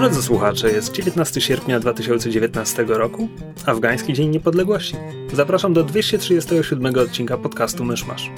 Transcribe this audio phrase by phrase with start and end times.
[0.00, 3.28] Drodzy słuchacze, jest 19 sierpnia 2019 roku,
[3.66, 4.96] Afgański Dzień Niepodległości.
[5.32, 8.30] Zapraszam do 237 odcinka podcastu Myszmasz.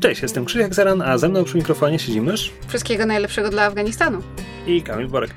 [0.00, 4.22] Cześć, jestem Krzysiek Zeran, a ze mną przy mikrofonie siedzi mysz Wszystkiego najlepszego dla Afganistanu.
[4.66, 5.30] i Kamil Borek.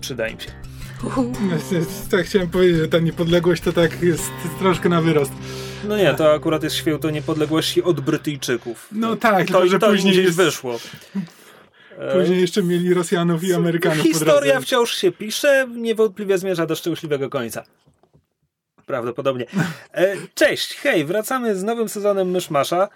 [0.00, 0.50] Przyda im się.
[2.10, 5.32] Tak chciałem powiedzieć, że ta niepodległość to tak jest troszkę na wyrost.
[5.88, 8.88] No nie, to akurat jest święto niepodległości od Brytyjczyków.
[8.92, 10.78] No tak, to, tylko że to później gdzieś jest- wyszło.
[12.12, 17.30] Później jeszcze mieli Rosjanów i Amerykanów po Historia wciąż się pisze, niewątpliwie zmierza do szczęśliwego
[17.30, 17.64] końca.
[18.86, 19.46] Prawdopodobnie.
[19.94, 22.88] E, cześć, hej, wracamy z nowym sezonem Myszmasza,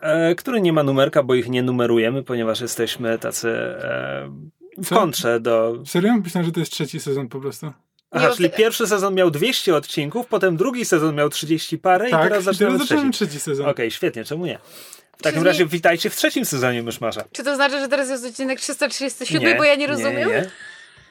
[0.00, 4.30] e, który nie ma numerka, bo ich nie numerujemy, ponieważ jesteśmy tacy e,
[4.78, 4.94] w Co?
[4.94, 5.82] kontrze do...
[5.86, 6.14] Serio?
[6.24, 7.72] Myślałem, że to jest trzeci sezon po prostu.
[8.10, 12.08] Aha, Nie, czyli osta- pierwszy sezon miał 200 odcinków, potem drugi sezon miał 30 parę
[12.08, 13.30] i tak, teraz zaczynamy teraz zaczynamy trzeci.
[13.30, 13.66] trzeci sezon.
[13.68, 14.58] Okej, świetnie, czemu nie?
[15.20, 17.24] W takim razie witajcie w trzecim sezonie Myszmasza.
[17.32, 20.28] Czy to znaczy, że teraz jest odcinek 337, Nie, bo ja nie rozumiem?
[20.28, 20.50] Nie, nie.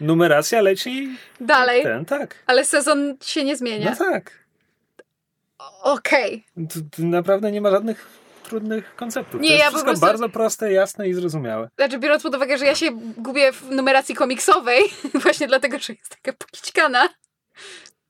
[0.02, 2.36] Numeracja leci Dalej, ten, tak.
[2.46, 3.90] ale sezon się nie zmienia.
[4.00, 4.32] No tak.
[5.84, 6.46] Okej.
[6.74, 8.08] Tu, tu naprawdę nie ma żadnych
[8.44, 9.42] trudnych konceptów.
[9.42, 11.70] Nie, to jest ja wszystko prostu- bardzo proste, jasne i zrozumiałe.
[11.78, 14.84] Znaczy, biorąc pod uwagę, że ja się gubię w numeracji komiksowej,
[15.23, 17.10] właśnie dlatego, że jest taka pokićkana,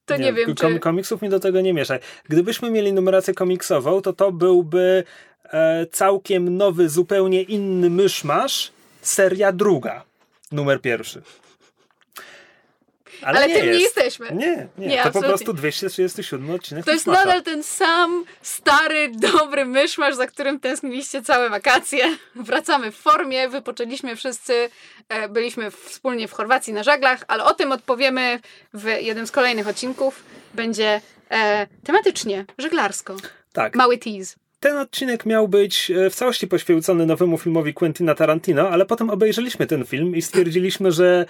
[0.05, 0.79] to nie, wiem, kom- czy...
[0.79, 1.99] Komiksów mi do tego nie mieszaj.
[2.29, 5.03] Gdybyśmy mieli numerację komiksową, to to byłby
[5.91, 10.03] całkiem nowy, zupełnie inny myszmasz, seria druga,
[10.51, 11.21] numer pierwszy.
[13.21, 13.81] Ale, Ale nie tym nie jest.
[13.97, 14.27] jesteśmy.
[14.35, 15.29] Nie, nie, Nie, to po absolutnie.
[15.29, 17.27] prostu 237 odcinek To jest Myszmasza.
[17.27, 22.17] nadal ten sam stary, dobry myszmasz, za którym tęskniliście całe wakacje.
[22.35, 24.69] Wracamy w formie, wypoczęliśmy wszyscy,
[25.09, 28.39] e, byliśmy wspólnie w Chorwacji na żaglach, ale o tym odpowiemy
[28.73, 30.23] w jednym z kolejnych odcinków.
[30.53, 33.15] Będzie e, tematycznie, żeglarsko.
[33.53, 33.75] Tak.
[33.75, 34.35] Mały tease.
[34.59, 39.67] Ten odcinek miał być e, w całości poświęcony nowemu filmowi Quentina Tarantino, ale potem obejrzeliśmy
[39.67, 41.25] ten film i stwierdziliśmy, że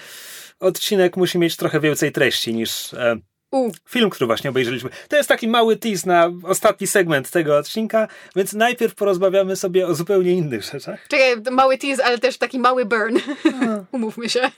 [0.60, 3.18] odcinek musi mieć trochę więcej treści niż e,
[3.90, 4.90] film, który właśnie obejrzeliśmy.
[5.08, 9.96] To jest taki mały tease na ostatni segment tego odcinka, więc najpierw porozmawiamy sobie o
[9.96, 11.08] zupełnie innych rzeczach.
[11.08, 13.18] czekaj, mały tease, ale też taki mały burn.
[13.92, 14.52] Umówmy się.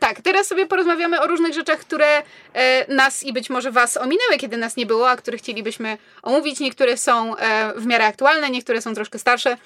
[0.00, 2.22] Tak, teraz sobie porozmawiamy o różnych rzeczach, które
[2.54, 6.60] e, nas i być może Was ominęły, kiedy nas nie było, a które chcielibyśmy omówić.
[6.60, 9.56] Niektóre są e, w miarę aktualne, niektóre są troszkę starsze.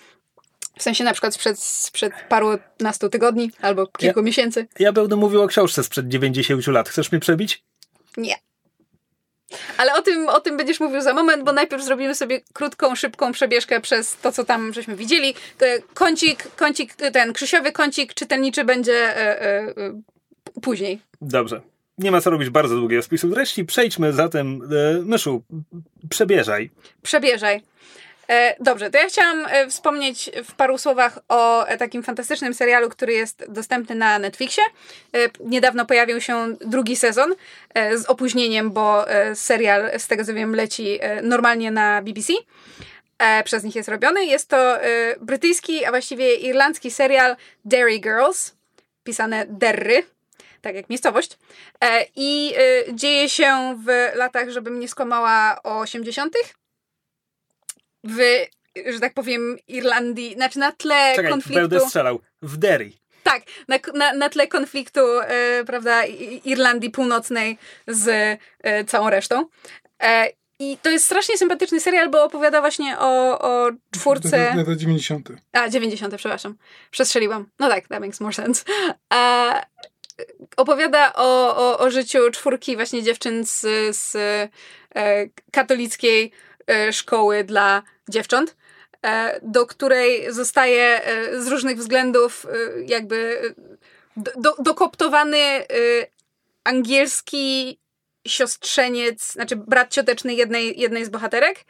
[0.78, 4.66] W sensie na przykład sprzed, sprzed parunastu tygodni albo kilku miesięcy.
[4.78, 6.88] Ja będę mówił o książce sprzed 90 lat.
[6.88, 7.62] Chcesz mnie przebić?
[8.16, 8.34] Nie.
[9.76, 13.32] Ale o tym, o tym będziesz mówił za moment, bo najpierw zrobimy sobie krótką, szybką
[13.32, 15.34] przebieżkę przez to, co tam żeśmy widzieli.
[15.60, 19.74] E, Kącik, kącik, ten krzysiowy kącik czytelniczy będzie e, e,
[20.62, 21.00] później.
[21.20, 21.60] Dobrze.
[21.98, 23.64] Nie ma co robić bardzo długiego spisu treści.
[23.64, 25.42] Przejdźmy zatem, e, Myszu,
[26.08, 26.70] przebieżaj.
[27.02, 27.62] Przebieżaj.
[28.28, 32.88] E, dobrze, to ja chciałam e, wspomnieć w paru słowach o e, takim fantastycznym serialu,
[32.88, 34.62] który jest dostępny na Netflixie.
[35.40, 37.34] Niedawno pojawił się drugi sezon
[37.96, 39.04] z opóźnieniem, bo
[39.34, 42.32] serial, z tego co wiem, leci normalnie na BBC.
[43.44, 44.24] Przez nich jest robiony.
[44.24, 44.78] Jest to
[45.20, 48.54] brytyjski, a właściwie irlandzki serial Derry Girls,
[49.04, 50.02] pisane Derry,
[50.64, 51.38] tak jak miejscowość.
[51.80, 56.34] E, I e, dzieje się w latach, żebym nie skłamała, o 80
[58.04, 58.18] w,
[58.92, 61.60] że tak powiem, Irlandii, znaczy na tle Czekaj, konfliktu.
[61.60, 62.20] będę strzelał.
[62.42, 62.92] W Derry.
[63.22, 66.04] Tak, na, na, na tle konfliktu, e, prawda,
[66.44, 69.46] Irlandii Północnej z e, całą resztą.
[70.58, 74.54] I to jest strasznie sympatyczny serial, bo opowiada właśnie o, o czwórce.
[74.56, 75.28] Lata 90.
[75.52, 76.56] A, 90, przepraszam.
[76.90, 77.46] Przestrzeliłam.
[77.58, 78.64] No tak, that makes more sense.
[79.14, 79.62] E,
[80.56, 83.60] opowiada o, o, o życiu czwórki właśnie dziewczyn z,
[83.96, 86.32] z e, katolickiej
[86.66, 88.56] e, szkoły dla dziewcząt,
[89.02, 91.00] e, do której zostaje
[91.38, 92.46] z różnych względów
[92.86, 93.40] jakby
[94.16, 95.66] do, do, dokoptowany
[96.64, 97.78] angielski
[98.26, 101.64] siostrzeniec, znaczy brat cioteczny jednej, jednej z bohaterek.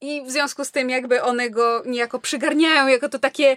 [0.00, 3.56] I w związku z tym jakby one go niejako przygarniają jako to takie,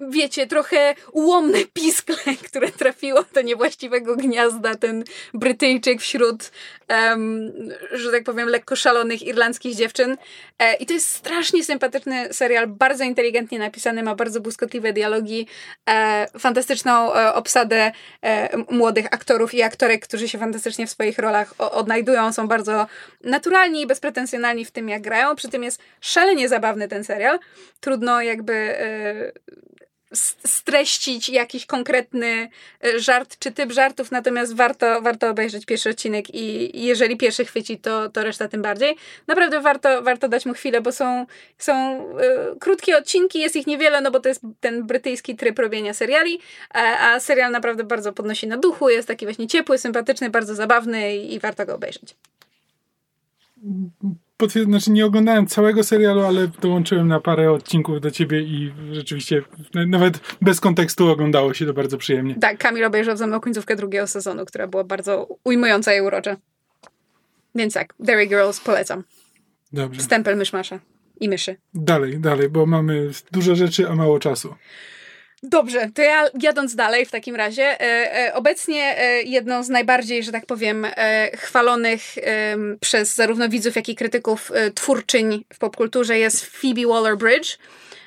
[0.00, 5.04] wiecie, trochę ułomne piskle, które trafiło do niewłaściwego gniazda, ten
[5.34, 6.50] Brytyjczyk wśród
[6.88, 7.52] um,
[7.92, 10.16] że tak powiem, lekko szalonych irlandzkich dziewczyn.
[10.58, 15.46] E, I to jest strasznie sympatyczny serial, bardzo inteligentnie napisany, ma bardzo błyskotliwe dialogi,
[15.90, 17.92] e, fantastyczną e, obsadę
[18.22, 22.86] e, młodych aktorów i aktorek, którzy się fantastycznie w swoich rolach o, odnajdują, są bardzo
[23.24, 25.36] naturalni i bezpretensjonalni w tym, jak grają.
[25.36, 27.38] Przy tym jest szalenie zabawny ten serial.
[27.80, 29.32] Trudno jakby e,
[30.46, 32.48] streścić jakiś konkretny
[32.84, 37.78] e, żart czy typ żartów, natomiast warto, warto obejrzeć pierwszy odcinek i jeżeli pierwszy chwyci,
[37.78, 38.96] to, to reszta tym bardziej.
[39.26, 41.26] Naprawdę warto, warto dać mu chwilę, bo są,
[41.58, 42.04] są
[42.54, 46.40] y, krótkie odcinki, jest ich niewiele, no bo to jest ten brytyjski tryb robienia seriali,
[46.70, 51.16] a, a serial naprawdę bardzo podnosi na duchu, jest taki właśnie ciepły, sympatyczny, bardzo zabawny
[51.16, 52.14] i, i warto go obejrzeć
[54.38, 59.42] potwierd- znaczy nie oglądałem całego serialu, ale dołączyłem na parę odcinków do ciebie i rzeczywiście
[59.86, 62.34] nawet bez kontekstu oglądało się to bardzo przyjemnie.
[62.34, 66.36] Tak, Kamil obejrzał ze mną końcówkę drugiego sezonu, która była bardzo ujmująca i urocza.
[67.54, 69.04] Więc tak, Derry Girls polecam.
[69.72, 70.00] Dobrze.
[70.02, 70.80] Stempel myszmasza
[71.20, 71.56] i myszy.
[71.74, 74.54] Dalej, dalej, bo mamy dużo rzeczy, a mało czasu.
[75.46, 80.22] Dobrze, to ja jadąc dalej w takim razie, e, e, obecnie e, jedną z najbardziej,
[80.22, 82.00] że tak powiem, e, chwalonych
[82.80, 87.58] przez zarówno widzów, jak i krytyków e, twórczyń w popkulturze jest Phoebe Waller-Bridge,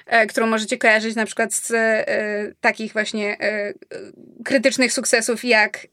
[0.06, 1.74] e, którą możecie kojarzyć na przykład z
[2.62, 3.38] takich właśnie
[4.45, 5.88] krytycznych sukcesów jak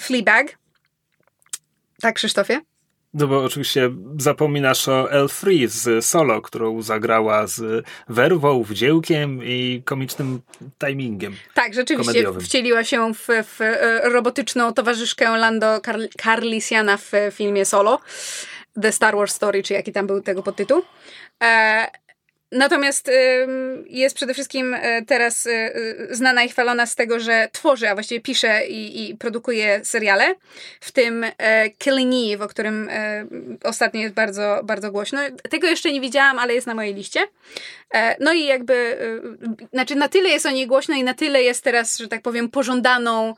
[0.00, 0.58] Fleabag.
[2.02, 2.60] Tak, Krzysztofie?
[3.14, 10.40] No bo oczywiście zapominasz o L3 z Solo, którą zagrała z werwą, wdziełkiem i komicznym
[10.78, 11.36] timingiem.
[11.54, 12.42] Tak, rzeczywiście komediowym.
[12.42, 15.80] wcieliła się w, w e, robotyczną towarzyszkę Lando
[16.22, 18.00] Carlisiana w filmie Solo.
[18.82, 20.82] The Star Wars Story, czy jaki tam był tego podtytuł.
[21.42, 21.86] E,
[22.52, 23.10] Natomiast
[23.86, 25.70] jest przede wszystkim e, teraz e,
[26.10, 30.34] znana i chwalona z tego, że tworzy, a właściwie pisze i, i produkuje seriale,
[30.80, 32.90] w tym e, Killing Eve, o którym
[33.64, 35.20] ostatnio jest bardzo, bardzo głośno.
[35.50, 37.20] Tego jeszcze nie widziałam, ale jest na mojej liście.
[38.20, 38.98] No i jakby,
[39.72, 42.48] znaczy na tyle jest o niej głośno i na tyle jest teraz, że tak powiem,
[42.48, 43.34] pożądaną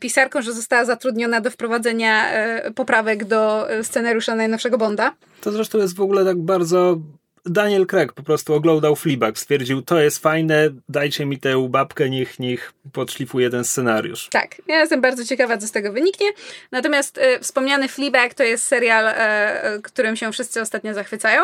[0.00, 2.32] pisarką, że została zatrudniona do wprowadzenia
[2.74, 5.14] poprawek do scenariusza najnowszego Bonda.
[5.40, 6.98] To zresztą jest w ogóle tak bardzo
[7.46, 12.38] Daniel Craig po prostu oglądał Fleabag, stwierdził, to jest fajne, dajcie mi tę babkę, niech,
[12.38, 14.28] niech podszlifuje ten scenariusz.
[14.28, 16.26] Tak, ja jestem bardzo ciekawa, co z tego wyniknie.
[16.72, 21.42] Natomiast e, wspomniany Fleabag to jest serial, e którym się wszyscy ostatnio zachwycają.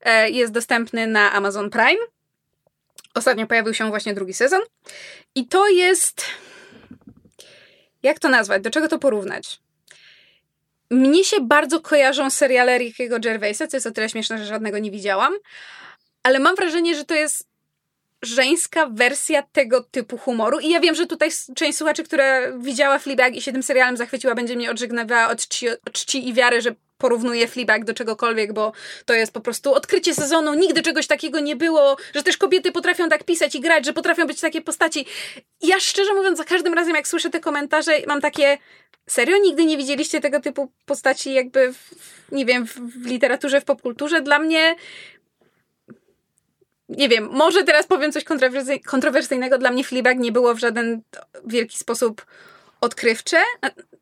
[0.00, 2.06] E, jest dostępny na Amazon Prime.
[3.14, 4.60] Ostatnio pojawił się właśnie drugi sezon.
[5.34, 6.24] I to jest...
[8.02, 8.62] Jak to nazwać?
[8.62, 9.60] Do czego to porównać?
[10.90, 14.90] Mnie się bardzo kojarzą seriale Rickiego Gervaisa, co jest o tyle śmieszne, że żadnego nie
[14.90, 15.32] widziałam,
[16.22, 17.48] ale mam wrażenie, że to jest
[18.22, 20.58] żeńska wersja tego typu humoru.
[20.58, 24.34] I ja wiem, że tutaj część słuchaczy, która widziała Fleabag i się tym serialem zachwyciła,
[24.34, 28.72] będzie mnie odżegnywała od czci, od czci i wiary, że porównuje Fleabag do czegokolwiek, bo
[29.04, 33.08] to jest po prostu odkrycie sezonu, nigdy czegoś takiego nie było, że też kobiety potrafią
[33.08, 35.06] tak pisać i grać, że potrafią być takie postaci.
[35.62, 38.58] Ja szczerze mówiąc, za każdym razem jak słyszę te komentarze, mam takie
[39.06, 41.90] serio nigdy nie widzieliście tego typu postaci jakby, w,
[42.32, 44.22] nie wiem, w, literaturze, w popkulturze?
[44.22, 44.76] Dla mnie
[46.88, 48.24] nie wiem, może teraz powiem coś
[48.86, 49.58] kontrowersyjnego.
[49.58, 51.02] Dla mnie Fleabag nie było w żaden
[51.46, 52.26] wielki sposób
[52.80, 53.36] odkrywcze.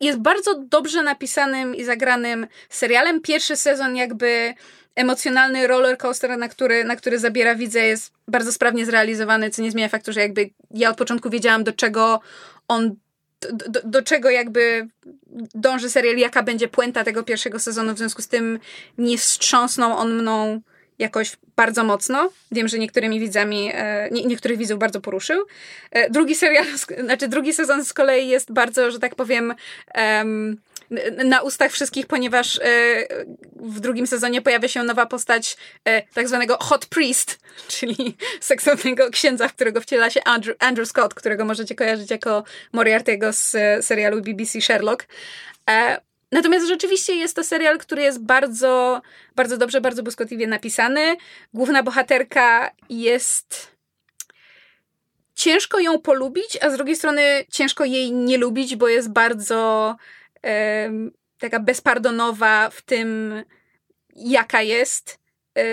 [0.01, 3.21] Jest bardzo dobrze napisanym i zagranym serialem.
[3.21, 4.55] Pierwszy sezon jakby
[4.95, 9.71] emocjonalny roller coaster, na który, na który zabiera widzę, jest bardzo sprawnie zrealizowany, co nie
[9.71, 12.21] zmienia faktu, że jakby ja od początku wiedziałam, do czego
[12.69, 12.97] on
[13.41, 14.89] do, do, czego jakby
[15.55, 18.59] dąży serial, jaka będzie puenta tego pierwszego sezonu, w związku z tym
[18.99, 20.61] nie wstrząsnął on mną
[20.99, 22.31] jakoś bardzo mocno.
[22.53, 25.47] Wiem, że niektórymi widzami, e, nie, niektórych widzów bardzo poruszył.
[25.91, 26.65] E, drugi serial,
[27.05, 29.55] znaczy drugi sezon z kolei jest bardzo, że tak powiem,
[29.95, 30.57] um,
[31.25, 32.61] na ustach wszystkich, ponieważ e,
[33.57, 35.57] w drugim sezonie pojawia się nowa postać
[36.15, 37.39] tak zwanego Hot Priest,
[37.79, 43.33] czyli seksownego księdza, w którego wciela się Andrew, Andrew Scott, którego możecie kojarzyć jako Moriarty'ego
[43.33, 45.07] z serialu BBC Sherlock.
[46.33, 49.03] Natomiast rzeczywiście jest to serial, który jest bardzo,
[49.37, 51.17] bardzo dobrze, bardzo błyskotliwie napisany.
[51.55, 53.79] Główna bohaterka jest
[55.35, 59.97] ciężko ją polubić, a z drugiej strony ciężko jej nie lubić, bo jest bardzo
[61.39, 63.35] taka bezpardonowa w tym,
[64.17, 65.28] jaka jest, e,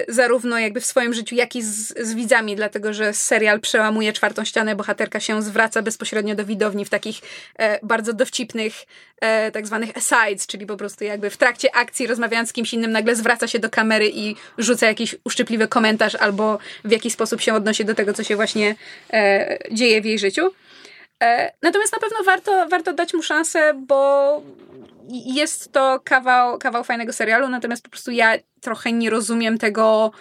[0.07, 4.45] zarówno jakby w swoim życiu, jak i z, z, widzami, dlatego że serial przełamuje czwartą
[4.45, 7.21] ścianę, bohaterka się zwraca bezpośrednio do widowni w takich
[7.59, 8.73] e, bardzo dowcipnych
[9.21, 12.91] e, tak zwanych asides, czyli po prostu jakby w trakcie akcji rozmawiając z kimś innym
[12.91, 17.53] nagle zwraca się do kamery i rzuca jakiś uszczypliwy komentarz albo w jakiś sposób się
[17.53, 18.75] odnosi do tego, co się właśnie
[19.13, 20.51] e, dzieje w jej życiu.
[21.23, 24.41] E, natomiast na pewno warto, warto dać mu szansę, bo
[25.09, 30.11] jest to kawał, kawał fajnego serialu, natomiast po prostu ja trochę nie rozumiem tego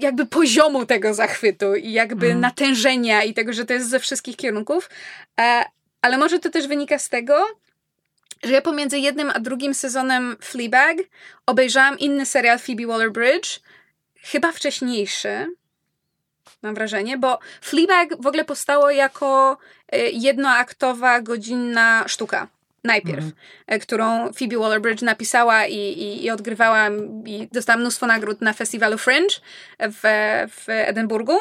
[0.00, 2.40] jakby poziomu tego zachwytu i jakby mm.
[2.40, 4.90] natężenia i tego, że to jest ze wszystkich kierunków.
[5.40, 5.64] E,
[6.02, 7.44] ale może to też wynika z tego,
[8.42, 10.96] że ja pomiędzy jednym a drugim sezonem Fleabag
[11.46, 13.60] obejrzałam inny serial Phoebe Waller-Bridge,
[14.20, 15.46] chyba wcześniejszy,
[16.62, 19.58] mam wrażenie, bo Fleabag w ogóle powstało jako
[19.92, 22.48] e, jednoaktowa, godzinna sztuka
[22.84, 23.24] najpierw,
[23.68, 23.80] mm.
[23.80, 26.88] którą Phoebe Waller-Bridge napisała i, i, i, odgrywała
[27.26, 29.34] i dostała mnóstwo nagród na festiwalu Fringe
[29.80, 30.02] w,
[30.50, 31.38] w Edynburgu.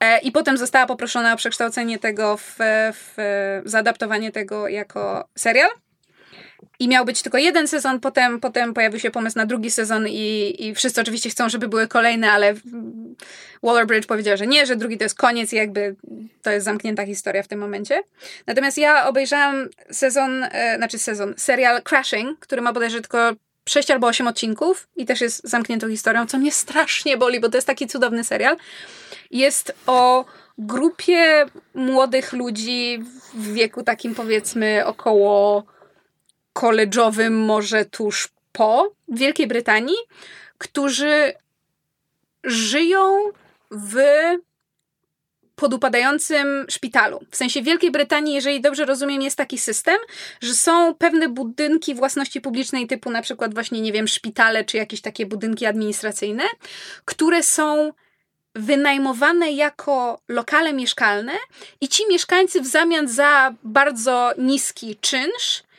[0.00, 2.56] E, I potem została poproszona o przekształcenie tego w,
[2.92, 3.16] w
[3.64, 5.70] zaadaptowanie tego jako serial.
[6.78, 10.56] I miał być tylko jeden sezon, potem, potem pojawił się pomysł na drugi sezon i,
[10.58, 12.54] i wszyscy oczywiście chcą, żeby były kolejne, ale
[13.62, 15.96] Waller-Bridge powiedział, że nie, że drugi to jest koniec i jakby
[16.42, 18.02] to jest zamknięta historia w tym momencie.
[18.46, 23.32] Natomiast ja obejrzałam sezon, e, znaczy sezon, serial Crashing, który ma bodajże tylko
[23.68, 27.56] 6 albo 8 odcinków i też jest zamkniętą historią, co mnie strasznie boli, bo to
[27.56, 28.56] jest taki cudowny serial.
[29.30, 30.24] Jest o
[30.58, 33.02] grupie młodych ludzi
[33.34, 35.64] w wieku takim powiedzmy około
[36.60, 39.96] koleżowym, może tuż po Wielkiej Brytanii,
[40.58, 41.32] którzy
[42.44, 43.30] żyją
[43.70, 43.96] w
[45.56, 47.20] podupadającym szpitalu.
[47.30, 49.96] W sensie Wielkiej Brytanii, jeżeli dobrze rozumiem, jest taki system,
[50.40, 55.00] że są pewne budynki własności publicznej typu na przykład właśnie, nie wiem, szpitale czy jakieś
[55.00, 56.44] takie budynki administracyjne,
[57.04, 57.92] które są
[58.54, 61.32] wynajmowane jako lokale mieszkalne
[61.80, 65.69] i ci mieszkańcy w zamian za bardzo niski czynsz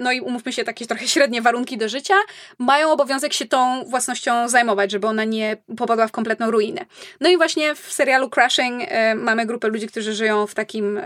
[0.00, 2.14] no i umówmy się, takie trochę średnie warunki do życia,
[2.58, 6.84] mają obowiązek się tą własnością zajmować, żeby ona nie popadła w kompletną ruinę.
[7.20, 11.02] No i właśnie w serialu Crashing e, mamy grupę ludzi, którzy żyją w takim e,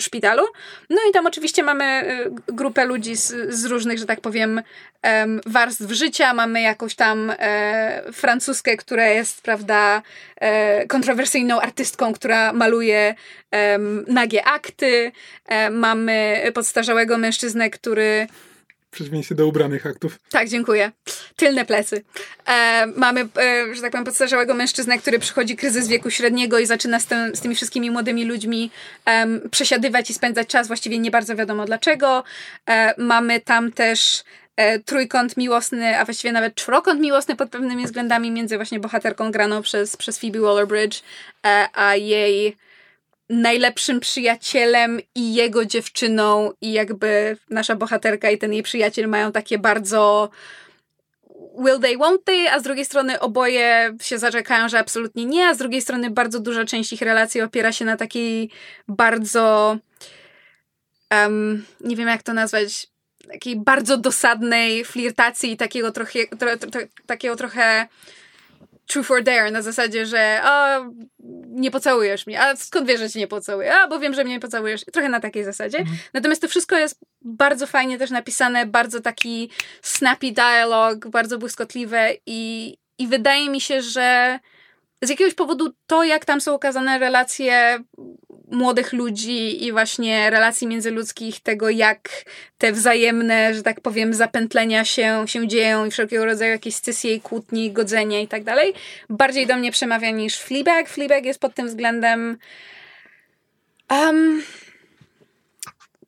[0.00, 0.42] szpitalu.
[0.90, 2.04] No i tam oczywiście mamy
[2.48, 4.62] grupę ludzi z, z różnych, że tak powiem,
[5.46, 6.34] warstw życia.
[6.34, 7.32] Mamy jakąś tam
[8.12, 10.02] francuskę, która jest, prawda,
[10.88, 13.14] kontrowersyjną artystką, która maluje
[14.06, 15.12] nagie akty.
[15.70, 18.26] Mamy podstarzałego mężczyznę, który
[18.90, 20.18] przeciwieństwie do ubranych aktów.
[20.30, 20.92] Tak, dziękuję.
[21.36, 22.04] Tylne plecy.
[22.46, 27.00] E, mamy, e, że tak powiem, podstarzałego mężczyznę, który przychodzi kryzys wieku średniego i zaczyna
[27.00, 28.70] z, tym, z tymi wszystkimi młodymi ludźmi
[29.06, 32.24] e, przesiadywać i spędzać czas, właściwie nie bardzo wiadomo dlaczego.
[32.68, 34.47] E, mamy tam też e,
[34.84, 39.96] trójkąt miłosny, a właściwie nawet czworokąt miłosny pod pewnymi względami między właśnie bohaterką graną przez,
[39.96, 41.02] przez Phoebe Waller-Bridge
[41.46, 42.56] e, a jej
[43.28, 46.52] najlepszym przyjacielem i jego dziewczyną.
[46.60, 50.30] I jakby nasza bohaterka i ten jej przyjaciel mają takie bardzo
[51.58, 55.54] will they, won't they, a z drugiej strony oboje się zarzekają, że absolutnie nie, a
[55.54, 58.50] z drugiej strony bardzo duża część ich relacji opiera się na takiej
[58.88, 59.76] bardzo
[61.10, 62.86] um, nie wiem jak to nazwać
[63.32, 67.88] takiej bardzo dosadnej flirtacji i takiego trochę, tro, tro, takiego trochę
[68.88, 70.84] truth or dare na zasadzie, że o,
[71.48, 73.74] nie pocałujesz mnie, a skąd wiesz, że cię nie pocałuję?
[73.74, 74.84] A, bo wiem, że mnie nie pocałujesz.
[74.92, 75.78] Trochę na takiej zasadzie.
[75.78, 75.98] Mhm.
[76.12, 79.50] Natomiast to wszystko jest bardzo fajnie też napisane, bardzo taki
[79.82, 84.38] snappy dialog, bardzo błyskotliwe i, i wydaje mi się, że
[85.02, 87.78] z jakiegoś powodu to, jak tam są ukazane relacje
[88.50, 92.24] młodych ludzi i właśnie relacji międzyludzkich, tego jak
[92.58, 97.20] te wzajemne, że tak powiem, zapętlenia się, się dzieją i wszelkiego rodzaju jakieś scysje i
[97.20, 98.74] kłótnie, godzenia i tak dalej,
[99.08, 100.88] bardziej do mnie przemawia niż Fleabag.
[100.88, 102.38] Fleabag jest pod tym względem
[103.90, 104.42] um,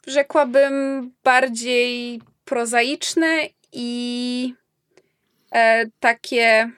[0.07, 3.39] rzekłabym bardziej prozaiczne
[3.73, 4.55] i
[5.53, 6.71] e, takie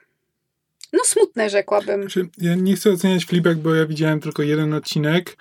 [0.93, 2.01] no smutne rzekłabym.
[2.01, 5.37] Znaczy, ja nie chcę oceniać Flipback, bo ja widziałem tylko jeden odcinek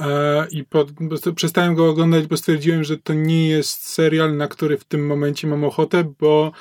[0.00, 0.86] e, i po,
[1.34, 5.46] przestałem go oglądać, bo stwierdziłem, że to nie jest serial, na który w tym momencie
[5.46, 6.52] mam ochotę, bo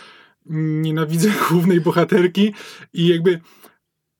[0.46, 2.54] nienawidzę głównej bohaterki
[2.94, 3.40] i jakby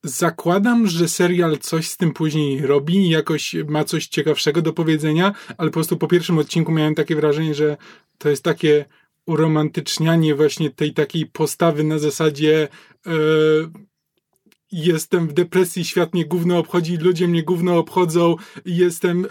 [0.04, 5.32] zakładam, że serial coś z tym później robi i jakoś ma coś ciekawszego do powiedzenia,
[5.58, 7.76] ale po prostu po pierwszym odcinku miałem takie wrażenie, że
[8.18, 8.84] to jest takie
[9.26, 12.68] uromantycznianie właśnie tej takiej postawy na zasadzie
[13.06, 13.12] yy,
[14.72, 19.28] jestem w depresji, świat mnie gówno obchodzi, ludzie mnie gówno obchodzą, jestem, y,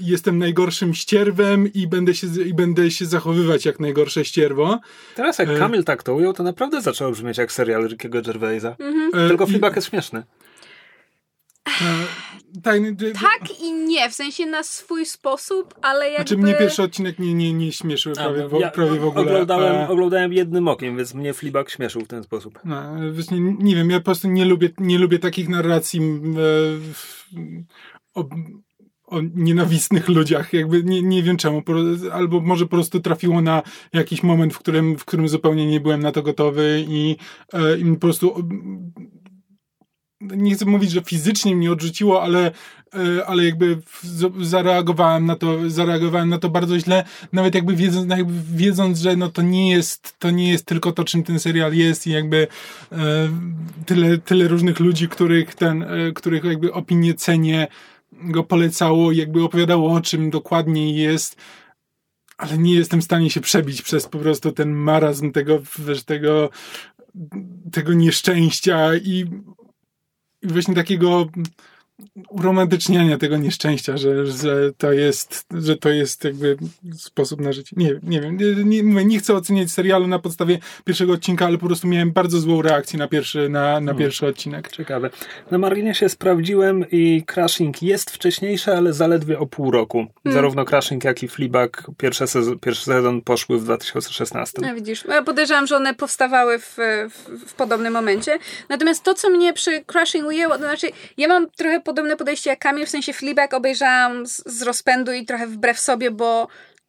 [0.00, 4.80] jestem najgorszym ścierwem i będę, się, i będę się zachowywać jak najgorsze ścierwo.
[5.14, 5.58] Teraz jak e...
[5.58, 8.76] Kamil tak to ujął, to naprawdę zaczęło brzmieć jak serial Rickiego Gervaisa.
[8.78, 9.28] Mhm.
[9.28, 10.22] Tylko feedback jest śmieszny.
[12.62, 12.80] Tak,
[13.22, 16.28] tak i nie, w sensie na swój sposób, ale jakby...
[16.28, 19.24] Znaczy mnie pierwszy odcinek nie, nie, nie śmieszył prawie, w, ja prawie w ogóle.
[19.24, 19.88] Oglądałem, a...
[19.88, 22.58] oglądałem jednym okiem, więc mnie Fleabag śmieszył w ten sposób.
[22.64, 22.82] No,
[23.12, 27.40] właśnie, nie wiem, ja po prostu nie lubię, nie lubię takich narracji e,
[28.14, 28.28] o,
[29.06, 31.62] o nienawistnych ludziach, jakby nie, nie wiem czemu,
[32.12, 36.00] albo może po prostu trafiło na jakiś moment, w którym, w którym zupełnie nie byłem
[36.00, 37.16] na to gotowy i,
[37.52, 38.48] e, i po prostu
[40.20, 42.50] nie chcę mówić, że fizycznie mnie odrzuciło, ale,
[42.94, 43.78] e, ale jakby
[44.40, 49.28] zareagowałem na to, zareagowałem na to bardzo źle, nawet jakby wiedząc, jakby wiedząc że no
[49.28, 52.46] to nie jest, to nie jest tylko to, czym ten serial jest i jakby
[52.92, 52.96] e,
[53.86, 57.66] tyle, tyle różnych ludzi, których ten, e, których jakby opinie cenię,
[58.12, 61.36] go polecało jakby opowiadało o czym dokładnie jest,
[62.38, 66.50] ale nie jestem w stanie się przebić przez po prostu ten marazm tego, wiesz, tego,
[67.72, 69.24] tego nieszczęścia i
[70.52, 71.26] właśnie takiego
[72.28, 76.56] uromantyczniania tego nieszczęścia, że, że, to jest, że to jest jakby
[76.96, 77.76] sposób na życie.
[77.76, 81.66] Nie, nie wiem, nie, nie, nie chcę oceniać serialu na podstawie pierwszego odcinka, ale po
[81.66, 83.96] prostu miałem bardzo złą reakcję na pierwszy, na, na hmm.
[83.96, 84.72] pierwszy odcinek.
[84.72, 85.10] Ciekawe.
[85.50, 89.98] Na marginesie sprawdziłem i Crashing jest wcześniejszy, ale zaledwie o pół roku.
[89.98, 90.34] Hmm.
[90.34, 94.62] Zarówno Crashing, jak i Fleabag pierwszy sezon, pierwszy sezon poszły w 2016.
[94.62, 96.76] No widzisz, ja podejrzewam, że one powstawały w,
[97.10, 98.38] w, w podobnym momencie.
[98.68, 100.86] Natomiast to, co mnie przy Crashing ujęło, to znaczy
[101.16, 105.26] ja mam trochę podobne podejście jak Kamil, w sensie Fleabag obejrzałam z, z rozpędu i
[105.26, 106.48] trochę wbrew sobie, bo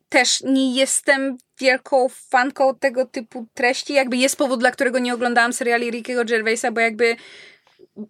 [0.09, 3.93] też nie jestem wielką fanką tego typu treści.
[3.93, 7.15] Jakby jest powód, dla którego nie oglądałam seriali Rickiego Gervaisa, bo jakby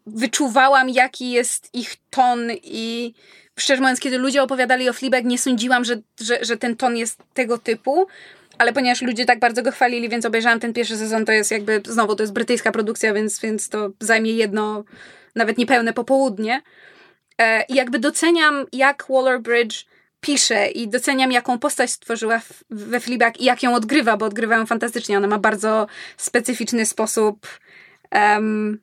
[0.06, 3.14] wyczuwałam, jaki jest ich ton i
[3.60, 7.20] szczerze mówiąc, kiedy ludzie opowiadali o Fleabag, nie sądziłam, że, że, że ten ton jest
[7.34, 8.08] tego typu.
[8.58, 11.82] Ale ponieważ ludzie tak bardzo go chwalili, więc obejrzałam ten pierwszy sezon, to jest jakby,
[11.86, 14.84] znowu, to jest brytyjska produkcja, więc, więc to zajmie jedno,
[15.38, 16.62] nawet niepełne popołudnie.
[17.38, 19.86] E, I jakby doceniam, jak Waller-Bridge
[20.22, 24.66] pisze i doceniam, jaką postać stworzyła we Fleabag i jak ją odgrywa, bo odgrywa ją
[24.66, 25.18] fantastycznie.
[25.18, 27.48] Ona ma bardzo specyficzny sposób,
[28.12, 28.80] um,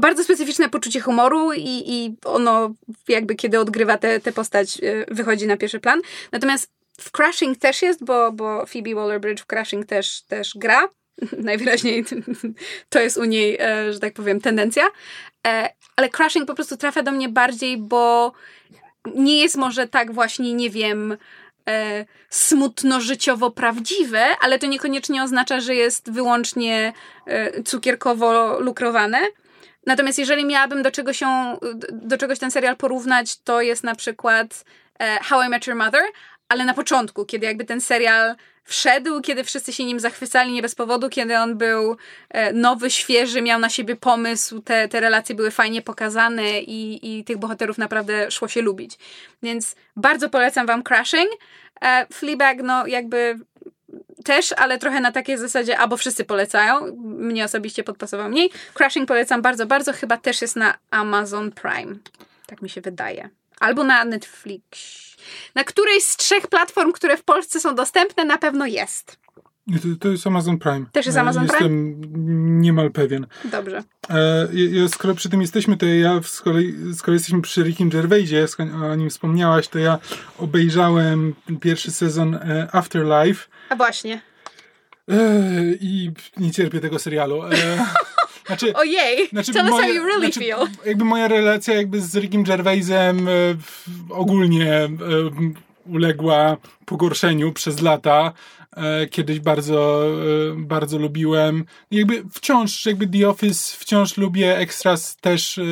[0.00, 2.74] bardzo specyficzne poczucie humoru i, i ono
[3.08, 6.00] jakby kiedy odgrywa tę postać e, wychodzi na pierwszy plan.
[6.32, 6.70] Natomiast
[7.00, 10.88] w Crashing też jest, bo, bo Phoebe Waller-Bridge w Crashing też, też gra.
[11.38, 12.04] Najwyraźniej
[12.90, 14.82] to jest u niej, e, że tak powiem, tendencja.
[15.46, 18.32] E, ale Crashing po prostu trafia do mnie bardziej, bo
[19.14, 21.16] nie jest może tak właśnie, nie wiem,
[21.68, 26.92] e, smutno-życiowo prawdziwe, ale to niekoniecznie oznacza, że jest wyłącznie
[27.64, 29.18] cukierkowo lukrowane.
[29.86, 31.58] Natomiast jeżeli miałabym do czegoś, się,
[31.92, 34.64] do czegoś ten serial porównać, to jest na przykład
[35.22, 36.02] How I Met Your Mother,
[36.48, 38.36] ale na początku, kiedy jakby ten serial
[38.68, 41.96] wszedł, kiedy wszyscy się nim zachwycali nie bez powodu, kiedy on był
[42.30, 47.24] e, nowy, świeży, miał na siebie pomysł, te, te relacje były fajnie pokazane i, i
[47.24, 48.98] tych bohaterów naprawdę szło się lubić.
[49.42, 51.30] Więc bardzo polecam wam Crashing.
[51.82, 53.38] E, Fleabag, no jakby
[54.24, 56.96] też, ale trochę na takiej zasadzie, albo wszyscy polecają.
[57.02, 58.50] Mnie osobiście podpasował mniej.
[58.74, 59.92] Crashing polecam bardzo, bardzo.
[59.92, 61.94] Chyba też jest na Amazon Prime.
[62.46, 63.28] Tak mi się wydaje.
[63.60, 65.07] Albo na Netflix.
[65.54, 69.18] Na którejś z trzech platform, które w Polsce są dostępne, na pewno jest.
[69.72, 70.86] To, to jest Amazon Prime.
[70.92, 71.88] Też jest Amazon Jestem Prime?
[71.88, 73.26] Jestem niemal pewien.
[73.44, 73.82] Dobrze.
[74.10, 76.58] E, ja, skoro przy tym jesteśmy, to ja, skoro,
[76.94, 78.46] skoro jesteśmy przy Rickim Gervaisie,
[78.90, 79.98] o nim wspomniałaś, to ja
[80.38, 83.48] obejrzałem pierwszy sezon e, Afterlife.
[83.68, 84.20] A właśnie.
[85.08, 85.16] E,
[85.80, 87.42] I nie cierpię tego serialu.
[88.48, 90.58] Znaczy, Ojej, znaczy tell us how you really znaczy, feel.
[90.86, 93.32] Jakby moja relacja jakby z Rickiem Gervaisem e,
[94.10, 94.90] ogólnie e,
[95.86, 98.32] uległa pogorszeniu przez lata.
[98.76, 101.64] E, kiedyś bardzo, e, bardzo lubiłem.
[101.90, 105.62] Jakby wciąż, jakby The Office wciąż lubię, Extras też e,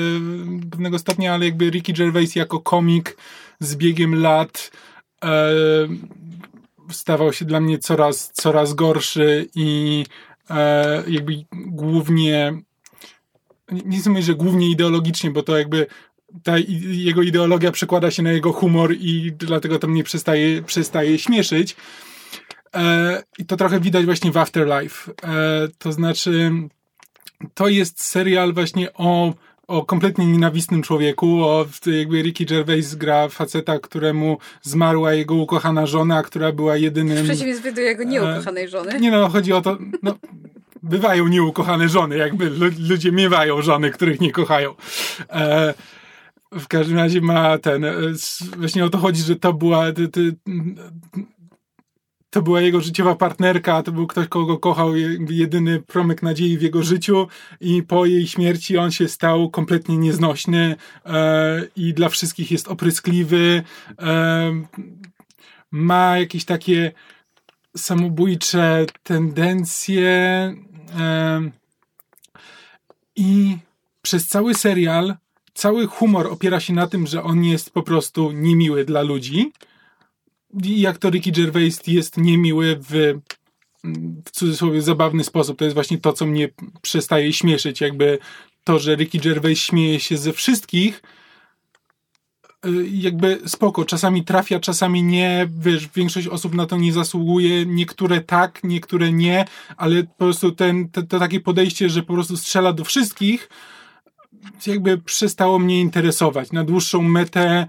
[0.70, 3.16] pewnego stopnia, ale jakby Ricky Gervais jako komik
[3.60, 4.70] z biegiem lat
[5.24, 5.50] e,
[6.90, 10.04] stawał się dla mnie coraz, coraz gorszy i
[11.06, 12.62] jakby głównie
[13.72, 15.86] nie chcę mówić, że głównie ideologicznie, bo to jakby
[16.42, 21.76] ta jego ideologia przekłada się na jego humor i dlatego to mnie przestaje, przestaje śmieszyć.
[22.74, 25.12] E, I to trochę widać właśnie w Afterlife.
[25.22, 26.52] E, to znaczy,
[27.54, 29.34] to jest serial właśnie o,
[29.66, 36.22] o kompletnie nienawistnym człowieku, o jakby Ricky Gervais gra faceta, któremu zmarła jego ukochana żona,
[36.22, 37.16] która była jedynym...
[37.16, 39.00] W przeciwieństwie do jego nieukochanej żony.
[39.00, 39.78] Nie no, chodzi o to...
[40.02, 40.14] No,
[40.88, 42.50] bywają nieukochane żony, jakby
[42.88, 44.74] ludzie miewają żony, których nie kochają.
[45.30, 45.74] E,
[46.52, 47.92] w każdym razie ma ten, e,
[48.56, 49.84] właśnie o to chodzi, że to była,
[52.30, 54.96] to, była jego życiowa partnerka, to był ktoś, kogo kochał,
[55.30, 57.28] jedyny promyk nadziei w jego życiu
[57.60, 63.62] i po jej śmierci on się stał kompletnie nieznośny e, i dla wszystkich jest opryskliwy.
[63.98, 64.66] E,
[65.70, 66.92] ma jakieś takie
[67.76, 70.54] samobójcze tendencje
[73.16, 73.58] i
[74.02, 75.16] przez cały serial
[75.56, 79.52] cały humor opiera się na tym, że on jest po prostu niemiły dla ludzi.
[80.64, 83.20] I jak to Ricky Gervais jest niemiły w,
[84.24, 85.58] w cudzysłowie zabawny sposób.
[85.58, 86.48] To jest właśnie to, co mnie
[86.82, 87.80] przestaje śmieszyć.
[87.80, 88.18] Jakby
[88.64, 91.02] to, że Ricky Gervais śmieje się ze wszystkich,
[92.90, 98.64] jakby spoko, czasami trafia, czasami nie, wiesz, większość osób na to nie zasługuje, niektóre tak,
[98.64, 99.44] niektóre nie,
[99.76, 103.48] ale po prostu ten, to, takie podejście, że po prostu strzela do wszystkich,
[104.66, 106.52] jakby przestało mnie interesować.
[106.52, 107.66] Na dłuższą metę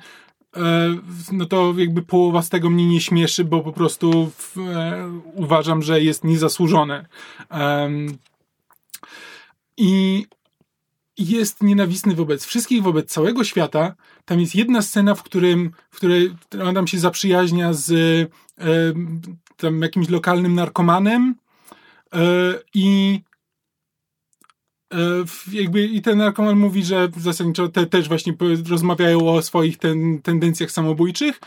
[0.55, 0.97] e,
[1.31, 5.83] no to jakby połowa z tego mnie nie śmieszy, bo po prostu w, e, uważam,
[5.83, 7.05] że jest niezasłużone.
[9.77, 10.25] I
[11.17, 13.95] jest nienawistny wobec wszystkich, wobec całego świata.
[14.25, 18.65] Tam jest jedna scena, w którym w której tam się zaprzyjaźnia z e,
[19.57, 21.35] tam jakimś lokalnym narkomanem
[22.13, 22.19] e,
[22.73, 23.21] i
[24.93, 28.33] E, jakby i ten narkoman mówi, że zasadniczo te też właśnie
[28.69, 31.39] rozmawiają o swoich ten, tendencjach samobójczych.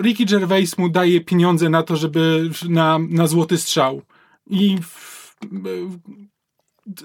[0.00, 4.02] Ricky Gervais mu daje pieniądze na to, żeby na, na złoty strzał.
[4.46, 4.76] I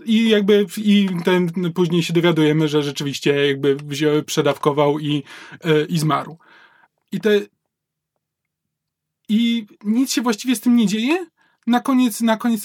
[0.06, 5.24] i jakby i ten później się dowiadujemy, że rzeczywiście jakby wziął, przedawkował i,
[5.64, 6.38] e, i zmarł.
[7.12, 7.42] I te
[9.30, 11.26] i nic się właściwie z tym nie dzieje,
[11.68, 12.64] na koniec, na koniec,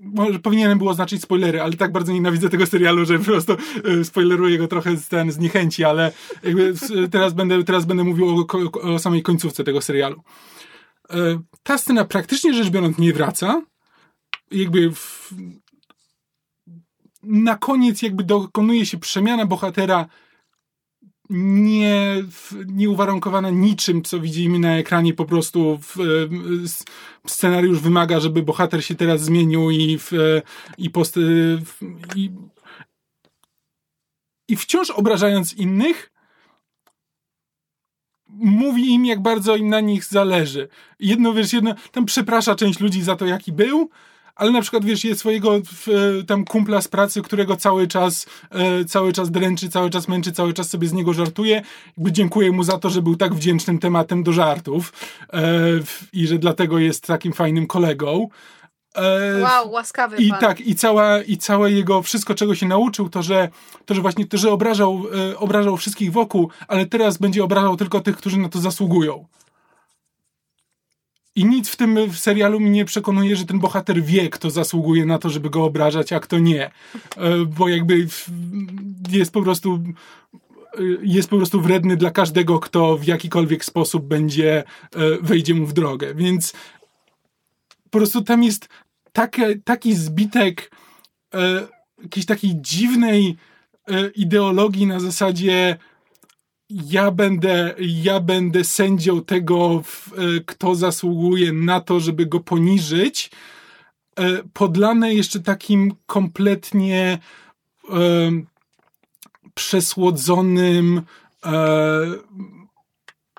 [0.00, 3.52] może powinienem było oznaczyć spoilery, ale tak bardzo nienawidzę tego serialu, że po prostu
[3.84, 6.12] e, spoileruję go trochę z, ten, z niechęci, ale
[7.10, 8.46] teraz będę, teraz będę mówił o,
[8.80, 10.22] o samej końcówce tego serialu.
[11.10, 13.62] E, ta scena praktycznie rzecz biorąc nie wraca.
[14.50, 15.34] Jakby w,
[17.26, 20.06] na koniec jakby dokonuje się przemiana bohatera
[21.30, 22.24] nie,
[22.66, 25.96] nie uwarunkowana niczym, co widzimy na ekranie, po prostu w,
[27.26, 30.12] scenariusz wymaga, żeby bohater się teraz zmienił i, w,
[30.78, 31.18] i, post,
[32.16, 32.30] i,
[34.48, 36.12] i wciąż obrażając innych,
[38.28, 40.68] mówi im, jak bardzo im na nich zależy.
[41.00, 43.90] Jedno, wiesz, jedno, tam przeprasza część ludzi za to, jaki był,
[44.36, 45.60] ale na przykład, wiesz, jest swojego
[46.26, 50.52] tam kumpla z pracy, którego cały czas, e, cały czas dręczy, cały czas męczy, cały
[50.52, 51.62] czas sobie z niego żartuje.
[51.96, 54.92] Jakby dziękuję mu za to, że był tak wdzięcznym tematem do żartów
[55.32, 55.52] e,
[56.12, 58.28] i że dlatego jest takim fajnym kolegą.
[58.94, 60.40] E, wow, łaskawy I pan.
[60.40, 63.48] tak, i, cała, i całe jego, wszystko czego się nauczył, to że,
[63.86, 65.02] to, że właśnie to, że obrażał,
[65.36, 69.26] obrażał wszystkich wokół, ale teraz będzie obrażał tylko tych, którzy na to zasługują.
[71.36, 75.06] I nic w tym w serialu mi nie przekonuje, że ten bohater wie, kto zasługuje
[75.06, 76.64] na to, żeby go obrażać, a kto nie.
[76.64, 76.70] E,
[77.58, 78.06] bo jakby
[79.10, 79.82] jest po prostu
[80.74, 84.64] e, jest po prostu wredny dla każdego, kto w jakikolwiek sposób będzie, e,
[85.22, 86.14] wejdzie mu w drogę.
[86.14, 86.52] Więc
[87.90, 88.68] po prostu tam jest
[89.12, 90.70] takie, taki zbitek
[92.02, 93.36] jakiejś takiej dziwnej
[94.14, 95.76] ideologii na zasadzie
[96.70, 99.82] ja będę, ja będę sędzią tego,
[100.16, 103.30] e, kto zasługuje na to, żeby go poniżyć,
[104.16, 107.18] e, podlane jeszcze takim kompletnie
[107.90, 107.96] e,
[109.54, 111.02] przesłodzonym,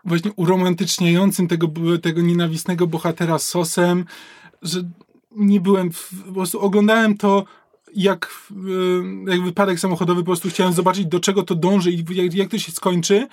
[0.05, 1.67] właśnie uromantyczniającym tego,
[2.01, 4.05] tego nienawistnego bohatera sosem,
[4.61, 4.83] że
[5.31, 5.89] nie byłem,
[6.27, 7.45] po prostu oglądałem to
[7.97, 8.31] jak,
[9.27, 12.49] e, jak wypadek samochodowy, po prostu chciałem zobaczyć, do czego to dąży i jak, jak
[12.49, 13.27] to się skończy.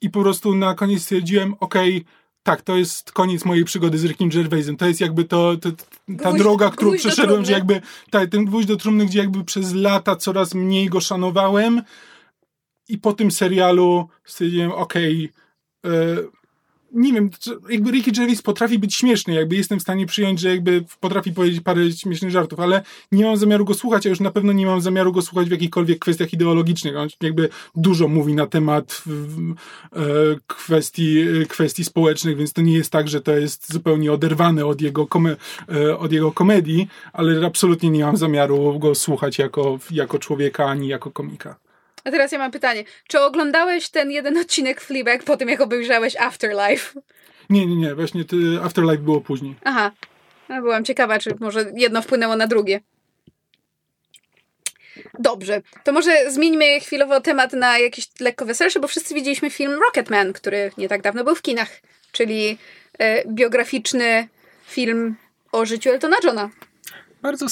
[0.00, 4.04] I po prostu na koniec stwierdziłem, okej, okay, tak, to jest koniec mojej przygody z
[4.04, 4.76] Rickiem Gervaisem.
[4.76, 8.68] To jest jakby to, to ta gwóźdź, droga, którą przeszedłem, że jakby, tak, ten gwóźdź
[8.68, 11.82] do trumny, gdzie jakby przez lata coraz mniej go szanowałem.
[12.88, 15.32] I po tym serialu stwierdziłem, okej,
[15.82, 16.28] okay,
[16.92, 17.30] nie wiem,
[17.70, 21.60] jakby Ricky Gervais potrafi być śmieszny, jakby jestem w stanie przyjąć, że jakby potrafi powiedzieć
[21.60, 24.80] parę śmiesznych żartów, ale nie mam zamiaru go słuchać, a już na pewno nie mam
[24.80, 26.96] zamiaru go słuchać w jakichkolwiek kwestiach ideologicznych.
[26.96, 29.02] On jakby dużo mówi na temat
[29.92, 30.00] e,
[30.46, 35.08] kwestii, kwestii społecznych, więc to nie jest tak, że to jest zupełnie oderwane od jego,
[35.68, 40.88] e, od jego komedii, ale absolutnie nie mam zamiaru go słuchać jako, jako człowieka, ani
[40.88, 41.65] jako komika.
[42.06, 42.84] A teraz ja mam pytanie.
[43.08, 47.00] Czy oglądałeś ten jeden odcinek Fleabag po tym, jak obejrzałeś Afterlife?
[47.50, 47.94] Nie, nie, nie.
[47.94, 48.24] Właśnie
[48.62, 49.54] Afterlife było później.
[49.64, 49.90] Aha.
[50.48, 52.80] No, byłam ciekawa, czy może jedno wpłynęło na drugie.
[55.18, 60.32] Dobrze, to może zmieńmy chwilowo temat na jakiś lekko weselszy, bo wszyscy widzieliśmy film Rocketman,
[60.32, 61.80] który nie tak dawno był w kinach.
[62.12, 62.58] czyli
[62.98, 64.28] e, biograficzny
[64.66, 65.16] film
[65.52, 66.50] o życiu Eltona Johna.
[67.22, 67.48] Bardzo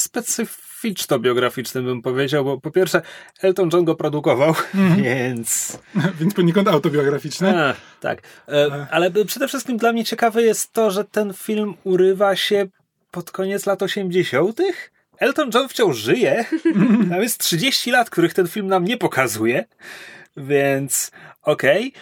[0.85, 3.01] specyficzno-biograficzny bym powiedział, bo po pierwsze
[3.41, 4.95] Elton John go produkował, mm.
[5.03, 5.79] więc...
[6.19, 7.59] więc poniekąd autobiograficzny.
[7.59, 12.35] A, tak, e, ale przede wszystkim dla mnie ciekawe jest to, że ten film urywa
[12.35, 12.67] się
[13.11, 14.61] pod koniec lat 80.
[15.17, 16.45] Elton John wciąż żyje.
[17.09, 19.65] Tam jest 30 lat, których ten film nam nie pokazuje.
[20.37, 21.87] Więc okej.
[21.87, 22.01] Okay.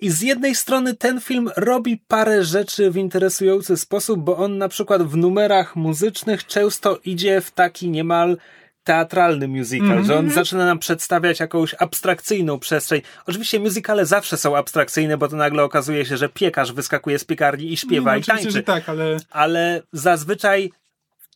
[0.00, 4.68] I z jednej strony ten film robi parę rzeczy w interesujący sposób, bo on na
[4.68, 8.36] przykład w numerach muzycznych często idzie w taki niemal
[8.84, 10.06] teatralny musical, mm -hmm.
[10.06, 10.34] że on mhm.
[10.34, 13.00] zaczyna nam przedstawiać jakąś abstrakcyjną przestrzeń.
[13.26, 17.72] Oczywiście musicale zawsze są abstrakcyjne, bo to nagle okazuje się, że piekarz wyskakuje z piekarni
[17.72, 18.62] i śpiewa no, i tańczy.
[18.62, 19.16] Tak, ale...
[19.30, 20.70] ale zazwyczaj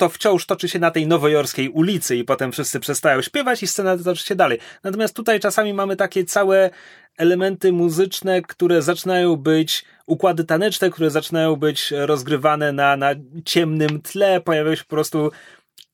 [0.02, 3.98] to wciąż toczy się na tej nowojorskiej ulicy i potem wszyscy przestają śpiewać i scena
[3.98, 4.58] toczy się dalej.
[4.82, 6.70] Natomiast tutaj czasami mamy takie całe
[7.16, 13.10] elementy muzyczne, które zaczynają być układy taneczne, które zaczynają być rozgrywane na, na
[13.44, 15.30] ciemnym tle, pojawiają się po prostu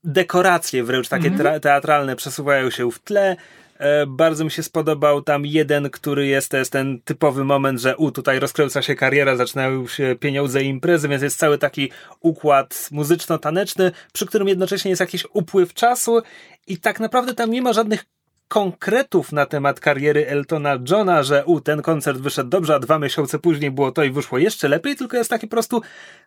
[0.05, 1.61] dekoracje wręcz takie mm-hmm.
[1.61, 3.37] teatralne przesuwają się w tle.
[3.79, 7.97] E, bardzo mi się spodobał tam jeden, który jest, to jest ten typowy moment, że
[7.97, 12.89] u, tutaj rozkręca się kariera, zaczynają się pieniądze i imprezy, więc jest cały taki układ
[12.91, 16.23] muzyczno-taneczny, przy którym jednocześnie jest jakiś upływ czasu
[16.67, 18.05] i tak naprawdę tam nie ma żadnych
[18.49, 23.39] konkretów na temat kariery Eltona Johna, że u, ten koncert wyszedł dobrze, a dwa miesiące
[23.39, 25.83] później było to i wyszło jeszcze lepiej, tylko jest takie po prostu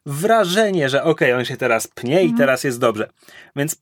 [0.06, 2.38] wrażenie, że okej, okay, on się teraz pnie i mhm.
[2.38, 3.10] teraz jest dobrze.
[3.56, 3.82] Więc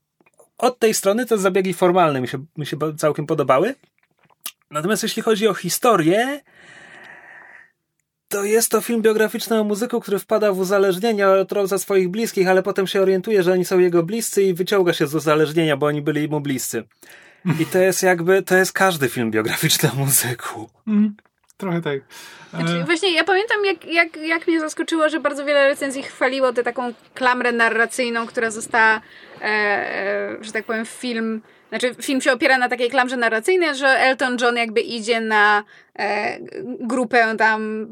[0.59, 3.75] od tej strony te zabiegi formalne mi się, mi się całkiem podobały.
[4.71, 6.41] Natomiast jeśli chodzi o historię,
[8.27, 12.47] to jest to film biograficzny o muzyku, który wpada w uzależnienie od za swoich bliskich,
[12.47, 15.85] ale potem się orientuje, że oni są jego bliscy i wyciąga się z uzależnienia, bo
[15.85, 16.83] oni byli mu bliscy.
[17.59, 20.69] I to jest jakby, to jest każdy film biograficzny o muzyku.
[20.87, 21.15] Mm,
[21.59, 21.99] trochę tak.
[22.49, 22.85] Znaczy, e.
[22.85, 26.93] właśnie ja pamiętam, jak, jak, jak mnie zaskoczyło, że bardzo wiele recenzji chwaliło tę taką
[27.13, 29.01] klamrę narracyjną, która została,
[29.41, 33.87] e, e, że tak powiem, film znaczy, film się opiera na takiej klamrze narracyjnej, że
[33.87, 35.63] Elton John jakby idzie na
[36.79, 37.87] grupę tam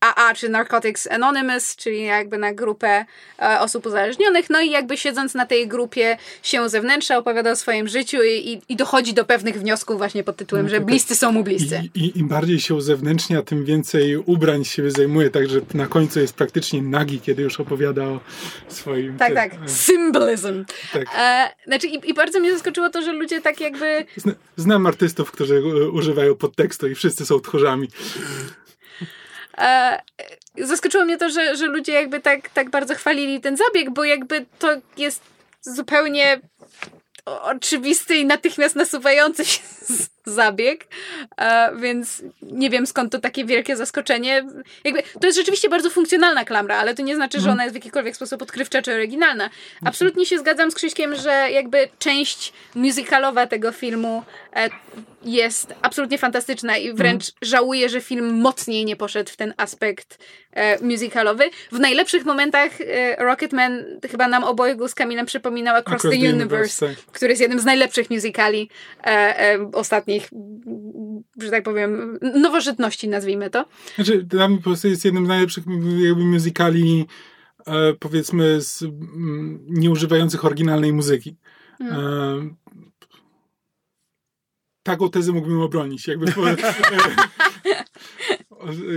[0.00, 3.04] AA, czy Narcotics Anonymous, czyli jakby na grupę
[3.38, 7.88] e, osób uzależnionych, no i jakby siedząc na tej grupie się zewnętrza opowiada o swoim
[7.88, 10.84] życiu i, i, dochodzi do pewnych wniosków właśnie pod tytułem, no, że tak.
[10.84, 11.82] bliscy są mu bliscy.
[11.94, 16.34] I, i, Im bardziej się uzewnętrznia, tym więcej ubrań się zajmuje, także na końcu jest
[16.34, 18.20] praktycznie nagi, kiedy już opowiada o
[18.68, 19.18] swoim...
[19.18, 19.52] Tak, tak.
[19.66, 20.64] Symbolizm.
[20.92, 21.06] Tak.
[21.18, 24.04] E, znaczy, i, i bardzo mnie zaskoczyło to, że ludzie tak jakby...
[24.56, 25.62] Znam artystów, którzy
[25.92, 27.88] używają podtekstu i wszyscy są tchórzami.
[29.58, 30.02] E,
[30.58, 34.46] zaskoczyło mnie to, że, że ludzie jakby tak, tak bardzo chwalili ten zabieg, bo jakby
[34.58, 35.22] to jest
[35.60, 36.40] zupełnie
[37.26, 39.60] oczywisty i natychmiast nasuwający się
[40.24, 40.86] zabieg,
[41.76, 44.46] więc nie wiem skąd to takie wielkie zaskoczenie.
[44.84, 47.52] Jakby, to jest rzeczywiście bardzo funkcjonalna klamra, ale to nie znaczy, że mhm.
[47.52, 49.50] ona jest w jakikolwiek sposób odkrywcza czy oryginalna.
[49.84, 54.22] Absolutnie się zgadzam z Krzyśkiem, że jakby część musicalowa tego filmu
[54.56, 54.70] e,
[55.26, 57.34] jest absolutnie fantastyczna i wręcz mm.
[57.42, 60.18] żałuję, że film mocniej nie poszedł w ten aspekt
[60.52, 61.44] e, musicalowy.
[61.72, 66.34] W najlepszych momentach e, Rocketman chyba nam obojgu z Kamilem przypominał Across, Across the, the,
[66.34, 67.12] Universe, universe tak.
[67.12, 68.70] który jest jednym z najlepszych musicali
[69.00, 70.30] e, e, ostatnich,
[71.40, 73.64] że tak powiem, nowożytności nazwijmy to.
[73.94, 75.64] Znaczy, dla mnie po prostu jest jednym z najlepszych
[75.98, 77.06] jakby musicali
[77.66, 81.36] e, powiedzmy z, m, nieużywających oryginalnej muzyki.
[81.80, 82.56] Mm
[84.86, 86.06] taką tezę mógłbym obronić.
[86.06, 86.40] Jakby, po,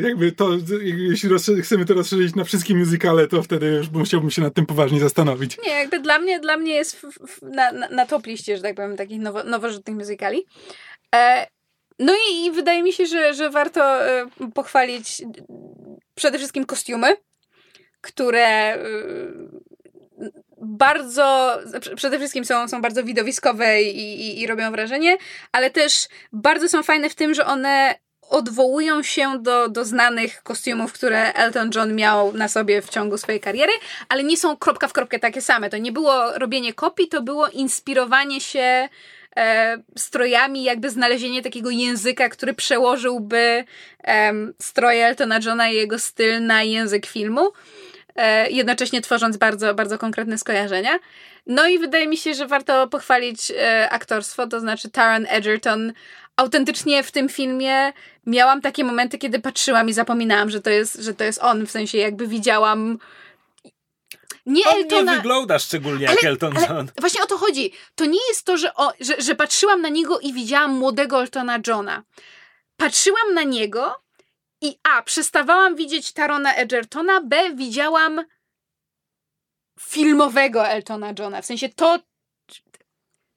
[0.03, 0.49] jakby to,
[0.81, 1.29] jeśli
[1.61, 5.57] chcemy to rozszerzyć na wszystkie muzykale, to wtedy już musiałbym się nad tym poważnie zastanowić.
[5.65, 8.75] Nie, jakby dla mnie, dla mnie jest w, w, na, na, top liście, że tak
[8.75, 10.45] powiem, takich nowo, nowożytnych muzykali.
[11.15, 11.47] E,
[11.99, 15.21] no i, i, wydaje mi się, że, że warto e, pochwalić
[16.15, 17.15] przede wszystkim kostiumy,
[18.01, 18.79] które e,
[20.61, 21.57] bardzo,
[21.95, 25.17] przede wszystkim są, są bardzo widowiskowe i, i, i robią wrażenie,
[25.51, 27.95] ale też bardzo są fajne w tym, że one
[28.29, 33.41] odwołują się do, do znanych kostiumów, które Elton John miał na sobie w ciągu swojej
[33.41, 33.73] kariery,
[34.09, 35.69] ale nie są kropka w kropkę takie same.
[35.69, 38.89] To nie było robienie kopii, to było inspirowanie się
[39.37, 43.65] e, strojami, jakby znalezienie takiego języka, który przełożyłby
[44.03, 47.51] e, stroje Eltona Johna i jego styl na język filmu.
[48.15, 50.99] E, jednocześnie tworząc bardzo, bardzo konkretne skojarzenia.
[51.47, 55.93] No i wydaje mi się, że warto pochwalić e, aktorstwo, to znaczy Taron Egerton.
[56.39, 57.93] Autentycznie w tym filmie
[58.25, 61.71] miałam takie momenty, kiedy patrzyłam i zapominałam, że to jest, że to jest on, w
[61.71, 62.99] sensie jakby widziałam
[64.45, 65.11] nie on Eltona.
[65.11, 66.91] nie wygląda szczególnie ale, jak Elton John.
[66.99, 67.73] Właśnie o to chodzi.
[67.95, 71.59] To nie jest to, że, o, że, że patrzyłam na niego i widziałam młodego Eltona
[71.67, 72.03] Johna.
[72.77, 73.95] Patrzyłam na niego
[74.61, 78.25] I A, przestawałam widzieć Tarona Edgertona, B, widziałam
[79.79, 81.41] filmowego Eltona Johna.
[81.41, 81.99] W sensie to,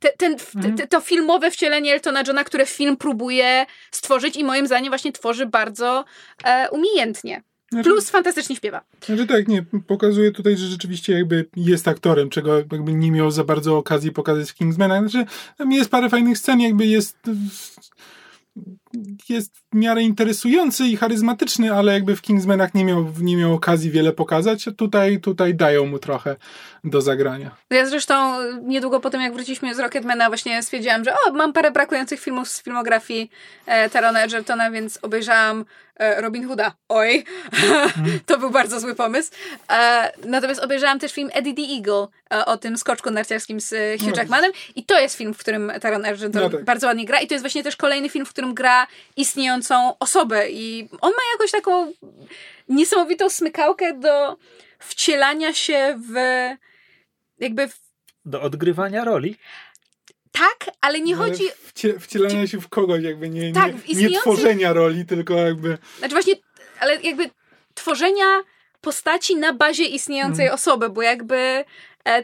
[0.02, 0.76] te, ten, Mhm.
[0.76, 5.46] te, to filmowe wcielenie Eltona Johna, które film próbuje stworzyć i moim zdaniem właśnie tworzy
[5.46, 6.04] bardzo
[6.44, 7.42] e, umiejętnie.
[7.72, 8.80] Znaczy, Plus fantastycznie śpiewa.
[9.04, 13.44] Znaczy tak, nie, pokazuje tutaj, że rzeczywiście jakby jest aktorem, czego jakby nie miał za
[13.44, 15.08] bardzo okazji pokazać w Kingsmanach.
[15.10, 17.16] Znaczy, tam jest parę fajnych scen, jakby jest
[19.28, 23.90] jest w miarę interesujący i charyzmatyczny, ale jakby w Kingsmanach nie miał, nie miał okazji
[23.90, 26.37] wiele pokazać, tutaj, tutaj dają mu trochę
[26.85, 27.50] do zagrania.
[27.70, 31.70] Ja zresztą niedługo po tym, jak wróciliśmy z Rocketmana, właśnie stwierdziłam, że o, mam parę
[31.70, 33.30] brakujących filmów z filmografii
[33.66, 35.64] e, Tarona Edgertona, więc obejrzałam
[35.96, 36.72] e, Robin Hooda.
[36.88, 37.24] Oj,
[38.26, 39.30] to był bardzo zły pomysł.
[39.70, 43.98] E, natomiast obejrzałam też film Eddie the Eagle e, o tym skoczku narciarskim z e,
[43.98, 44.16] Hugh No.
[44.16, 46.64] Jackmanem i to jest film, w którym Taron Edgerton No tak.
[46.64, 48.87] bardzo ładnie gra i to jest właśnie też kolejny film, w którym gra
[49.62, 51.92] istniejącą osobę i on ma jakąś taką
[52.68, 54.37] niesamowitą smykałkę do
[54.79, 56.14] wcielania się w
[57.38, 57.81] jakby w
[58.25, 59.37] Do odgrywania roli.
[60.33, 61.44] tak, ale nie Ale chodzi.
[61.64, 65.35] Wcie, wcielania się w kogoś, jakby nie, Tak, w nie, nie istniejący- tworzenia roli, tylko
[65.35, 66.35] jakby Znaczy właśnie,
[66.81, 67.31] ale jakby
[67.75, 68.40] tworzenia
[68.81, 70.55] postaci na bazie istniejącej Mhm.
[70.55, 71.64] osoby, bo jakby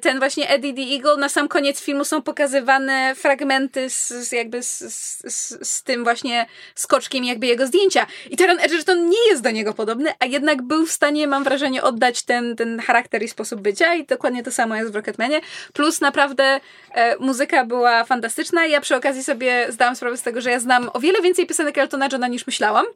[0.02, 4.62] ten właśnie Eddie the Eagle na sam koniec filmu są pokazywane fragmenty z, z jakby
[4.62, 8.06] z, z, z, tym właśnie skoczkiem jakby jego zdjęcia.
[8.30, 11.82] I Taron Edgerton nie jest do niego podobny, a jednak był w stanie, mam wrażenie,
[11.82, 15.40] oddać ten, ten charakter i sposób bycia i dokładnie to samo jest w Rocketmanie.
[15.72, 16.60] Plus naprawdę
[16.94, 20.90] e, muzyka była fantastyczna ja przy okazji sobie zdałam sprawę z tego, że ja znam
[20.92, 22.86] o wiele więcej piosenek Eltona Johna niż myślałam.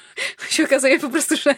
[0.50, 1.54] się okazuje po prostu, że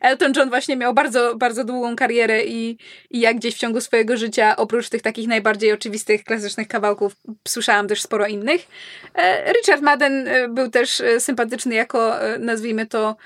[0.00, 2.78] Elton John właśnie miał bardzo, bardzo długą karierę i,
[3.10, 7.16] i jak gdzieś w ciągu swojego życia, oprócz tych takich najbardziej oczywistych, klasycznych kawałków,
[7.48, 8.66] słyszałam też sporo innych.
[9.14, 13.16] E, Richard Madden e, był też e, sympatyczny jako, nazwijmy to,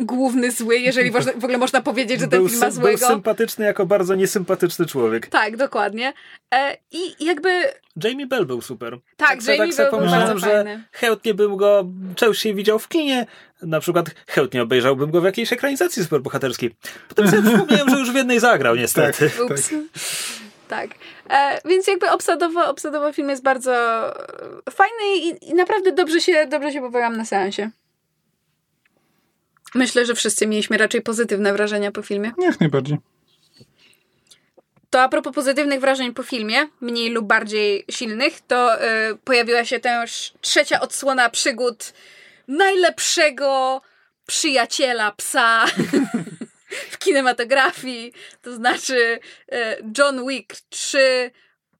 [0.00, 3.06] główny zły, jeżeli w ogóle można powiedzieć, że ten Był, film ma sy- był złego.
[3.06, 5.26] sympatyczny jako bardzo niesympatyczny człowiek.
[5.26, 6.12] Tak, dokładnie.
[6.54, 7.48] E, I jakby
[8.04, 8.98] Jamie Bell był super.
[9.16, 10.82] Tak, se- Jamie se Bell był bardzo że fajny.
[10.92, 11.84] chętnie bym go
[12.16, 13.26] częściej widział w kinie.
[13.62, 16.74] Na przykład chętnie obejrzałbym go w jakiejś ekranizacji superbohaterskiej.
[17.08, 19.30] Potem sobie przypomniałem, że już w jednej zagrał niestety.
[19.30, 19.50] Tak.
[19.50, 19.70] Ups.
[20.68, 20.90] Tak.
[21.30, 23.72] E, więc jakby obsadowo, obsadowo film jest bardzo
[24.66, 27.70] e, fajny i, i naprawdę dobrze się, dobrze się bawiłam na seansie.
[29.74, 32.32] Myślę, że wszyscy mieliśmy raczej pozytywne wrażenia po filmie.
[32.38, 32.98] jak najbardziej.
[34.90, 39.80] To a propos pozytywnych wrażeń po filmie, mniej lub bardziej silnych, to e, pojawiła się
[39.80, 41.92] też trzecia odsłona przygód
[42.50, 43.80] najlepszego
[44.26, 45.66] przyjaciela psa
[46.92, 49.18] w kinematografii, to znaczy
[49.52, 51.30] e, John Wick 3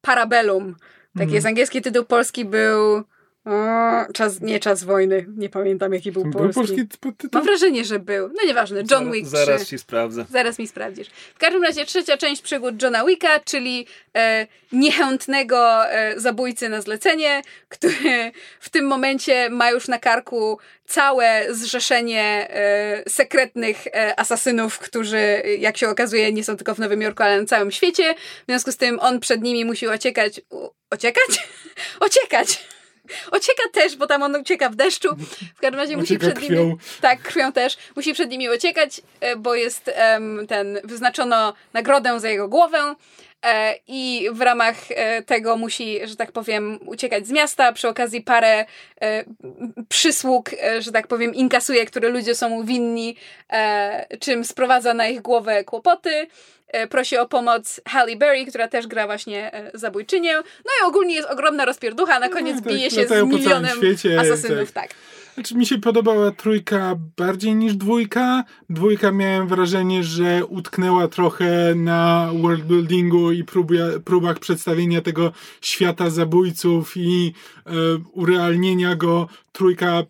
[0.00, 0.76] Parabellum.
[1.18, 3.04] Tak jest, angielski tytuł polski był
[3.46, 6.54] e, czas, nie czas wojny, nie pamiętam jaki był Był polski.
[6.54, 7.30] polski podtytuł?
[7.38, 8.28] Mam wrażenie, że był.
[8.28, 9.36] No nieważne, John Wick 3.
[9.36, 10.24] Zaraz ci sprawdzę.
[10.30, 11.08] Zaraz mi sprawdzisz.
[11.34, 17.42] W każdym razie trzecia część przygód Johna Wicka, czyli e, niechętnego e, zabójcy na zlecenie,
[17.68, 25.42] który w tym momencie ma już na karku całe zrzeszenie e, sekretnych e, asasynów, którzy,
[25.58, 28.14] jak się okazuje, nie są tylko w Nowym Jorku, ale na całym świecie.
[28.14, 30.40] W związku z tym on przed nimi musi ociekać.
[30.50, 31.48] U, ociekać?
[32.00, 32.64] ociekać!
[33.30, 35.08] Ocieka też, bo tam on ucieka w deszczu.
[35.56, 36.64] W każdym razie musi przed krwią.
[36.64, 36.76] nimi.
[37.00, 37.76] Tak, krwią też.
[37.96, 42.94] Musi przed nimi uciekać, e, bo jest em, ten, wyznaczono nagrodę za jego głowę.
[43.46, 47.72] E, I w ramach e, tego musi, że tak powiem, uciekać z miasta.
[47.72, 48.64] Przy okazji parę
[49.02, 49.24] e,
[49.88, 53.16] przysług, e, że tak powiem, inkasuje, które ludzie są mu winni,
[53.52, 56.26] e, czym sprowadza na ich głowę kłopoty.
[56.72, 60.34] E, Prosi o pomoc Halle Berry, która też gra właśnie e, zabójczynię.
[60.36, 64.20] No i ogólnie jest ogromna rozpierducha, a na koniec tak, bije się z milionem świecie,
[64.20, 64.72] asasynów.
[64.72, 64.94] Tak.
[65.34, 68.44] Znaczy mi się podobała trójka bardziej niż dwójka.
[68.70, 76.96] Dwójka miałem wrażenie, że utknęła trochę na worldbuildingu i próbia, próbach przedstawienia tego świata zabójców
[76.96, 77.32] i
[77.66, 77.70] e,
[78.12, 79.28] urealnienia go.
[79.52, 80.02] Trójka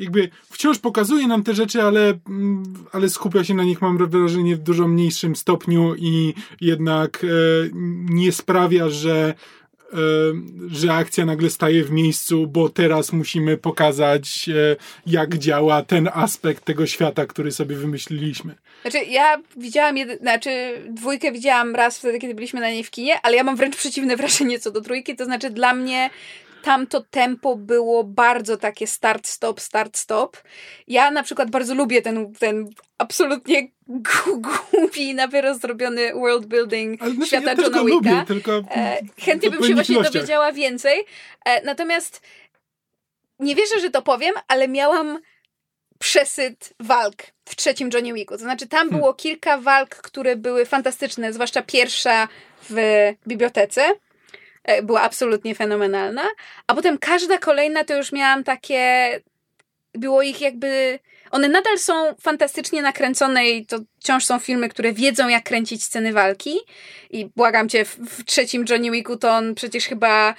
[0.00, 4.56] jakby wciąż pokazuje nam te rzeczy, ale, mm, ale skupia się na nich, mam wrażenie,
[4.56, 7.28] w dużo mniejszym stopniu i jednak e,
[8.10, 9.34] nie sprawia, że
[9.92, 9.96] e,
[10.70, 16.64] że akcja nagle staje w miejscu, bo teraz musimy pokazać, e, jak działa ten aspekt
[16.64, 18.54] tego świata, który sobie wymyśliliśmy.
[18.82, 20.50] Znaczy, ja widziałam, znaczy,
[20.88, 24.16] dwójkę widziałam raz wtedy, kiedy byliśmy na niej w kinie, ale ja mam wręcz przeciwne
[24.16, 26.10] wrażenie co do trójki, to znaczy dla mnie
[26.62, 30.36] tamto tempo było bardzo takie start-stop, start-stop.
[30.86, 33.68] Ja na przykład bardzo lubię ten, ten absolutnie
[34.72, 37.94] głupi, wyrost zrobiony world building Ale znaczy, świata ja też Johna Wicka.
[37.94, 41.04] lubię, tylko E, chętnie bym się właśnie dowiedziała więcej.
[41.44, 42.20] E, natomiast
[43.38, 45.18] nie wierzę, że to powiem, ale miałam
[45.98, 48.34] przesyt walk w trzecim Johnny Wicku.
[48.34, 49.00] To znaczy, tam hmm.
[49.00, 52.28] było kilka walk, które były fantastyczne, zwłaszcza pierwsza
[52.70, 52.76] w
[53.28, 53.82] bibliotece.
[54.64, 56.22] E, była absolutnie fenomenalna.
[56.66, 59.20] A potem każda kolejna to już miałam takie.
[59.94, 60.98] Było ich jakby.
[61.30, 66.12] One nadal są fantastycznie nakręcone i to wciąż są filmy, które wiedzą, jak kręcić sceny
[66.12, 66.58] walki.
[67.10, 70.34] I błagam cię, w, trzecim Johnny Wicku to on przecież chyba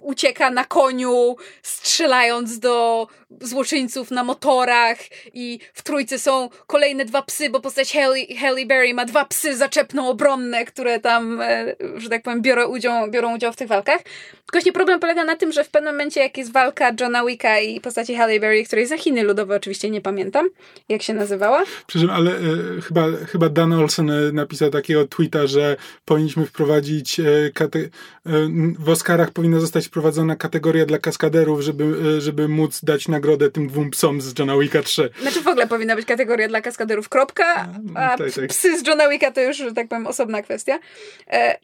[0.00, 3.06] ucieka na koniu, strzelając do
[3.40, 4.98] złoczyńców na motorach.
[5.34, 7.92] I w trójce są kolejne dwa psy, bo postać
[8.40, 13.10] Halle, Berry ma dwa psy zaczepno obronne, które tam, e, że tak powiem, biorą udział,
[13.10, 14.02] biorą udział w tych walkach.
[14.02, 17.60] Tylko właśnie problem polega na tym, że w pewnym momencie, jak jest walka Johna Wicka
[17.60, 20.48] i postaci Halle Berry, której za Chiny ludowe oczywiście nie pamiętam,
[20.88, 21.64] jak się nazywała.
[21.86, 27.24] Przepraszam, ale e, chyba, chyba Dan Olsen e, napisał takiego tweeta, że powinniśmy wprowadzić e,
[27.54, 27.88] kate-
[28.26, 28.30] e,
[28.78, 33.90] w Oscarach powinna zostać wprowadzona kategoria dla kaskaderów, żeby, żeby móc dać nagrodę tym dwóm
[33.90, 35.10] psom z Johna Wicka 3.
[35.22, 38.46] Znaczy w ogóle powinna być kategoria dla kaskaderów, kropka, a tak, tak.
[38.48, 40.78] psy z Johna Wicka to już, że tak powiem, osobna kwestia.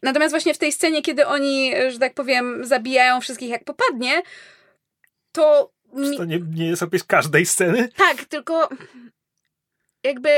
[0.03, 4.21] Natomiast właśnie w tej scenie, kiedy oni, że tak powiem, zabijają wszystkich jak popadnie,
[5.31, 5.71] to...
[6.17, 7.89] To nie, nie jest opis każdej sceny?
[7.97, 8.69] Tak, tylko
[10.05, 10.29] jakby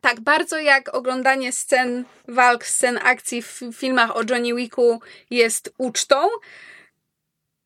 [0.00, 6.16] tak bardzo jak oglądanie scen walk, scen akcji w filmach o Johnny Wicku jest ucztą,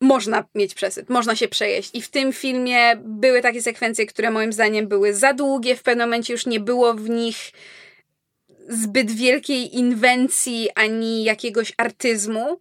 [0.00, 1.90] można mieć przesyt, można się przejeść.
[1.94, 6.08] I w tym filmie były takie sekwencje, które moim zdaniem były za długie, w pewnym
[6.08, 7.36] momencie już nie było w nich
[8.68, 12.60] zbyt wielkiej inwencji ani jakiegoś artyzmu.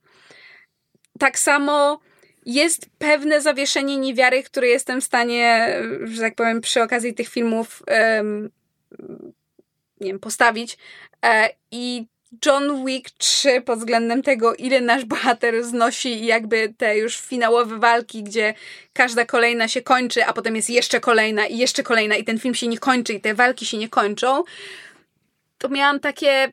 [1.20, 2.00] Tak samo
[2.46, 7.84] jest pewne zawieszenie niewiary, które jestem w stanie, że tak powiem, przy okazji tych filmów
[8.18, 8.50] um,
[10.04, 10.78] nie wiem, postawić.
[11.26, 12.06] E, I
[12.46, 18.24] John Wick 3 pod względem tego, ile nasz bohater znosi jakby te już finałowe walki,
[18.24, 18.54] gdzie
[18.94, 22.56] każda kolejna się kończy, a potem jest jeszcze kolejna i jeszcze kolejna i ten film
[22.56, 24.44] się nie kończy i te walki się nie kończą,
[25.58, 26.52] to miałam takie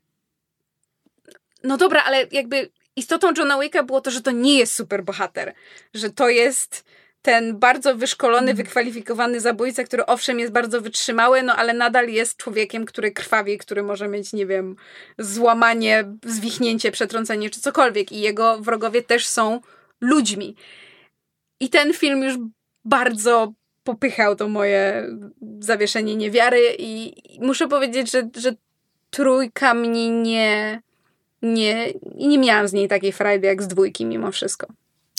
[1.65, 5.55] no dobra, ale jakby istotą Johna Wicka było to, że to nie jest super bohater,
[5.95, 6.85] że to jest
[7.23, 8.57] ten bardzo wyszkolony, mhm.
[8.57, 13.83] wykwalifikowany zabójca, który owszem jest bardzo wytrzymały, no ale nadal jest człowiekiem, który krwawi, który
[13.83, 14.77] może mieć, nie wiem,
[15.19, 18.13] złamanie, zwichnięcie, przetrącenie czy cokolwiek.
[18.13, 19.61] I jego wrogowie też są
[20.01, 20.57] ludźmi.
[21.61, 22.35] I ten film już
[22.85, 23.53] bardzo
[23.85, 25.09] popychał to moje
[25.61, 28.55] zawieszenie niewiary i muszę powiedzieć, że, że
[29.11, 30.83] trójka mnie nie,
[31.43, 34.67] nie, nie miałam z niej takiej frajdy jak z dwójki mimo wszystko.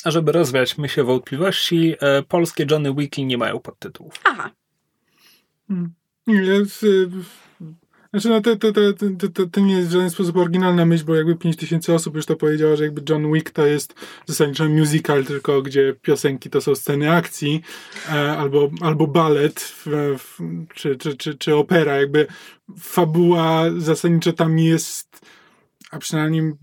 [0.04, 4.14] A żeby rozwiać myśl wątpliwości, e, polskie Johnny Wiki nie mają podtytułów.
[4.24, 4.52] Aha.
[5.68, 5.94] Hmm.
[6.28, 6.86] Jest,
[8.12, 11.16] znaczy, no to, to, to, to, to nie jest w żaden sposób oryginalna myśl, bo
[11.16, 13.94] jakby 5000 osób już to powiedziało, że jakby John Wick to jest
[14.26, 17.62] zasadniczo musical, tylko gdzie piosenki to są sceny akcji,
[18.10, 19.86] e, albo, albo balet, w,
[20.18, 20.38] w,
[20.74, 21.96] czy, czy, czy, czy opera.
[21.96, 22.28] Jakby
[22.80, 25.26] fabuła zasadniczo tam jest
[25.92, 26.54] a przynajmniej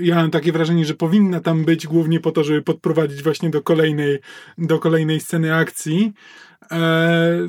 [0.00, 3.62] ja mam takie wrażenie, że powinna tam być głównie po to, żeby podprowadzić właśnie do
[3.62, 4.18] kolejnej,
[4.58, 6.12] do kolejnej sceny akcji.
[6.70, 7.46] E,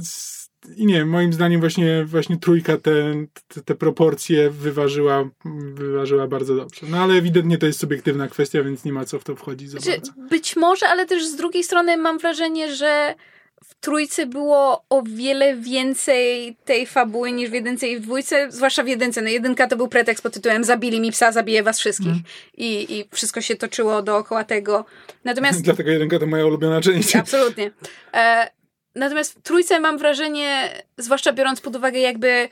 [0.78, 3.14] I nie, moim zdaniem właśnie, właśnie trójka te,
[3.48, 5.30] te, te, proporcje wyważyła,
[5.74, 6.86] wyważyła bardzo dobrze.
[6.90, 9.80] No ale ewidentnie to jest subiektywna kwestia, więc nie ma co w to wchodzić za
[9.80, 10.02] znaczy.
[10.30, 13.16] Być może, ale też z drugiej strony mam wrażenie, że
[13.64, 18.84] w trójce było o wiele więcej tej fabuły niż w jedynce i w dwójce, zwłaszcza
[18.84, 19.22] w jedynce.
[19.22, 22.08] No jedynka to był pretekst pod tytułem zabili mi psa, zabiję was wszystkich.
[22.08, 22.24] Mm.
[22.58, 24.86] I, I wszystko się toczyło dookoła tego.
[25.24, 25.62] Natomiast...
[25.72, 27.16] Dlatego jedynka to moja ulubiona część.
[27.16, 27.72] Absolutnie.
[28.14, 28.52] E,
[28.96, 32.50] natomiast w trójce mam wrażenie, zwłaszcza biorąc pod uwagę jakby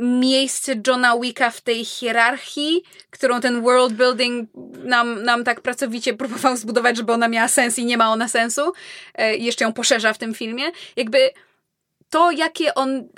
[0.00, 4.50] miejsce Johna Wicka w tej hierarchii, którą ten world building
[4.84, 8.72] nam, nam tak pracowicie próbował zbudować, żeby ona miała sens i nie ma ona sensu.
[9.14, 10.64] E, jeszcze ją poszerza w tym filmie.
[10.96, 11.30] Jakby
[12.10, 13.08] to, jakie on,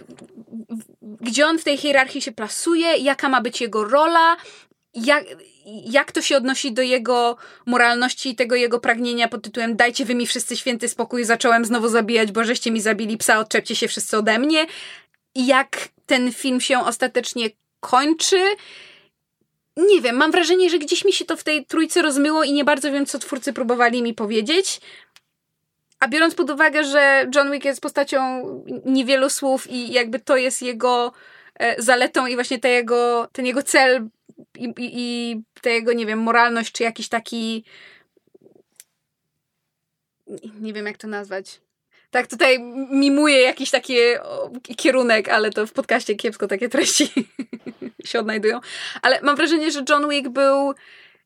[1.02, 4.36] gdzie on w tej hierarchii się plasuje, jaka ma być jego rola,
[4.94, 5.24] jak,
[5.84, 10.14] jak to się odnosi do jego moralności i tego jego pragnienia pod tytułem dajcie wy
[10.14, 14.18] mi wszyscy święty spokój, zacząłem znowu zabijać, bo żeście mi zabili psa, odczepcie się wszyscy
[14.18, 14.66] ode mnie.
[15.34, 17.50] I jak ten film się ostatecznie
[17.80, 18.40] kończy.
[19.76, 22.64] Nie wiem, mam wrażenie, że gdzieś mi się to w tej trójce rozmyło i nie
[22.64, 24.80] bardzo wiem, co twórcy próbowali mi powiedzieć.
[26.00, 28.44] A biorąc pod uwagę, że John Wick jest postacią
[28.84, 31.12] niewielu słów i jakby to jest jego
[31.58, 34.08] e, zaletą i właśnie jego, ten jego cel
[34.58, 37.64] i, i, i ta jego, nie wiem, moralność, czy jakiś taki
[40.60, 41.60] nie wiem jak to nazwać
[42.12, 42.58] tak tutaj
[42.90, 43.94] mimuję jakiś taki
[44.76, 47.08] kierunek, ale to w podcaście kiepsko takie treści
[48.04, 48.60] się odnajdują.
[49.02, 50.74] Ale mam wrażenie, że John Wick był,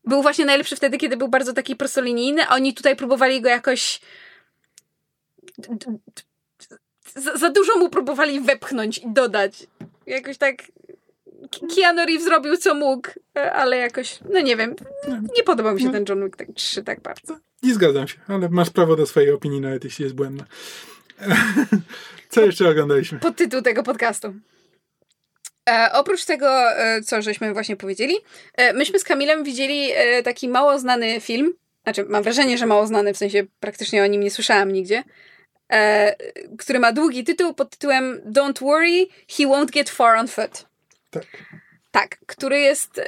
[0.05, 4.01] był właśnie najlepszy wtedy, kiedy był bardzo taki prostolinijny, a oni tutaj próbowali go jakoś
[7.15, 9.67] za, za dużo mu próbowali wepchnąć i dodać.
[10.07, 10.63] Jakoś tak
[11.77, 14.75] Keanu Reeves zrobił co mógł, e, ale jakoś, no nie wiem,
[15.37, 17.39] nie podobał mi się ten John Wick tak, 3 tak bardzo.
[17.67, 20.45] Nie zgadzam się, ale masz prawo do swojej opinii, nawet jeśli jest błędna.
[22.29, 23.19] Co jeszcze oglądaliśmy?
[23.19, 24.35] Podtytuł tego podcastu.
[25.69, 28.15] E, oprócz tego, e, co żeśmy właśnie powiedzieli,
[28.55, 31.53] e, myśmy z Kamilem widzieli e, taki mało znany film,
[31.83, 35.05] znaczy mam wrażenie, że mało znany, w sensie praktycznie o nim nie słyszałam nigdzie,
[35.73, 36.17] e,
[36.59, 40.67] który ma długi tytuł pod tytułem Don't worry, he won't get far on foot.
[41.11, 41.27] Tak.
[41.91, 43.01] Tak, który jest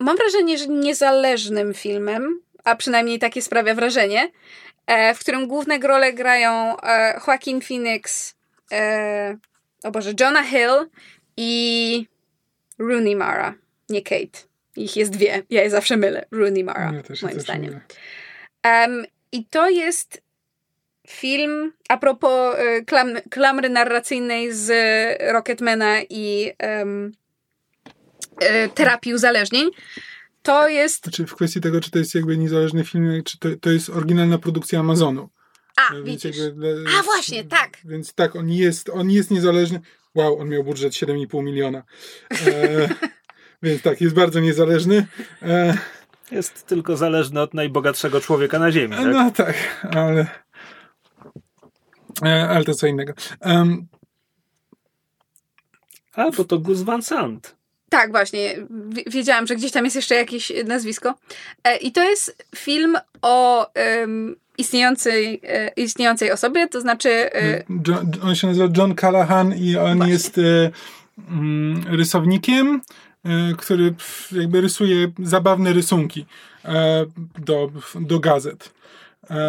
[0.00, 4.30] mam wrażenie, że niezależnym filmem, a przynajmniej takie sprawia wrażenie,
[4.86, 8.34] e, w którym główne role grają e, Joaquin Phoenix,
[8.72, 9.36] e,
[9.84, 10.88] o Boże, Jonah Hill
[11.36, 12.06] i
[12.78, 13.54] Rooney Mara,
[13.88, 14.38] nie Kate.
[14.76, 16.24] Ich jest dwie, ja je zawsze mylę.
[16.30, 17.80] Rooney Mara, Ja moim zdaniem.
[18.62, 20.22] Em, I to jest
[21.08, 22.56] film a propos
[22.86, 24.72] klam, klamry narracyjnej z
[25.32, 26.52] Rocketmana i
[28.40, 29.70] e, terapii uzależnień.
[30.42, 31.02] To jest.
[31.02, 34.38] Znaczy w kwestii tego, czy to jest jakby niezależny film, czy to, to jest oryginalna
[34.38, 35.28] produkcja Amazonu.
[35.76, 36.36] A, Więc widzisz.
[36.36, 37.78] jakby- A, właśnie, tak.
[37.84, 39.80] Więc tak, on jest, on jest niezależny.
[40.14, 41.82] Wow, on miał budżet 7,5 miliona.
[42.30, 42.88] E,
[43.62, 45.06] więc tak, jest bardzo niezależny.
[45.42, 45.78] E,
[46.30, 48.96] Jest tylko zależny od najbogatszego człowieka na ziemi.
[48.96, 49.06] Tak?
[49.06, 49.54] no tak,
[49.94, 50.26] ale...
[52.24, 53.12] E, ale to co innego.
[53.40, 53.86] Em,
[56.14, 57.56] A, bo to Gus Van Sant.
[57.92, 58.56] Tak, właśnie.
[58.88, 61.14] Wi- Wiedziałam, że gdzieś tam jest jeszcze jakieś nazwisko.
[61.64, 67.10] E, I to jest film o em, istniejącej, e, istniejącej osobie, to znaczy.
[67.34, 70.12] E, John, on się nazywa John Callahan i on Właśnie.
[70.12, 70.40] jest
[71.30, 72.80] mm, rysownikiem,
[73.58, 73.94] który
[74.32, 76.26] jakby rysuje zabawne rysunki
[77.38, 77.70] do,
[78.00, 78.72] do gazet.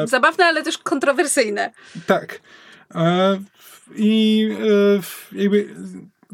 [0.05, 1.71] Zabawne, ale też kontrowersyjne.
[2.07, 2.39] tak.
[3.95, 4.47] I
[5.31, 5.75] jakby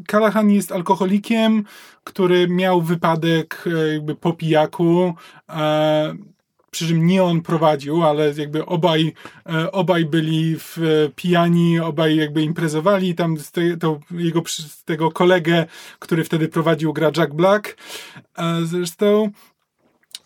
[0.06, 1.64] Callahan jest alkoholikiem,
[2.04, 5.14] który miał wypadek e, jakby po pijaku.
[5.48, 6.14] E,
[6.70, 9.12] przy czym nie on prowadził, ale jakby obaj,
[9.46, 13.14] e, obaj byli w, e, pijani, obaj jakby imprezowali.
[13.14, 15.66] Tam z te, to jego, z tego kolegę,
[15.98, 17.76] który wtedy prowadził, gra Jack Black.
[18.64, 19.30] Zresztą.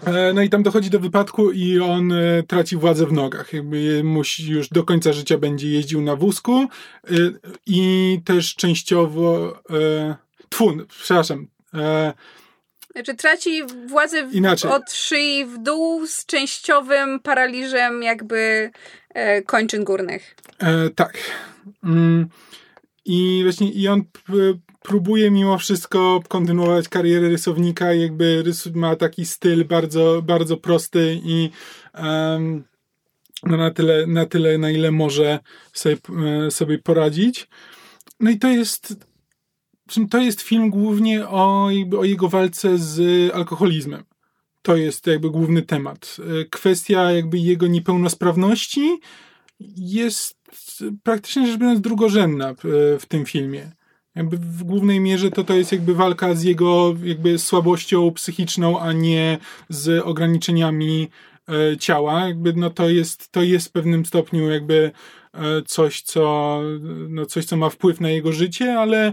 [0.06, 3.52] E, No i tam dochodzi do wypadku i on e, traci władzę w nogach.
[3.52, 6.68] Jakby musi już do końca życia będzie jeździł na wózku e,
[7.66, 9.58] i też częściowo
[10.48, 11.46] tfun, przepraszam.
[12.92, 14.70] Znaczy traci władzę w, Inaczej.
[14.70, 18.70] od szyi w dół z częściowym paraliżem jakby
[19.46, 20.36] kończyn górnych.
[20.58, 21.18] E, tak.
[21.84, 22.28] Mm,
[23.04, 24.02] I właśnie i on
[24.84, 31.50] próbuje mimo wszystko kontynuować karierę rysownika, jakby rys ma taki styl bardzo, bardzo prosty i
[31.92, 32.64] em,
[33.42, 35.38] no na, tyle, na tyle, na ile może
[35.72, 35.96] sobie,
[36.46, 37.48] e, sobie poradzić.
[38.20, 38.96] No i to jest
[40.10, 43.00] to jest film głównie o, jakby o jego walce z
[43.34, 44.04] alkoholizmem.
[44.62, 46.16] To jest jakby główny temat.
[46.40, 48.98] E, Kwestia jakby jego niepełnosprawności
[49.76, 50.38] jest
[51.02, 52.54] praktycznie rzecz biorąc drugorzędna e,
[52.98, 53.72] w tym filmie.
[54.14, 58.92] Jakby w głównej mierze to to jest jakby walka z jego jakby słabością psychiczną, a
[58.92, 59.38] nie
[59.68, 61.08] z ograniczeniami
[61.48, 62.28] e, ciała.
[62.28, 64.90] Jakby no to jest, to jest w pewnym stopniu jakby
[65.32, 66.60] e, coś, co,
[67.08, 69.06] no coś, co ma wpływ na jego życie, ale,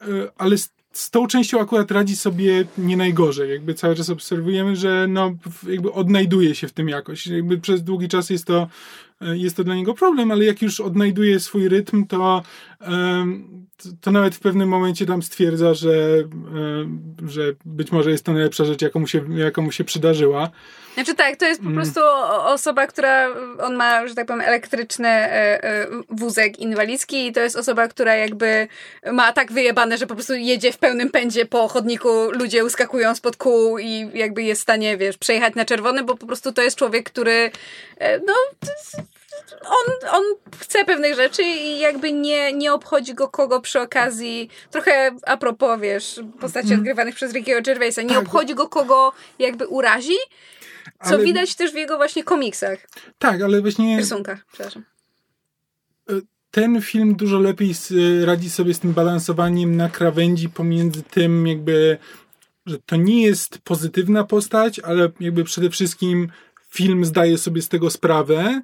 [0.00, 0.06] e,
[0.38, 3.50] ale z, z tą częścią akurat radzi sobie nie najgorzej.
[3.50, 5.34] Jakby cały czas obserwujemy, że no,
[5.68, 7.26] jakby odnajduje się w tym jakoś.
[7.26, 8.68] Jakby przez długi czas jest to,
[9.20, 12.42] jest to dla niego problem, ale jak już odnajduje swój rytm, to,
[14.00, 15.94] to, nawet w pewnym momencie tam stwierdza, że,
[17.26, 20.50] że być może jest to najlepsza rzecz, jaka mu się, jaka mu się przydarzyła.
[20.94, 21.72] Znaczy tak, to jest Mm.
[21.72, 23.28] po prostu o- osoba, która,
[23.60, 28.14] on ma, że tak powiem, elektryczny e, e, wózek inwalidzki i to jest osoba, która
[28.14, 28.68] jakby
[29.12, 33.36] ma tak wyjebane, że po prostu jedzie w pełnym pędzie po chodniku, ludzie uskakują spod
[33.36, 36.76] kół i jakby jest w stanie, wiesz, przejechać na czerwony, bo po prostu to jest
[36.78, 37.50] człowiek, który
[37.98, 38.34] e, no
[39.64, 40.22] on, on
[40.58, 45.80] chce pewnych rzeczy i jakby nie, nie obchodzi go kogo przy okazji, trochę a propos,
[45.80, 48.18] wiesz, postaci odgrywanych przez Rickiego Gervaisa, nie Tak.
[48.18, 50.16] obchodzi go kogo jakby urazi,
[51.04, 52.78] co Ale- widać też w jego właśnie komiksach,
[53.18, 54.84] Tak, ale właśnie rysunkach, przepraszam.
[56.50, 57.92] ten film dużo lepiej s-
[58.24, 61.98] radzi sobie z tym balansowaniem na krawędzi pomiędzy tym jakby,
[62.66, 66.28] że to nie jest pozytywna postać, ale jakby przede wszystkim
[66.76, 68.62] film zdaje sobie z tego sprawę,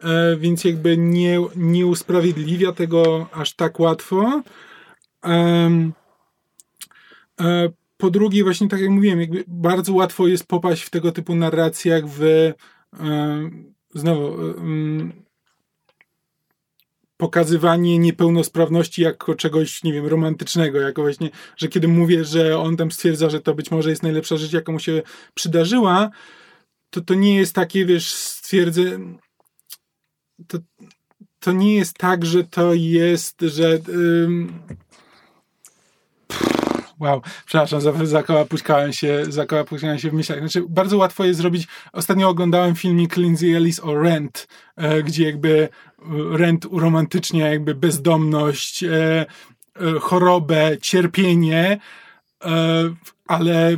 [0.00, 4.42] e, więc jakby nie, nie usprawiedliwia tego aż tak łatwo.
[5.24, 5.80] E,
[7.96, 12.08] po drugie, właśnie tak jak mówiłem, jakby bardzo łatwo jest popaść w tego typu narracjach
[12.08, 12.52] w e,
[13.94, 15.12] znowu em,
[17.16, 22.90] pokazywanie niepełnosprawności jako czegoś, nie wiem, romantycznego, jako właśnie, że kiedy mówię, że on tam
[22.90, 25.02] stwierdza, że to być może jest najlepsza rzecz, jaka mu się
[25.34, 26.10] przydarzyła,
[26.90, 28.82] to to nie jest takie, wiesz, stwierdzę,
[30.46, 30.58] to,
[31.40, 33.78] to nie jest tak, że to jest, że
[37.00, 40.38] Wow, przepraszam, zakołapuskałem się, zakołapuskałem się w myślach.
[40.38, 41.68] Znaczy, bardzo łatwo jest zrobić.
[41.92, 45.68] Ostatnio oglądałem filmik Lindsay Ellis o Rent, e, gdzie jakby e,
[46.36, 49.26] Rent uromantycznie jakby bezdomność, e, e,
[50.00, 51.80] chorobę, cierpienie,
[52.44, 52.50] e,
[53.26, 53.76] ale,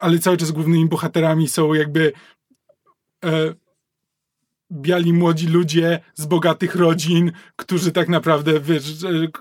[0.00, 2.12] ale cały czas głównymi bohaterami są jakby
[3.24, 3.54] e,
[4.72, 8.92] biali młodzi ludzie z bogatych rodzin, którzy tak naprawdę wiesz,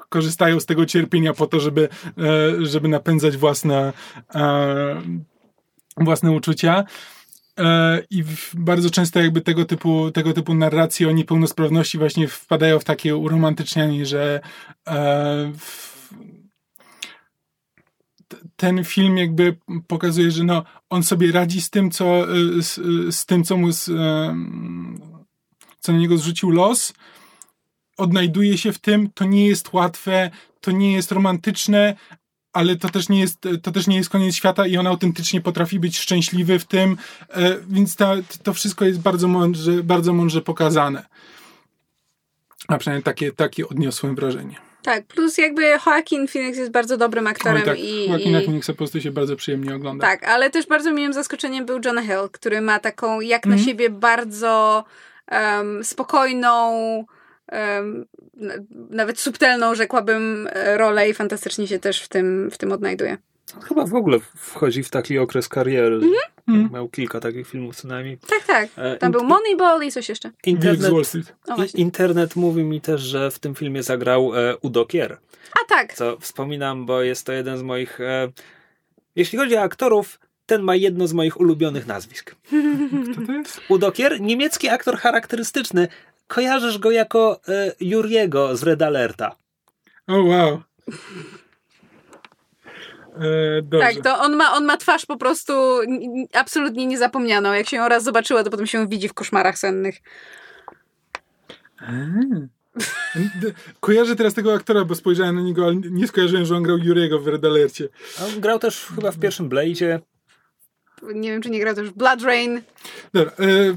[0.09, 3.93] korzystają z tego cierpienia po to, żeby, e, żeby napędzać własne,
[4.35, 5.01] e,
[5.97, 6.83] własne uczucia.
[7.59, 12.83] E, I bardzo często jakby tego typu, tego typu narracje o niepełnosprawności właśnie wpadają w
[12.83, 14.41] takie uromantycznianie, że
[18.59, 19.55] ten film jakby
[19.87, 22.25] pokazuje, że no, on sobie radzi z tym, co,
[22.59, 22.75] z,
[23.15, 23.85] z tym, co mu z,
[25.79, 26.93] co na niego zrzucił los,
[27.97, 30.31] odnajduje się w tym, to nie jest łatwe,
[30.61, 31.95] to nie jest romantyczne,
[32.53, 35.79] ale to też nie jest, to też nie jest koniec świata i on autentycznie potrafi
[35.79, 36.97] być szczęśliwy w tym,
[37.29, 37.95] e, więc
[38.43, 41.05] to wszystko jest bardzo mądrze, bardzo mądrze pokazane.
[42.67, 44.68] A przynajmniej takie, takie odniosłem wrażenie.
[44.83, 47.61] Tak, plus jakby Joaquin Phoenix jest bardzo dobrym aktorem.
[47.61, 48.45] tak, i, Joaquina i...
[48.45, 50.07] Phoenixa po prostu się bardzo przyjemnie ogląda.
[50.07, 53.59] Tak, ale też bardzo miłym zaskoczeniem był John Hill, który ma taką jak mm -hmm.
[53.59, 53.69] na mhm.
[53.69, 54.83] siebie bardzo
[55.31, 56.71] um, spokojną,
[57.51, 58.05] um,
[58.89, 63.17] nawet subtelną, rzekłabym, rolę i fantastycznie się też w tym, w tym odnajduje.
[63.67, 65.95] Chyba w ogóle wchodzi w taki okres kariery.
[65.95, 66.38] Mm -hmm.
[66.73, 68.17] Miał kilka takich filmów co najmniej.
[68.17, 68.69] Tak, tak.
[68.75, 70.31] E, Tam był Moneyball i coś jeszcze.
[70.45, 75.17] Internet, internet mówi mi też, że w tym filmie zagrał e, Udo Kier.
[75.53, 75.93] A tak.
[75.93, 78.01] Co wspominam, bo jest to jeden z moich...
[78.01, 78.31] E,
[79.15, 82.35] jeśli chodzi o aktorów, ten ma jedno z moich ulubionych nazwisk.
[83.13, 83.61] Kto to jest?
[83.69, 85.87] Udokier, niemiecki aktor charakterystyczny.
[86.27, 89.35] Kojarzysz go jako e, Juriego z Red Alerta.
[90.07, 90.61] O oh, wow.
[93.19, 95.53] E, tak, to on ma, on ma twarz po prostu
[96.33, 97.53] absolutnie niezapomnianą.
[97.53, 99.95] Jak się ją raz zobaczyła, to potem się widzi w koszmarach sennych.
[103.79, 107.19] Kojarzę teraz tego aktora, bo spojrzałem na niego, ale nie skojarzyłem, że on grał Juriego
[107.19, 107.89] w Red Alercie.
[108.25, 109.99] On grał też chyba w pierwszym Blade'zie
[111.01, 112.61] nie wiem, czy nie grał też w Blood Rain.
[113.13, 113.75] Dobra, e,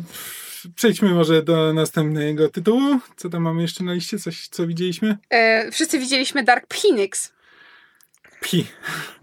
[0.75, 2.99] przejdźmy może do następnego tytułu.
[3.17, 4.19] Co tam mamy jeszcze na liście?
[4.19, 5.19] Coś, co widzieliśmy?
[5.31, 7.33] E, wszyscy widzieliśmy Dark Phoenix.
[8.43, 8.67] Pi.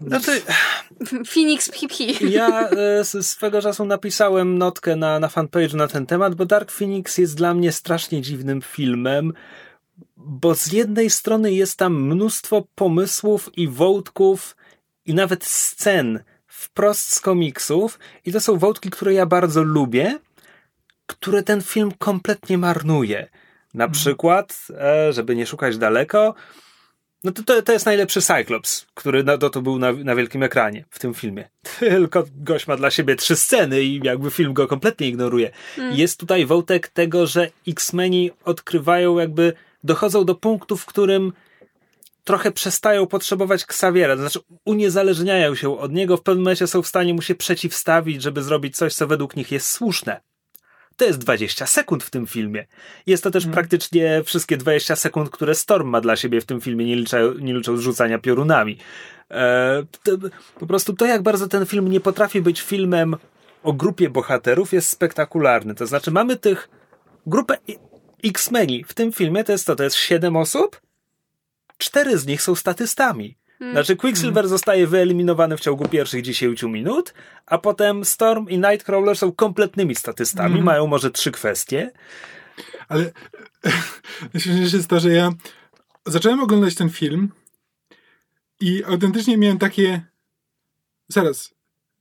[0.00, 0.42] Znaczy,
[1.26, 2.24] Phoenix PP.
[2.30, 7.18] Ja e, swego czasu napisałem notkę na, na fanpage na ten temat, bo Dark Phoenix
[7.18, 9.32] jest dla mnie strasznie dziwnym filmem,
[10.16, 14.56] bo z jednej strony jest tam mnóstwo pomysłów i wątków
[15.06, 20.18] i nawet scen, wprost z komiksów i to są wątki, które ja bardzo lubię,
[21.06, 23.28] które ten film kompletnie marnuje.
[23.74, 23.92] Na mhm.
[23.92, 26.34] przykład, e, żeby nie szukać daleko,
[27.24, 30.42] no to, to, to jest najlepszy Cyclops, który na, to, to był na, na wielkim
[30.42, 31.48] ekranie w tym filmie.
[31.78, 35.50] Tylko gość ma dla siebie trzy sceny i jakby film go kompletnie ignoruje.
[35.78, 35.96] Mm.
[35.96, 39.52] Jest tutaj wątek tego, że X-Meni odkrywają jakby,
[39.84, 41.32] dochodzą do punktu, w którym
[42.24, 46.86] trochę przestają potrzebować Xaviera, to znaczy uniezależniają się od niego, w pewnym momencie są w
[46.86, 50.20] stanie mu się przeciwstawić, żeby zrobić coś, co według nich jest słuszne.
[51.00, 52.66] To jest 20 sekund w tym filmie.
[53.06, 53.54] Jest to też hmm.
[53.54, 57.54] praktycznie wszystkie 20 sekund, które Storm ma dla siebie w tym filmie, nie, liczą, nie
[57.54, 58.78] licząc rzucania piorunami.
[59.30, 60.12] E, to,
[60.58, 63.16] po prostu to, jak bardzo ten film nie potrafi być filmem
[63.62, 65.74] o grupie bohaterów, jest spektakularny.
[65.74, 66.68] To znaczy, mamy tych
[67.26, 67.58] grupę
[68.24, 70.80] X-Meni w tym filmie, to jest to, to jest 7 osób,
[71.78, 73.36] cztery z nich są statystami.
[73.60, 73.74] Hmm.
[73.74, 74.48] Znaczy Quicksilver hmm.
[74.48, 77.14] zostaje wyeliminowany w ciągu pierwszych 10 minut,
[77.46, 80.64] a potem Storm i Nightcrawler są kompletnymi statystami, hmm.
[80.64, 81.90] mają może trzy kwestie.
[82.88, 83.04] Ale
[84.34, 85.32] najśmieszniejsze jest to, że ja
[86.06, 87.32] zacząłem oglądać ten film
[88.60, 90.02] i autentycznie miałem takie
[91.08, 91.54] zaraz,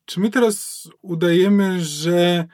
[0.06, 2.46] czy my teraz udajemy, że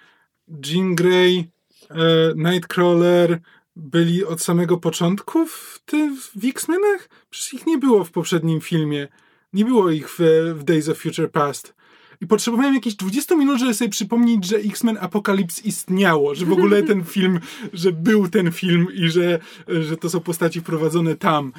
[0.66, 1.52] Jean Grey,
[1.90, 1.96] e,
[2.36, 3.40] Nightcrawler,
[3.76, 7.10] byli od samego początku w, ty, w X-Menach?
[7.30, 9.08] Przecież ich nie było w poprzednim filmie.
[9.54, 10.20] Nie było ich w,
[10.56, 11.76] w Days of Future Past.
[12.22, 16.84] I potrzebowałem jakieś 20 minut, żeby sobie przypomnieć, że X-Men Apocalypse istniało, że w ogóle
[16.84, 17.40] ten film,
[17.74, 21.54] że był ten film i że, że to są postaci wprowadzone tam.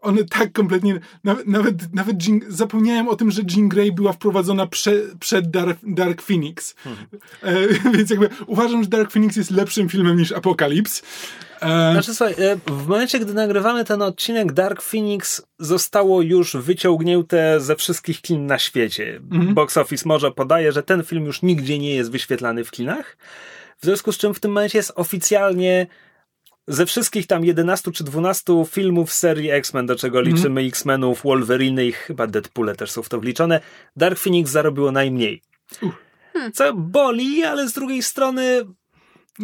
[0.00, 4.66] One tak kompletnie, nawet, nawet, nawet Jean, zapomniałem o tym, że Jean Grey była wprowadzona
[4.66, 6.74] prze, przed Dark, Dark Phoenix.
[6.74, 7.06] Hmm.
[7.42, 11.02] E, więc jakby uważam, że Dark Phoenix jest lepszym filmem niż Apocalypse.
[11.60, 11.92] E...
[11.92, 17.76] Znaczy słuchaj, e, w momencie, gdy nagrywamy ten odcinek, Dark Phoenix zostało już wyciągnięte ze
[17.76, 19.20] wszystkich kin na świecie.
[19.30, 19.54] Mhm.
[19.54, 23.16] Box Office może podaje, że ten film już nigdzie nie jest wyświetlany w kinach.
[23.80, 25.86] W związku z czym w tym momencie jest oficjalnie
[26.68, 30.36] ze wszystkich tam 11 czy 12 filmów serii X-Men, do czego mhm.
[30.36, 30.68] liczymy mm.
[30.68, 33.60] X-Menów, Wolverine i chyba Deadpoole też są w to wliczone,
[33.96, 35.42] Dark Phoenix zarobiło najmniej.
[35.82, 35.94] Uh.
[36.54, 38.64] Co boli, ale z drugiej strony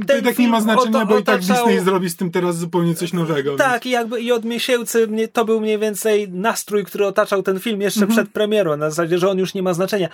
[0.07, 2.95] to i tak nie ma znaczenia, bo i tak Disney zrobi z tym teraz zupełnie
[2.95, 3.57] coś nowego.
[3.57, 3.87] Tak, więc.
[3.87, 8.01] i jakby i od miesięcy to był mniej więcej nastrój, który otaczał ten film jeszcze
[8.01, 8.12] mm -hmm.
[8.12, 10.09] przed premierą, na zasadzie, że on już nie ma znaczenia.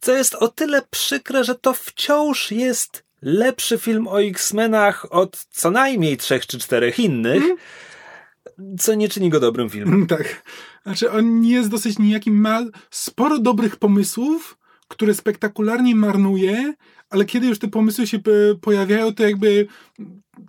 [0.00, 5.70] Co jest o tyle przykre, że to wciąż jest lepszy film o X-Menach od co
[5.70, 8.78] najmniej trzech czy czterech innych, mm.
[8.78, 10.06] co nie czyni go dobrym filmem.
[10.16, 10.42] Tak.
[10.82, 12.60] Znaczy, on nie jest dosyć nijakim, ma
[12.90, 14.58] sporo dobrych pomysłów,
[14.88, 16.74] które spektakularnie marnuje,
[17.10, 18.18] ale kiedy już te pomysły się
[18.60, 19.66] pojawiają, to jakby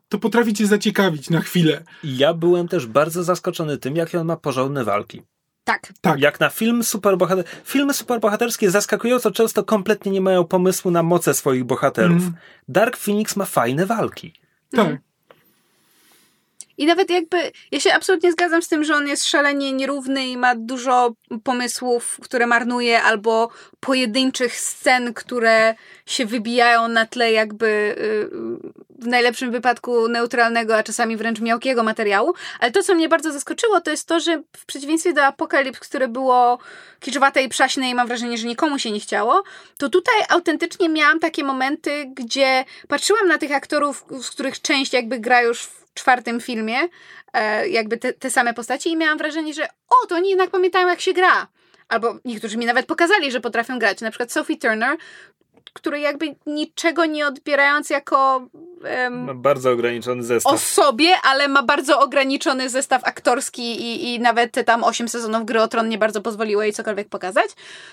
[0.10, 1.84] to potrafi cię zaciekawić na chwilę.
[2.04, 5.22] Ja byłem też bardzo zaskoczony tym, jakie on ma porządne walki.
[5.64, 5.94] Tak.
[6.02, 6.20] tak.
[6.20, 7.46] Jak na film superbohater...
[7.64, 12.22] Filmy superbohaterskie zaskakująco często kompletnie nie mają pomysłu na moce swoich bohaterów.
[12.22, 12.34] Mm.
[12.68, 14.34] Dark Phoenix ma fajne walki.
[14.72, 14.88] Tak.
[14.88, 14.98] Mm.
[16.78, 17.38] I nawet jakby,
[17.72, 22.20] ja się absolutnie zgadzam z tym, że on jest szalenie nierówny i ma dużo pomysłów,
[22.22, 23.50] które marnuje, albo
[23.80, 28.30] pojedynczych scen, które się wybijają na tle jakby y,
[29.02, 32.34] w najlepszym wypadku neutralnego, a czasami wręcz miałkiego materiału.
[32.60, 36.08] Ale to, co mnie bardzo zaskoczyło, to jest to, że w przeciwieństwie do Apokalips, które
[36.08, 36.60] było
[37.00, 39.44] kiczowate i przaśne i mam wrażenie, że nikomu się nie chciało,
[39.78, 45.20] to tutaj autentycznie miałam takie momenty, gdzie patrzyłam na tych aktorów, z których część jakby
[45.20, 46.78] gra już w czwartym filmie,
[47.34, 50.88] e, jakby te, te same postaci i miałam wrażenie, że o, to oni jednak pamiętają
[50.88, 51.48] jak się gra.
[51.88, 54.02] Albo niektórzy mi nawet pokazali, że potrafią grać.
[54.02, 54.98] Na przykład Sophie Turner,
[55.74, 58.48] który jakby niczego nie odbierając jako
[59.04, 60.54] um, ma bardzo ograniczony zestaw.
[60.54, 65.46] O sobie, ale ma bardzo ograniczony zestaw aktorski i, i nawet te tam 8 sezonów
[65.46, 67.52] gry o Tron nie bardzo pozwoliło jej cokolwiek pokazać.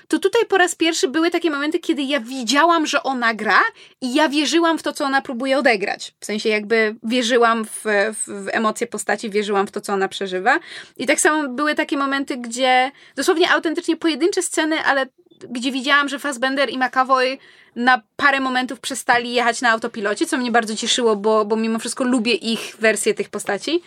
[0.09, 3.61] To tutaj po raz pierwszy były takie momenty, kiedy ja widziałam, że ona gra
[4.01, 6.14] i ja wierzyłam w to, co ona próbuje odegrać.
[6.20, 10.59] W sensie jakby wierzyłam w, w, w emocje postaci, wierzyłam w to, co ona przeżywa.
[10.97, 15.07] I tak samo były takie momenty, gdzie dosłownie autentycznie pojedyncze sceny, ale
[15.51, 17.39] gdzie widziałam, że Fassbender i McAvoy
[17.76, 22.05] na parę momentów przestali jechać na autopilocie, co mnie bardzo cieszyło, bo, bo mimo wszystko
[22.05, 23.82] lubię ich wersję tych postaci.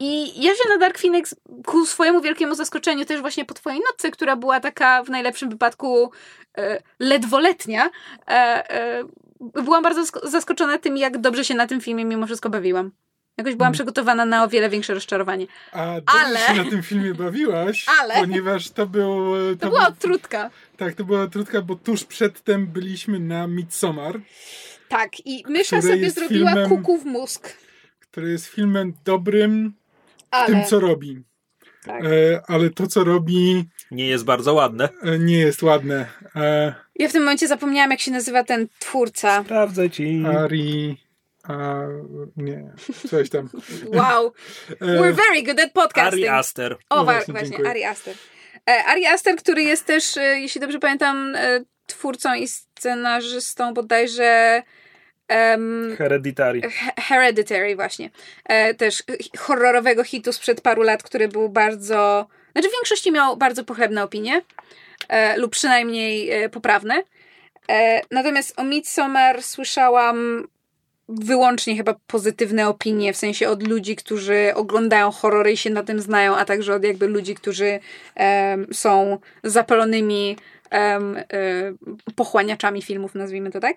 [0.00, 1.34] I ja się na Dark Phoenix
[1.66, 6.12] ku swojemu wielkiemu zaskoczeniu też właśnie po twojej nocce, która była taka w najlepszym wypadku
[6.58, 7.90] e, ledwoletnia,
[8.28, 8.30] e,
[8.70, 9.04] e,
[9.40, 12.90] byłam bardzo zaskoczona tym, jak dobrze się na tym filmie mimo wszystko bawiłam.
[13.36, 13.74] Jakoś byłam hmm.
[13.74, 15.46] przygotowana na o wiele większe rozczarowanie.
[15.72, 16.38] A dobrze ale...
[16.38, 18.14] się na tym filmie bawiłaś, ale...
[18.14, 19.32] ponieważ to był...
[19.54, 20.50] To, to była odtrutka.
[20.80, 24.20] Tak, to była odtrutka, bo tuż przedtem byliśmy na Midsommar.
[24.88, 27.56] Tak, i mysza sobie zrobiła filmem, kuku w mózg.
[28.00, 29.72] Który jest filmem dobrym
[30.30, 30.46] ale...
[30.46, 31.22] w tym, co robi.
[31.84, 32.04] Tak.
[32.04, 33.64] E, ale to, co robi...
[33.90, 34.88] Nie jest bardzo ładne.
[35.02, 36.06] E, nie jest ładne.
[36.36, 39.44] E, ja w tym momencie zapomniałam, jak się nazywa ten twórca.
[39.44, 40.22] Sprawdzę ci.
[40.38, 40.96] Ari...
[41.42, 41.80] A,
[42.36, 42.72] nie,
[43.08, 43.50] coś tam.
[43.86, 44.32] Wow.
[44.70, 46.14] E, We're very good at podcasting.
[46.14, 46.76] Ari Aster.
[46.90, 48.14] O, no właśnie, właśnie Ari Aster.
[48.70, 51.36] E, Ari Aster, który jest też, e, jeśli dobrze pamiętam,
[51.86, 54.62] twórcą i scenarzystą bodajże
[55.30, 56.60] um, Hereditary.
[57.08, 58.10] Hereditary, właśnie.
[58.78, 59.02] też
[59.38, 62.26] horrorowego hitu sprzed paru lat, który był bardzo...
[62.52, 64.42] Znaczy w większości miał bardzo pochlebne opinie
[65.36, 67.02] lub przynajmniej poprawne.
[68.10, 70.46] natomiast o Midsommar słyszałam
[71.10, 76.00] wyłącznie chyba pozytywne opinie, w sensie od ludzi, którzy oglądają horrory i się na tym
[76.00, 77.80] znają, a także od jakby ludzi, którzy
[78.16, 80.36] um, są zapalonymi
[80.72, 81.16] um,
[82.16, 83.76] pochłaniaczami filmów, nazwijmy to tak.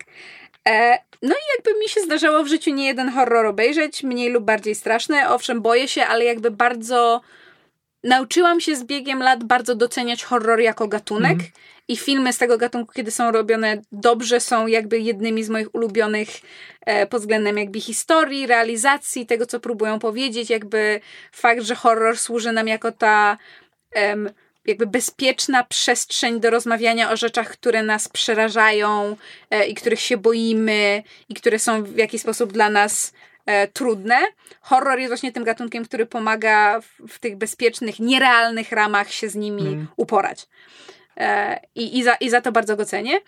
[0.68, 4.44] E, no i jakby mi się zdarzało w życiu nie jeden horror obejrzeć, mniej lub
[4.44, 5.30] bardziej straszny.
[5.30, 7.22] Owszem, boję się, ale jakby bardzo
[8.04, 11.32] nauczyłam się z biegiem lat bardzo doceniać horror jako gatunek.
[11.32, 11.52] Mm.
[11.88, 16.30] I filmy z tego gatunku, kiedy są robione dobrze, są jakby jednymi z moich ulubionych
[16.82, 20.50] e, pod względem jakby historii, realizacji, tego co próbują powiedzieć.
[20.50, 21.02] Jakby
[21.32, 23.38] fakt, że horror służy nam jako ta
[23.92, 24.30] em,
[24.66, 29.16] jakby bezpieczna przestrzeń do rozmawiania o rzeczach, które nas przerażają
[29.50, 33.14] e, i których się boimy i które są w jakiś sposób dla nas
[33.46, 34.20] e, trudne.
[34.62, 39.36] Horror jest właśnie tym gatunkiem, który pomaga w, w tych bezpiecznych, nierealnych ramach się z
[39.36, 39.88] nimi mm.
[39.98, 40.48] uporać.
[41.18, 43.20] E, I, i, za, I za to bardzo go cenię.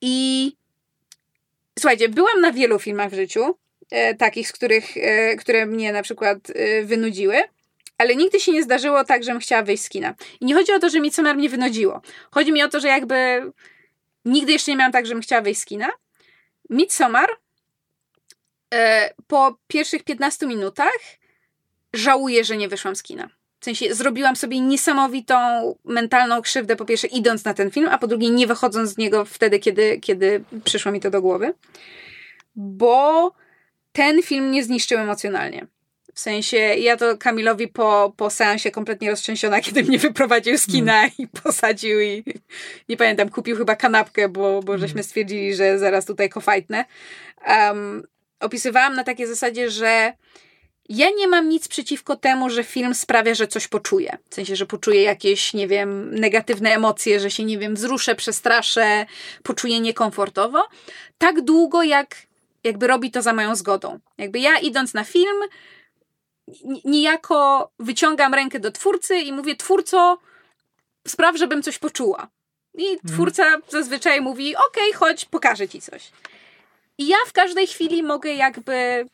[0.00, 0.56] I
[1.78, 3.58] słuchajcie, byłam na wielu filmach w życiu,
[3.90, 7.42] e, takich, z których, e, które mnie na przykład e, wynudziły.
[7.98, 10.14] ale nigdy się nie zdarzyło tak, żebym chciała wyjść z kina.
[10.40, 12.02] I nie chodzi o to, że Midsommar mnie wynudziło.
[12.30, 13.42] Chodzi mi o to, że jakby
[14.24, 15.88] nigdy jeszcze nie miałam tak, żebym chciała wyjść z kina.
[16.70, 17.28] Midsommar
[19.26, 20.98] po pierwszych 15 minutach
[21.92, 23.28] żałuję, że nie wyszłam z kina.
[23.60, 25.34] W sensie zrobiłam sobie niesamowitą
[25.84, 29.24] mentalną krzywdę, po pierwsze idąc na ten film, a po drugie nie wychodząc z niego
[29.24, 31.54] wtedy, kiedy, kiedy przyszło mi to do głowy.
[32.56, 33.32] Bo
[33.92, 35.66] ten film nie zniszczył emocjonalnie.
[36.14, 40.98] W sensie, ja to Kamilowi po, po seansie kompletnie roztrzęsiona, kiedy mnie wyprowadził z kina
[40.98, 41.10] mm.
[41.18, 42.24] i posadził i
[42.88, 46.84] nie pamiętam, kupił chyba kanapkę, bo, bo żeśmy stwierdzili, że zaraz tutaj kofajtnę.
[47.48, 48.02] Um,
[48.42, 50.12] opisywałam na takiej zasadzie, że
[50.88, 54.18] ja nie mam nic przeciwko temu, że film sprawia, że coś poczuję.
[54.30, 59.06] W sensie, że poczuję jakieś, nie wiem, negatywne emocje, że się, nie wiem, wzruszę, przestraszę,
[59.42, 60.68] poczuję niekomfortowo.
[61.18, 62.16] Tak długo, jak
[62.64, 63.98] jakby robi to za moją zgodą.
[64.18, 65.36] Jakby ja idąc na film,
[66.84, 70.18] niejako wyciągam rękę do twórcy i mówię, twórco,
[71.08, 72.28] spraw, żebym coś poczuła.
[72.74, 73.14] I mhm.
[73.14, 76.10] twórca zazwyczaj mówi, okej, okay, chodź, pokażę ci coś.
[76.98, 79.06] I ja w każdej chwili mogę jakby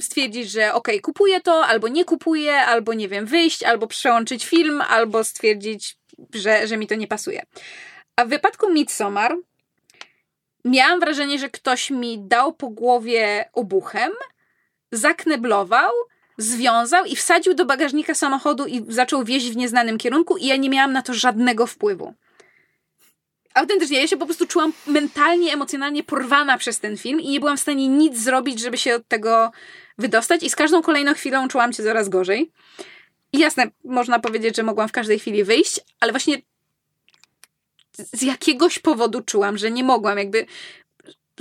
[0.00, 4.80] stwierdzić, że okay, kupuję to, albo nie kupuję, albo nie wiem, wyjść, albo przełączyć film,
[4.80, 5.96] albo stwierdzić,
[6.34, 7.42] że, że mi to nie pasuje.
[8.16, 9.36] A w wypadku Midsommar
[10.64, 14.12] miałam wrażenie, że ktoś mi dał po głowie obuchem,
[14.92, 15.90] zakneblował,
[16.38, 20.70] związał i wsadził do bagażnika samochodu i zaczął wieźć w nieznanym kierunku i ja nie
[20.70, 22.14] miałam na to żadnego wpływu.
[23.54, 27.56] Autentycznie, ja się po prostu czułam mentalnie, emocjonalnie porwana przez ten film i nie byłam
[27.56, 29.52] w stanie nic zrobić, żeby się od tego
[29.98, 32.50] wydostać i z każdą kolejną chwilą czułam się coraz gorzej.
[33.32, 36.42] I jasne, można powiedzieć, że mogłam w każdej chwili wyjść, ale właśnie
[37.92, 40.18] z jakiegoś powodu czułam, że nie mogłam.
[40.18, 40.46] Jakby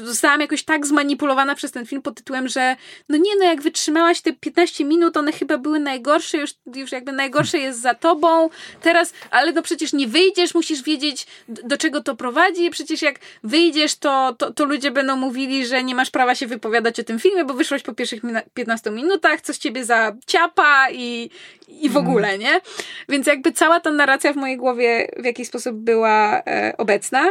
[0.03, 2.75] zostałam jakoś tak zmanipulowana przez ten film pod tytułem, że
[3.09, 7.11] no nie, no jak wytrzymałaś te 15 minut, one chyba były najgorsze, już, już jakby
[7.11, 8.49] najgorsze jest za tobą,
[8.81, 13.95] teraz, ale no przecież nie wyjdziesz, musisz wiedzieć, do czego to prowadzi, przecież jak wyjdziesz,
[13.95, 17.45] to, to, to ludzie będą mówili, że nie masz prawa się wypowiadać o tym filmie,
[17.45, 18.21] bo wyszłaś po pierwszych
[18.53, 21.29] 15 minutach, co z ciebie za ciapa i,
[21.67, 22.07] i w mhm.
[22.07, 22.61] ogóle, nie?
[23.09, 27.29] Więc jakby cała ta narracja w mojej głowie w jakiś sposób była e, obecna.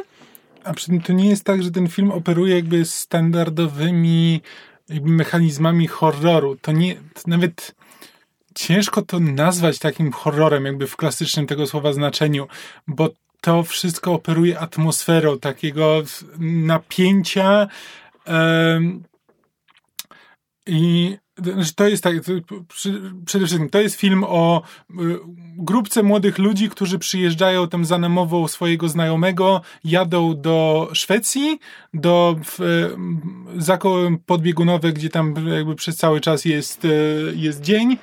[0.64, 4.40] A przy tym to nie jest tak, że ten film operuje jakby standardowymi
[4.88, 6.56] jakby mechanizmami horroru.
[6.56, 7.74] To nie, to nawet
[8.54, 12.46] ciężko to nazwać takim horrorem, jakby w klasycznym tego słowa znaczeniu,
[12.86, 16.02] bo to wszystko operuje atmosferą takiego
[16.38, 17.68] napięcia.
[20.68, 22.14] I znaczy, to jest tak,
[23.26, 24.94] przede wszystkim to jest film o y,
[25.58, 31.58] grupce młodych ludzi, którzy przyjeżdżają tam za namową swojego znajomego, jadą do Szwecji,
[31.94, 32.36] do
[33.56, 37.98] zakołem podbiegunowe, gdzie tam jakby przez cały czas jest, y, jest dzień.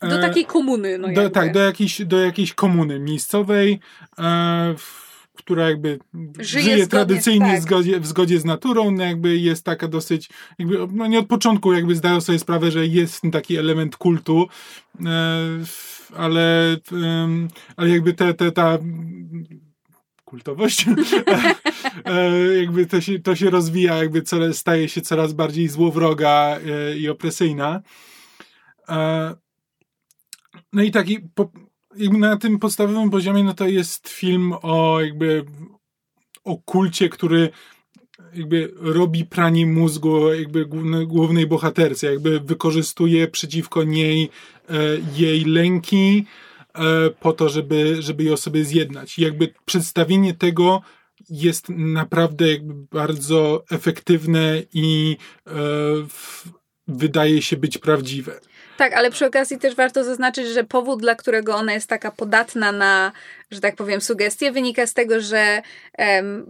[0.00, 0.98] Do takiej komuny.
[0.98, 3.80] No do, tak, do jakiejś, do jakiejś komuny miejscowej.
[4.18, 5.05] E, w,
[5.36, 5.98] która jakby
[6.38, 7.60] żyje, żyje tradycyjnie tak.
[7.60, 11.26] w, zgodzie, w zgodzie z naturą, no jakby jest taka dosyć, jakby, no nie od
[11.26, 14.46] początku jakby zdają sobie sprawę, że jest taki element kultu,
[15.04, 15.08] e,
[16.16, 16.76] ale,
[17.76, 18.78] ale jakby te, te, ta
[20.24, 20.86] kultowość,
[22.04, 24.22] e, jakby to się, to się rozwija, jakby
[24.52, 27.82] staje się coraz bardziej złowroga e, i opresyjna.
[30.72, 31.50] No i taki, po,
[31.98, 35.44] na tym podstawowym poziomie, no to jest film o jakby
[36.44, 37.50] o kulcie, który
[38.34, 40.66] jakby robi pranie mózgu jakby
[41.06, 44.30] głównej bohaterce, jakby wykorzystuje przeciwko niej
[44.68, 44.74] e,
[45.16, 46.24] jej lęki
[46.74, 49.18] e, po to, żeby, żeby ją sobie zjednać.
[49.18, 50.82] I jakby przedstawienie tego
[51.30, 55.16] jest naprawdę jakby bardzo efektywne i
[55.46, 55.50] e,
[56.08, 56.48] w,
[56.88, 58.40] wydaje się być prawdziwe.
[58.76, 62.72] Tak, ale przy okazji też warto zaznaczyć, że powód, dla którego ona jest taka podatna
[62.72, 63.12] na,
[63.50, 65.62] że tak powiem, sugestie, wynika z tego, że
[65.98, 66.46] um,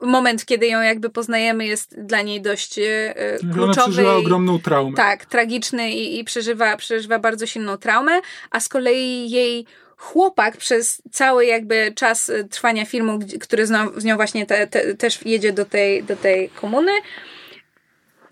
[0.00, 3.62] moment, kiedy ją jakby poznajemy, jest dla niej dość e, kluczowy.
[3.62, 4.96] Ona przeżywa ogromną traumę.
[4.96, 11.02] Tak, tragiczny i, i przeżywa, przeżywa bardzo silną traumę, a z kolei jej chłopak przez
[11.12, 15.52] cały jakby czas trwania filmu, który z nią, z nią właśnie te, te, też jedzie
[15.52, 16.92] do tej, do tej komuny,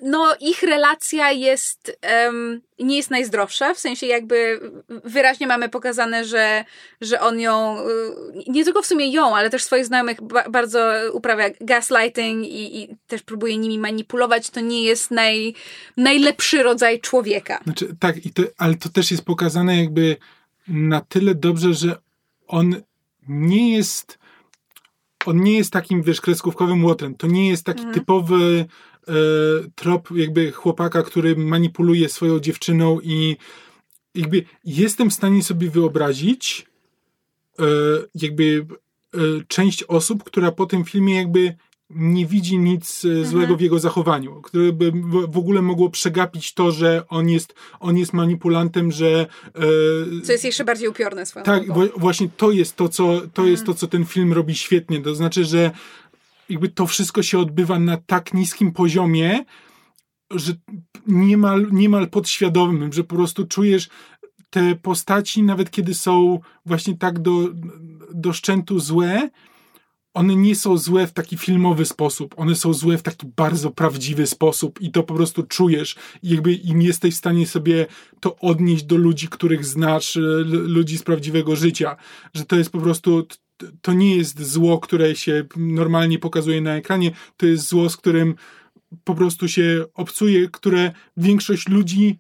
[0.03, 4.61] no ich relacja jest um, nie jest najzdrowsza, w sensie jakby
[5.05, 6.65] wyraźnie mamy pokazane, że,
[7.01, 7.85] że on ją, y,
[8.47, 12.97] nie tylko w sumie ją, ale też swoich znajomych ba bardzo uprawia gaslighting i, i,
[13.07, 15.55] też próbuje nimi manipulować, to nie jest naj,
[15.97, 17.61] najlepszy rodzaj człowieka.
[17.65, 20.17] Znaczy, tak, i to, ale to też jest pokazane jakby
[20.69, 21.97] na tyle dobrze, że
[22.47, 22.83] on
[23.29, 24.19] nie jest
[25.27, 27.15] on nie jest takim, wiesz, kreskówkowym łotrem.
[27.15, 27.95] To nie jest taki mm.
[27.95, 28.67] typowy
[29.09, 29.13] E,
[29.75, 33.37] trop jakby chłopaka, który manipuluje swoją dziewczyną i
[34.15, 36.67] jakby jestem w stanie sobie wyobrazić
[37.59, 37.63] e,
[38.15, 38.67] jakby
[39.15, 41.55] e, część osób, która po tym filmie jakby
[41.91, 43.59] nie widzi nic e, złego Mhm.
[43.59, 48.13] w jego zachowaniu, które by w- ogóle mogło przegapić to, że on jest, on jest
[48.13, 51.63] manipulantem, że e, Co jest jeszcze bardziej upiorne swoją tak,
[51.97, 55.01] właśnie to jest to, co, to jest to, co ten film robi świetnie.
[55.03, 55.71] To znaczy, że
[56.49, 59.45] jakby to wszystko się odbywa na tak niskim poziomie,
[60.31, 60.53] że
[61.07, 63.89] niemal, niemal podświadomym, że po prostu czujesz
[64.51, 67.49] te postaci, nawet kiedy są właśnie tak do,
[68.15, 69.31] do szczętu złe,
[70.15, 74.27] one nie są złe w taki filmowy sposób, one są złe w taki bardzo prawdziwy
[74.27, 75.97] sposób i to po prostu czujesz.
[76.23, 77.87] I jakby im jesteś w stanie sobie
[78.21, 81.97] to odnieść do ludzi, których znasz, ludzi z prawdziwego życia,
[82.35, 83.27] że to jest po prostu,
[83.81, 88.35] to nie jest zło, które się normalnie pokazuje na ekranie, to jest zło, z którym
[89.05, 92.19] po prostu się obcuje, które większość ludzi,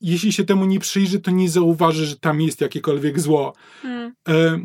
[0.00, 3.54] jeśli się temu nie przyjrzy, to nie zauważy, że tam jest jakiekolwiek zło.
[3.84, 4.12] Mm.
[4.28, 4.60] E,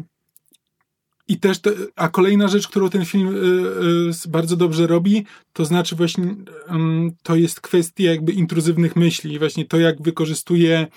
[1.28, 5.66] I też, te, a kolejna rzecz, którą ten film e, e, bardzo dobrze robi, to
[5.66, 6.36] znaczy właśnie
[6.68, 10.88] em, to jest kwestia jakby intruzywnych myśli, właśnie to jak wykorzystuje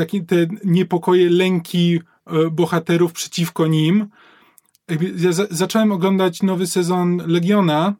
[0.00, 4.06] takie te niepokoje, lęki e, bohaterów przeciwko nim.
[4.88, 7.94] Jakby Ja za, zacząłem oglądać nowy sezon Legiona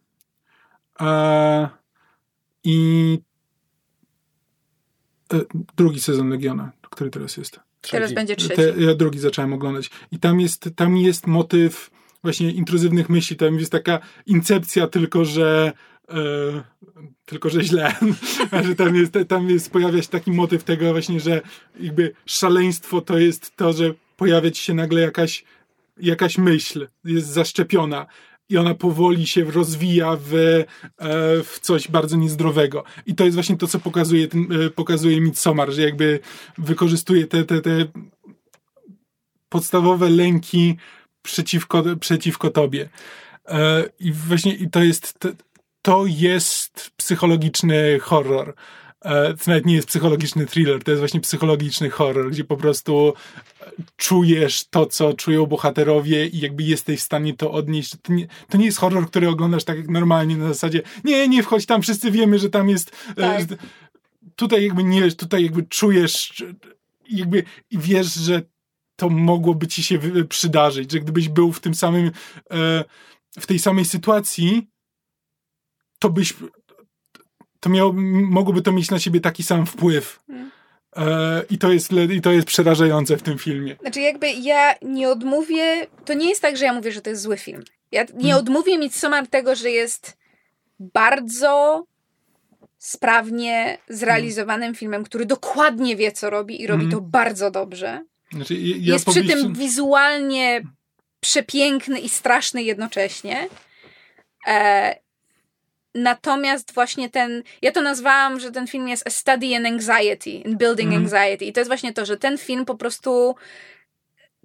[1.01, 1.69] e,
[2.65, 3.19] i
[5.33, 5.41] e,
[5.77, 7.61] drugi sezon Legiona, który teraz jest.
[7.81, 8.15] Teraz Trzeci.
[8.15, 8.57] będzie trzeci.
[8.57, 9.91] Te, ja drugi zacząłem oglądać.
[10.11, 11.91] I tam jest, tam jest motyw
[12.27, 13.37] właśnie intruzywnych myśli.
[13.37, 15.73] Tam jest taka incepcja, tylko że
[16.09, 16.17] e,
[17.25, 17.95] tylko że źle.
[18.67, 21.43] że tam jest, tam jest, pojawia się taki motyw tego właśnie, że
[21.81, 25.45] jakby szaleństwo to jest to, że pojawia ci się nagle jakaś,
[25.97, 28.07] jakaś myśl, jest zaszczepiona.
[28.49, 30.65] I ona powoli się rozwija w, e,
[31.43, 32.85] w coś bardzo niezdrowego.
[33.07, 36.21] I to jest właśnie to, co pokazuje, ten, e, pokazuje Midsommar, że jakby
[36.59, 37.87] wykorzystuje te, te, te
[39.49, 40.77] podstawowe lęki
[41.27, 42.89] przeciwko, przeciwko tobie.
[43.49, 45.19] E, I właśnie i to jest
[45.83, 48.55] to, jest psychologiczny horror.
[49.05, 53.13] E, To nawet nie jest psychologiczny thriller, to jest właśnie psychologiczny horror, gdzie po prostu
[53.61, 57.95] e, czujesz to, co czują bohaterowie i jakby jesteś w stanie to odnieść.
[58.03, 61.43] To nie, to nie jest horror, który oglądasz tak jak normalnie na zasadzie nie, nie
[61.43, 62.93] wchodź tam, wszyscy wiemy, że tam jest...
[63.17, 63.43] Tak.
[64.37, 66.45] Tutaj jakby nie, tutaj jakby czujesz
[67.11, 68.43] jakby i wiesz, że
[68.97, 72.07] to mogłoby ci się przydarzyć, że gdybyś był w tym samym,
[72.51, 72.85] e,
[73.41, 74.67] w tej samej sytuacji,
[75.99, 76.35] to byś,
[77.61, 77.93] to miało,
[78.31, 80.21] mogłoby to mieć na ciebie taki sam wpływ.
[80.29, 80.51] Mm.
[80.97, 83.77] E, I to jest, i to jest przerażające w tym filmie.
[83.81, 87.23] Znaczy jakby ja nie odmówię, to nie jest tak, że ja mówię, że to jest
[87.23, 87.65] zły film.
[87.93, 88.39] Ja nie Hmm.
[88.39, 90.17] odmówię Midsommar tego, że jest
[90.81, 91.85] bardzo
[92.79, 97.03] sprawnie zrealizowanym filmem, który dokładnie wie, co robi i robi Mhm.
[97.03, 98.05] to bardzo dobrze.
[98.33, 100.63] Znaczy, ja- ja jest przy tym wizualnie
[101.21, 103.49] przepiękny i straszny jednocześnie.
[104.47, 104.97] E,
[105.95, 110.57] natomiast właśnie ten, ja to nazwałam, że ten film jest a study in anxiety, in
[110.59, 111.03] building Mhm.
[111.05, 111.45] anxiety.
[111.45, 113.35] I to jest właśnie to, że ten film po prostu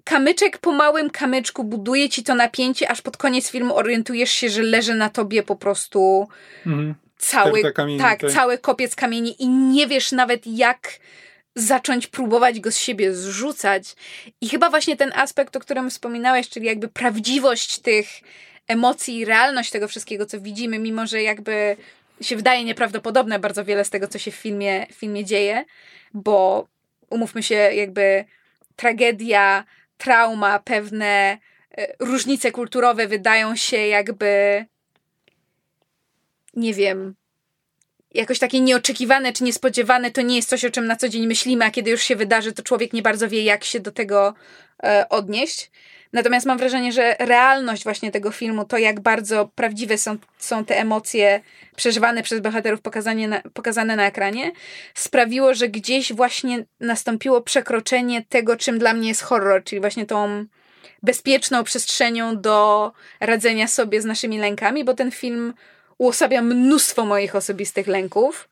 [0.04, 4.62] kamyczek po małym kamyczku buduje ci to napięcie, aż pod koniec filmu orientujesz się, że
[4.62, 6.28] leży na tobie po prostu
[6.66, 6.94] Mhm.
[7.18, 8.30] cały, kamieni, tak, tak.
[8.30, 10.88] cały kopiec kamieni i nie wiesz nawet jak
[11.54, 13.94] zacząć próbować go z siebie zrzucać.
[14.40, 18.06] I chyba właśnie ten aspekt, o którym wspominałeś, czyli jakby prawdziwość tych
[18.68, 21.76] emocji i realność tego wszystkiego, co widzimy, mimo że jakby
[22.20, 25.64] się wydaje nieprawdopodobne bardzo wiele z tego, co się w filmie, w filmie dzieje,
[26.14, 26.66] bo
[27.10, 28.24] umówmy się, jakby
[28.76, 29.64] tragedia,
[29.98, 31.38] trauma, pewne
[31.78, 34.64] e, różnice kulturowe wydają się jakby
[36.54, 37.14] nie wiem,
[38.14, 41.64] jakoś takie nieoczekiwane czy niespodziewane, to nie jest coś, o czym na co dzień myślimy,
[41.64, 44.34] a kiedy już się wydarzy, to człowiek nie bardzo wie, jak się do tego
[44.82, 45.70] e, odnieść.
[46.12, 50.78] Natomiast mam wrażenie, że realność właśnie tego filmu, to jak bardzo prawdziwe są, są te
[50.78, 51.40] emocje
[51.76, 54.52] przeżywane przez bohaterów pokazanie na, pokazane na ekranie,
[54.94, 60.46] sprawiło, że gdzieś właśnie nastąpiło przekroczenie tego, czym dla mnie jest horror, czyli właśnie tą
[61.02, 65.54] bezpieczną przestrzenią do radzenia sobie z naszymi lękami, bo ten film
[66.02, 68.48] uosabia mnóstwo moich osobistych lęków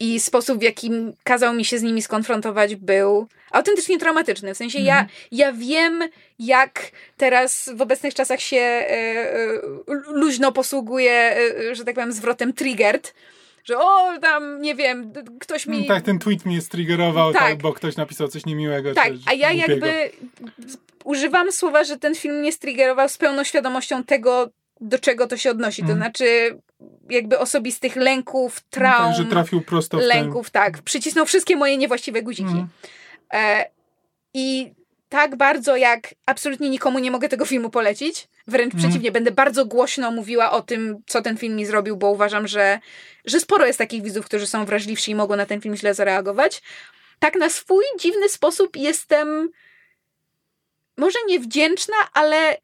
[0.00, 4.54] i sposób, w jakim kazał mi się z nimi skonfrontować, był autentycznie traumatyczny.
[4.54, 6.02] W sensie ja, ja wiem,
[6.38, 9.60] jak teraz w obecnych czasach się e, e,
[10.08, 11.36] luźno posługuje,
[11.70, 13.14] e, że tak powiem, zwrotem triggered,
[13.64, 15.86] że o, tam, nie wiem, ktoś mi...
[15.86, 17.42] Tak, ten tweet mnie striggerował, Tak.
[17.42, 17.58] tak.
[17.62, 18.94] bo ktoś napisał coś niemiłego.
[18.94, 19.86] Tak, coś a ja głupiego.
[19.86, 20.10] jakby
[21.04, 25.50] używam słowa, że ten film mnie striggerował z pełną świadomością tego, do czego to się
[25.50, 25.82] odnosi.
[25.82, 25.98] To Mhm.
[25.98, 26.58] znaczy,
[27.10, 29.14] jakby osobistych lęków, traum.
[29.14, 30.82] Tak, że trafił prosto w lęków, tak.
[30.82, 32.48] Przycisnął wszystkie moje niewłaściwe guziki.
[32.48, 32.68] Mhm.
[33.32, 33.70] E,
[34.34, 34.72] I
[35.08, 38.28] tak bardzo jak absolutnie nikomu nie mogę tego filmu polecić.
[38.46, 38.84] Wręcz Mhm.
[38.84, 42.78] przeciwnie, będę bardzo głośno mówiła o tym, co ten film mi zrobił, bo uważam, że,
[43.24, 46.62] że sporo jest takich widzów, którzy są wrażliwsi i mogą na ten film źle zareagować.
[47.18, 49.50] Tak na swój dziwny sposób jestem
[50.96, 52.56] może niewdzięczna, ale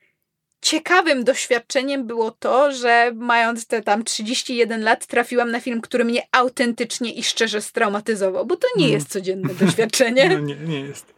[0.63, 6.23] ciekawym doświadczeniem było to, że mając te tam 31 lat trafiłam na film, który mnie
[6.33, 8.95] autentycznie i szczerze straumatyzował, bo to nie Mm.
[8.95, 10.29] jest codzienne doświadczenie.
[10.29, 11.15] No nie, nie jest.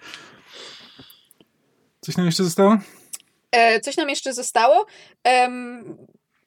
[2.00, 2.78] Coś nam jeszcze zostało?
[3.52, 4.86] E, coś nam jeszcze zostało.
[5.24, 5.96] Em,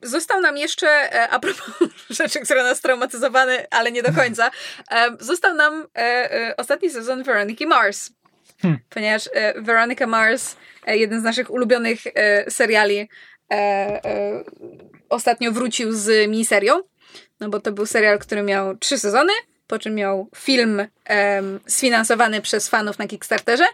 [0.01, 1.65] został nam jeszcze, e, a propos
[2.09, 4.51] rzeczy, które nas traumatyzowały, ale nie do końca,
[4.89, 5.99] em, został nam e,
[6.33, 8.09] e, ostatni sezon Veronica Mars.
[8.61, 8.79] Hmm.
[8.89, 10.55] Ponieważ e, Veronica Mars, e,
[10.93, 13.07] jeden z naszych ulubionych e, seriali, e,
[13.51, 14.43] e,
[15.09, 16.81] ostatnio wrócił z miniserią.
[17.39, 19.33] No bo to był serial, który miał trzy sezony,
[19.67, 23.65] po czym miał film em, sfinansowany przez fanów na Kickstarterze.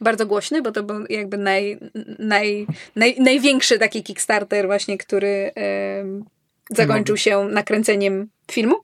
[0.00, 1.78] Bardzo głośny, bo to był jakby naj,
[2.18, 2.66] naj,
[2.96, 6.24] naj, największy taki Kickstarter właśnie, który em,
[6.70, 8.76] zakończył się nakręceniem filmu.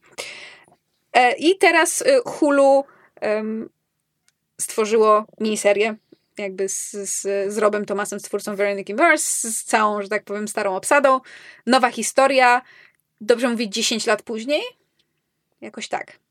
[1.13, 2.85] E, I teraz e, Hulu
[3.21, 3.69] em,
[4.61, 5.95] stworzyło miniserię
[6.39, 7.21] jakby z, z,
[7.55, 11.21] z Robem Thomasem, stwórcą Veronica Mars, z całą, że tak powiem, starą obsadą.
[11.67, 12.63] Nowa historia,
[13.21, 14.63] dobrze mówić 10 lat później?
[15.61, 16.24] Jakoś tak.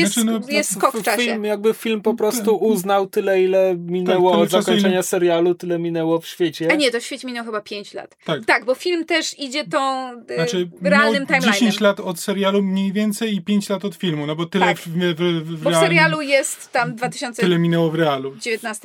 [0.00, 1.22] Jest, Znaczy, no, jest skok w czasie.
[1.22, 6.20] Film, jakby film po prostu uznał tyle, ile minęło tyle od zakończenia serialu, tyle minęło
[6.20, 6.68] w świecie.
[6.72, 8.16] A nie, to w świecie minął chyba 5 lat.
[8.24, 8.44] Tak.
[8.44, 11.52] Tak, bo film też idzie tą y, Znaczy, realnym miał timelinem.
[11.52, 14.78] 10 lat od serialu mniej więcej i 5 lat od filmu, no bo tyle Tak.
[14.78, 18.36] w, w, w, w Bo w serialu jest tam 2019 tyle minęło w realu.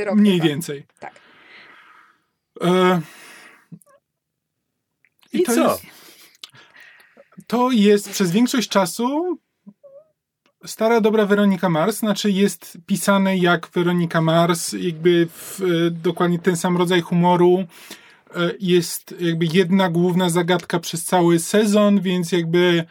[0.05, 0.15] rok.
[0.15, 0.47] Mniej chyba.
[0.49, 0.85] więcej.
[0.99, 1.13] Tak.
[2.63, 3.01] E,
[5.33, 5.61] I to co?
[5.61, 5.81] Jest,
[7.47, 9.37] to jest przez większość czasu
[10.65, 16.57] stara dobra Weronika Mars, znaczy jest pisane jak Weronika Mars, jakby w, e, dokładnie ten
[16.57, 17.57] sam rodzaj humoru.
[18.35, 22.85] E, Jest jakby jedna główna zagadka przez cały sezon, więc jakby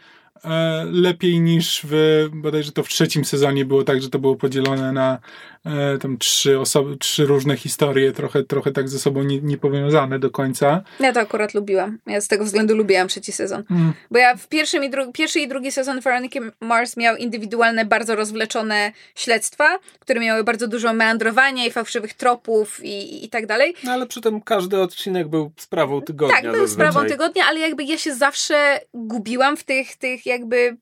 [0.91, 5.19] lepiej niż w, bodajże to w trzecim sezonie było tak, że to było podzielone na
[5.65, 10.31] e, tam trzy osoby, trzy różne historie, trochę, trochę tak ze sobą nie, niepowiązane do
[10.31, 10.83] końca.
[10.99, 11.97] Ja to akurat lubiłam.
[12.07, 13.63] Ja z tego względu lubiłam trzeci sezon.
[13.71, 13.93] Mm.
[14.11, 18.15] Bo ja w pierwszym i dru- pierwszy i drugi sezon Veronica Mars miał indywidualne, bardzo
[18.15, 23.73] rozwleczone śledztwa, które miały bardzo dużo meandrowania i fałszywych tropów i, i tak dalej.
[23.83, 26.35] No ale przy tym każdy odcinek był sprawą tygodnia.
[26.35, 26.87] Tak, był zazwyczaj.
[26.91, 30.77] sprawą tygodnia, ale jakby ja się zawsze gubiłam w tych, tych jakby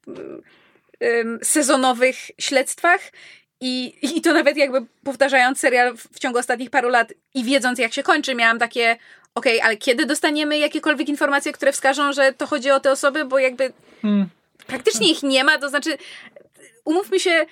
[1.43, 3.02] sezonowych śledztwach.
[3.62, 7.93] I, I to nawet jakby powtarzając serial w, ciągu ostatnich paru lat i wiedząc jak
[7.93, 8.97] się kończy, miałam takie
[9.36, 13.39] okej, ale kiedy dostaniemy jakiekolwiek informacje, które wskażą, że to chodzi o te osoby, bo
[13.39, 13.74] jakby
[14.04, 14.30] Mm.
[14.68, 15.97] praktycznie ich nie ma, to znaczy
[16.86, 17.45] umówmy się,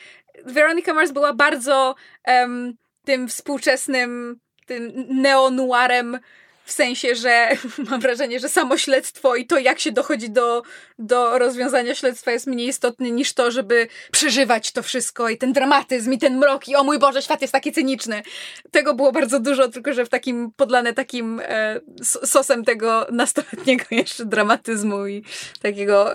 [0.45, 2.73] Veronica Mars była bardzo em,
[3.05, 6.19] tym współczesnym tym neonuarem
[6.67, 7.49] w sensie, że
[7.89, 10.63] mam wrażenie, że samo śledztwo i to, jak się dochodzi do,
[10.99, 16.13] do rozwiązania śledztwa jest mniej istotne niż to, żeby przeżywać to wszystko i ten dramatyzm
[16.13, 18.23] i ten mrok i o mój Boże, świat jest taki cyniczny.
[18.71, 24.25] Tego było bardzo dużo, tylko że w takim, podlane takim e, sosem tego nastoletniego jeszcze
[24.25, 25.23] dramatyzmu i
[25.61, 26.11] takiego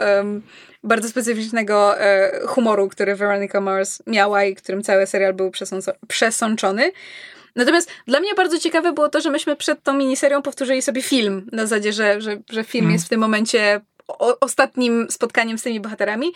[0.85, 5.51] bardzo specyficznego e, humoru, który Veronica Mars miała i którym cały serial był
[6.09, 6.93] przesączony.
[7.57, 11.49] Natomiast dla mnie bardzo ciekawe było to, że myśmy przed tą miniserią powtórzyli sobie film.
[11.53, 12.93] Na zasadzie, że, że, że film Mm.
[12.93, 16.33] jest w tym momencie o, ostatnim spotkaniem z tymi bohaterami.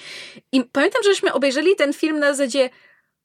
[0.52, 2.70] I pamiętam, żeśmy obejrzeli ten film na zasadzie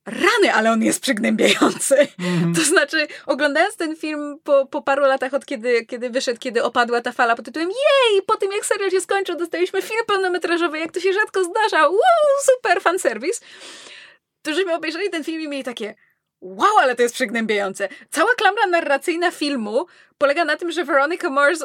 [0.06, 2.08] rany, ale on jest przygnębiający.
[2.20, 2.56] Mhm.
[2.56, 7.02] To znaczy, oglądając ten film po, po paru latach od kiedy, kiedy wyszedł, kiedy opadła
[7.02, 10.92] ta fala pod tytułem jej, po tym jak serial się skończył, dostaliśmy film pełnometrażowy, jak
[10.92, 12.00] to się rzadko zdarza, wow,
[12.44, 13.42] super fanserwis.
[14.42, 15.96] To żeśmy obejrzeli ten film i mieli takie
[16.42, 17.89] wow, ale to jest przygnębiające.
[18.10, 19.86] Cała klamra narracyjna filmu
[20.18, 21.64] polega na tym, że Veronica Mars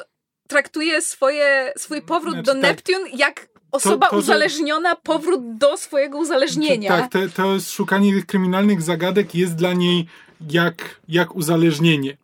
[0.49, 2.63] traktuje swoje, swój powrót Znaczy, do tak.
[2.63, 6.89] Neptune jak osoba to, że- uzależniona, powrót do swojego uzależnienia.
[6.99, 10.07] Tak, te, to jest szukanie tych kryminalnych zagadek jest dla niej
[10.51, 12.17] jak, jak uzależnienie.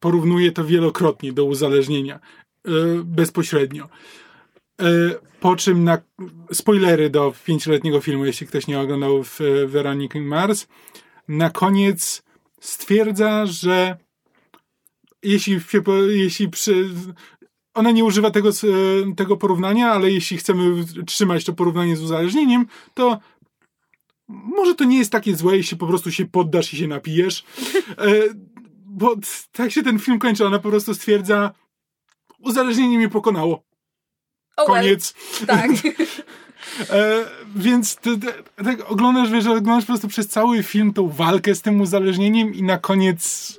[0.00, 2.20] Porównuje to wielokrotnie do uzależnienia.
[2.66, 2.70] e,
[3.04, 3.88] bezpośrednio.
[4.82, 4.84] E,
[5.40, 5.98] po czym na
[6.52, 10.66] spoilery do pięcioletniego filmu, jeśli ktoś nie oglądał w e, Veronique Mars,
[11.28, 12.22] na koniec
[12.60, 13.96] stwierdza, że
[15.22, 15.60] jeśli,
[16.08, 16.88] jeśli przy,
[17.74, 22.66] ona nie używa tego, e, tego porównania, ale jeśli chcemy trzymać to porównanie z uzależnieniem,
[22.94, 23.18] to
[24.28, 27.44] może to nie jest takie złe, jeśli po prostu się poddasz i się napijesz.
[27.98, 28.12] E,
[28.86, 29.16] bo
[29.52, 31.52] tak się ten film kończy, ona po prostu stwierdza
[32.38, 33.64] uzależnienie mnie pokonało.
[34.56, 34.82] Oh well.
[34.82, 35.14] Koniec.
[35.46, 35.70] Tak.
[36.90, 37.24] E,
[37.56, 38.26] więc ty, ty,
[38.64, 42.62] tak oglądasz, wiesz, oglądasz po prostu przez cały film tą walkę z tym uzależnieniem i
[42.62, 43.52] na koniec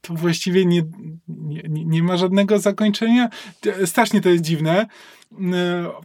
[0.00, 0.82] to właściwie nie,
[1.28, 3.28] nie, nie ma żadnego zakończenia.
[3.84, 4.86] Strasznie to jest dziwne.
[5.38, 5.56] No,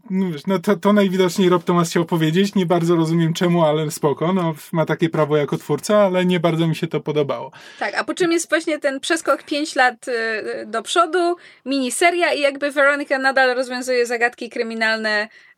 [0.10, 2.56] no, no to, to najwidoczniej Rob Thomas chciał powiedzieć.
[2.56, 4.34] Nie bardzo rozumiem czemu, ale spoko.
[4.34, 7.52] No, ma takie prawo jako twórca, ale nie bardzo mi się to podobało.
[7.80, 10.12] Tak, a po czym jest właśnie ten przeskok 5 lat y,
[10.66, 15.55] do przodu, miniseria i jakby Weronika nadal rozwiązuje zagadki kryminalne e, e,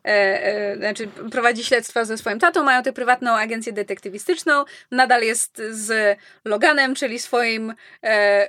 [0.76, 6.94] znaczy prowadzi śledztwa ze swoim tatą, mają tę prywatną agencję detektywistyczną, nadal jest z Loganem,
[6.94, 8.48] czyli swoim e,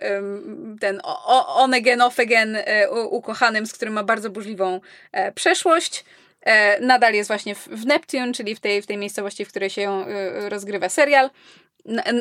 [0.80, 1.02] ten
[1.48, 2.58] on again, off again
[3.10, 4.82] ukochanym, z którym ma bardzo burzliwą
[5.36, 6.06] przeszłość.
[6.82, 10.06] Nadal jest właśnie w Neptune, czyli w tej, w tej miejscowości, w której się
[10.50, 11.30] rozgrywa serial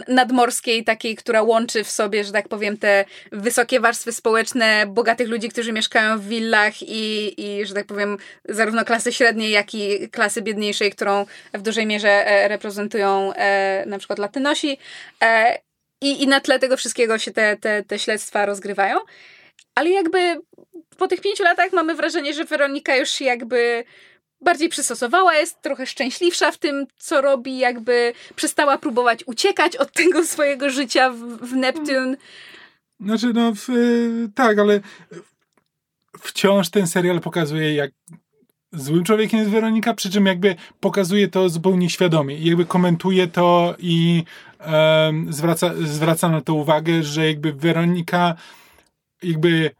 [0.08, 5.48] nadmorskiej, takiej, która łączy w sobie, że tak powiem, te wysokie warstwy społeczne, bogatych ludzi,
[5.48, 8.16] którzy mieszkają w willach i, i że tak powiem,
[8.48, 13.98] zarówno klasy średniej, jak i klasy biedniejszej, którą w dużej mierze e, reprezentują e, na
[13.98, 14.78] przykład Latynosi.
[15.22, 15.58] E,
[16.00, 18.98] i, I na tle tego wszystkiego się te, te, te śledztwa rozgrywają.
[19.78, 20.40] Ale jakby
[20.96, 23.84] po tych pięciu latach mamy wrażenie, że Weronika już jakby
[24.40, 30.24] bardziej przystosowała, jest trochę szczęśliwsza w tym, co robi, jakby przestała próbować uciekać od tego
[30.32, 32.16] swojego życia w, w Neptune.
[33.00, 33.68] Znaczy, no w,
[34.34, 34.80] tak, ale
[36.20, 37.90] wciąż ten serial pokazuje, jak
[38.72, 43.74] złym człowiekiem jest Weronika, przy czym jakby pokazuje to zupełnie świadomie i jakby komentuje to
[43.78, 44.24] i
[44.66, 48.34] um, zwraca, zwraca na to uwagę, że jakby Weronika
[49.22, 49.70] jakby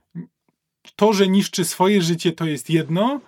[0.97, 3.21] to, że niszczy swoje życie, to jest jedno,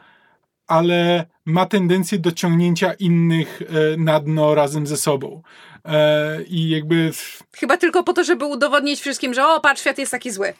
[0.66, 5.43] ale ma tendencję do ciągnięcia innych e, na dno razem ze sobą.
[5.85, 7.11] E, I jakby.
[7.57, 10.55] Chyba tylko po to, żeby udowodnić wszystkim, że o, patrz, świat jest taki zły.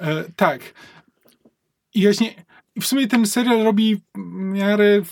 [0.00, 0.60] E, tak.
[1.94, 2.34] I właśnie.
[2.80, 4.02] W sumie ten serial robi w
[4.32, 5.02] miarę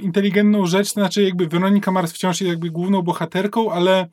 [0.00, 4.08] inteligentną rzecz, znaczy jakby Weronika Mars wciąż jest jakby główną bohaterką, ale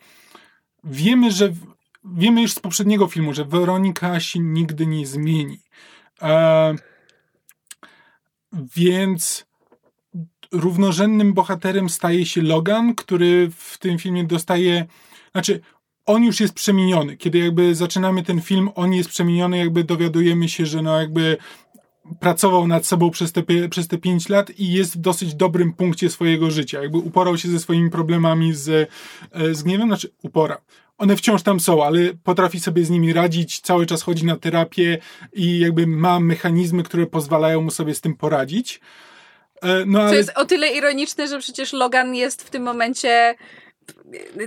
[0.83, 1.53] wiemy, że
[2.03, 5.59] wiemy już z poprzedniego filmu, że Weronika się nigdy nie zmieni.
[6.21, 6.75] E,
[8.75, 9.45] więc
[10.51, 14.85] równorzędnym bohaterem staje się Logan, który w tym filmie dostaje,
[15.31, 15.61] znaczy
[16.05, 17.17] on już jest przemieniony.
[17.17, 21.37] Kiedy jakby zaczynamy ten film, on jest przemieniony, jakby dowiadujemy się, że no jakby
[22.19, 26.09] pracował nad sobą przez te, przez te pięć lat i jest w dosyć dobrym punkcie
[26.09, 26.81] swojego życia.
[26.81, 28.69] Jakby uporał się ze swoimi problemami z,
[29.31, 30.57] e, z gniewem, znaczy upora.
[31.01, 34.97] One wciąż tam są, ale potrafi sobie z nimi radzić, cały czas chodzi na terapię
[35.33, 38.81] i jakby ma mechanizmy, które pozwalają mu sobie z tym poradzić.
[39.61, 40.09] E, no, ale...
[40.09, 43.35] Co jest o tyle ironiczne, że przecież Logan jest w tym momencie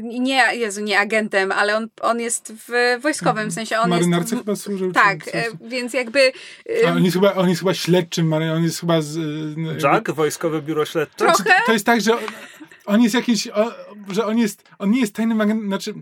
[0.00, 4.46] nie, Jezu, nie agentem, ale on, on jest w wojskowym, w sensie on Marynarce jest...
[4.46, 4.92] chyba służył.
[4.92, 6.32] Tak, e, więc jakby...
[6.86, 9.02] A on, jest chyba, on jest chyba śledczym, on jest chyba...
[9.02, 9.18] Z,
[9.82, 10.10] Jack?
[10.10, 11.16] Wojskowe Biuro Śledcze?
[11.16, 11.44] Trochę?
[11.44, 12.24] To, to jest tak, że on,
[12.86, 13.48] on jest jakiś...
[13.48, 13.70] On,
[14.10, 14.62] że on jest...
[14.78, 15.94] On nie jest tajnym agentem, znaczy...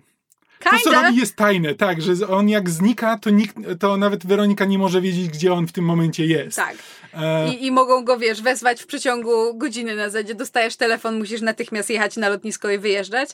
[0.70, 4.64] To, co robi, jest tajne, tak, że on jak znika, to, nikt, to nawet Weronika
[4.64, 6.56] nie może wiedzieć, gdzie on w tym momencie jest.
[6.56, 6.74] Tak.
[7.14, 7.54] E...
[7.54, 11.90] I, I mogą go, wiesz, wezwać w przeciągu godziny na zasadzie dostajesz telefon, musisz natychmiast
[11.90, 13.30] jechać na lotnisko i wyjeżdżać.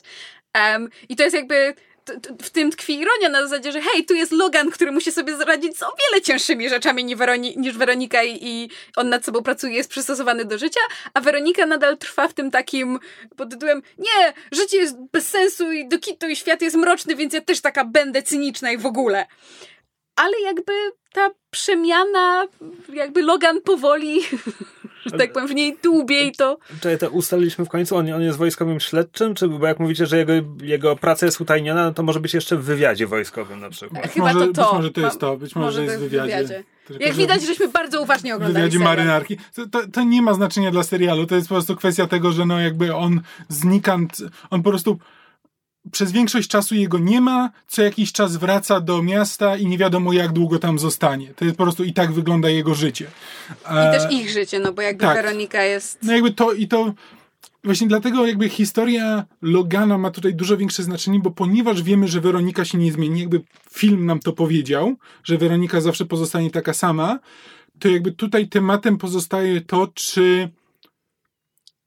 [0.55, 1.73] Um, I to jest jakby
[2.41, 5.77] w tym tkwi ironia na zasadzie, że hej, tu jest Logan, który musi sobie zaradzić
[5.77, 9.73] z o wiele cięższymi rzeczami niż, Weroni niż Weronika i, i, on nad sobą pracuje,
[9.73, 10.81] jest przystosowany do życia,
[11.13, 12.99] a Weronika nadal trwa w tym takim
[13.37, 17.33] pod tytułem nie, życie jest bez sensu i do kitu i świat jest mroczny, więc
[17.33, 19.25] ja też taka będę cyniczna i w ogóle.
[20.15, 20.73] Ale jakby
[21.13, 22.47] ta przemiana,
[22.93, 24.21] jakby Logan powoli
[25.05, 26.57] że tak powiem, w niej dłubie i to...
[26.81, 30.17] Czy to ustaliliśmy w końcu, on, on jest wojskowym śledczym, czy bo jak mówicie, że
[30.17, 34.11] jego, jego praca jest utajniona, no to może być jeszcze w wywiadzie wojskowym na przykład.
[34.11, 34.63] Chyba może, to to.
[34.63, 36.35] Być może to jest to, być może, może jest w wywiadzie.
[36.35, 36.63] wywiadzie.
[36.87, 39.37] Tylko, Jak widać, żeśmy bardzo uważnie oglądali W wywiadzie marynarki.
[39.55, 42.45] To, to, to, nie ma znaczenia dla serialu, to jest po prostu kwestia tego, że
[42.45, 44.17] no jakby on znikant,
[44.49, 44.99] on po prostu
[45.91, 50.13] przez większość czasu jego nie ma, co jakiś czas wraca do miasta i nie wiadomo
[50.13, 51.33] jak długo tam zostanie.
[51.33, 53.07] To jest po prostu i tak wygląda jego życie.
[53.61, 55.15] I też ich życie, no bo jakby tak.
[55.15, 55.99] Weronika jest...
[56.03, 56.93] No jakby to i to...
[57.63, 62.65] Właśnie dlatego jakby historia Logana ma tutaj dużo większe znaczenie, bo ponieważ wiemy, że Weronika
[62.65, 63.41] się nie zmieni, jakby
[63.71, 67.19] film nam to powiedział, że Weronika zawsze pozostanie taka sama,
[67.79, 70.49] to jakby tutaj tematem pozostaje to, czy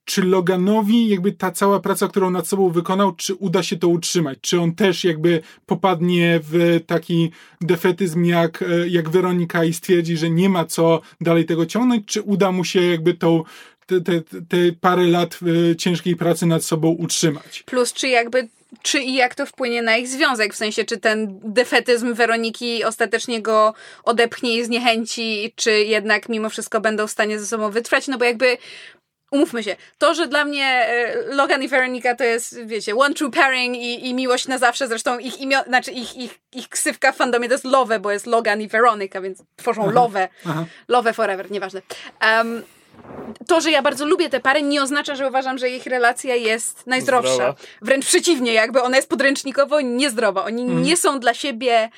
[0.05, 4.39] czy Loganowi jakby ta cała praca, którą nad sobą wykonał, czy uda się to utrzymać?
[4.41, 7.31] Czy on też jakby popadnie w taki
[7.61, 12.23] defetyzm jak, e, jak Weronika i stwierdzi, że nie ma co dalej tego ciągnąć, czy
[12.23, 13.43] uda mu się jakby tą
[13.87, 17.63] te, te, te parę lat e, ciężkiej pracy nad sobą utrzymać.
[17.67, 18.49] Plus, czy jakby
[18.83, 23.43] czy i jak to wpłynie na ich związek, w sensie czy ten defetyzm Weroniki ostatecznie
[23.43, 23.75] go
[24.05, 28.25] odepchnie i zniechęci, czy jednak mimo wszystko będą w stanie ze sobą wytrwać, no bo
[28.25, 28.59] jakby
[29.33, 33.31] umówmy się, to, że dla mnie e, Logan i Veronica to jest, wiecie, one true
[33.31, 37.17] pairing i, i miłość na zawsze, zresztą ich imio, znaczy ich, ich, ich ksywka w
[37.17, 40.29] fandomie to jest Love, bo jest Logan i Veronica, więc tworzą Love,
[40.89, 41.83] Love forever, nieważne.
[42.23, 42.63] Um,
[43.47, 46.87] to, że ja bardzo lubię te pary, nie oznacza, że uważam, że ich relacja jest
[46.87, 47.35] najzdrowsza.
[47.35, 47.55] Zdrowa.
[47.83, 50.45] Wręcz przeciwnie, jakby ona jest podręcznikowo niezdrowa.
[50.45, 51.91] Oni nie są dla siebie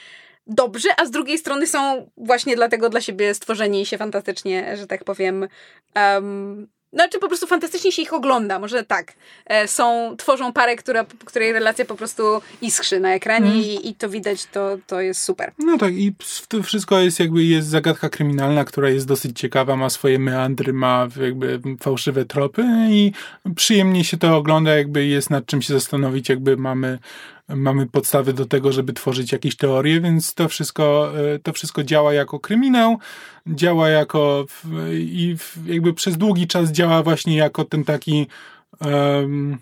[0.47, 4.87] dobrzy, a z drugiej strony są właśnie dlatego dla siebie stworzeni i się fantastycznie, że
[4.87, 5.49] tak powiem,
[5.97, 9.13] um, znaczy po prostu fantastycznie się ich ogląda, może tak.
[9.47, 12.23] E, są, tworzą parę, która, której relacja po prostu
[12.63, 15.53] iskrzy na ekranie i, i to widać, to, to jest super.
[15.59, 19.77] No tak, i w to wszystko jest jakby jest zagadka kryminalna, która jest dosyć ciekawa,
[19.77, 23.13] ma swoje meandry, ma jakby fałszywe tropy i
[23.57, 26.99] przyjemnie się to ogląda, jakby jest nad czym się zastanowić, jakby mamy
[27.49, 32.15] mamy podstawy do tego, żeby tworzyć jakieś teorie, więc to wszystko, e, to wszystko działa
[32.15, 32.99] jako kryminał,
[33.47, 34.47] działa jako
[34.93, 38.27] i jakby przez długi czas działa właśnie jako ten taki
[38.81, 39.59] um,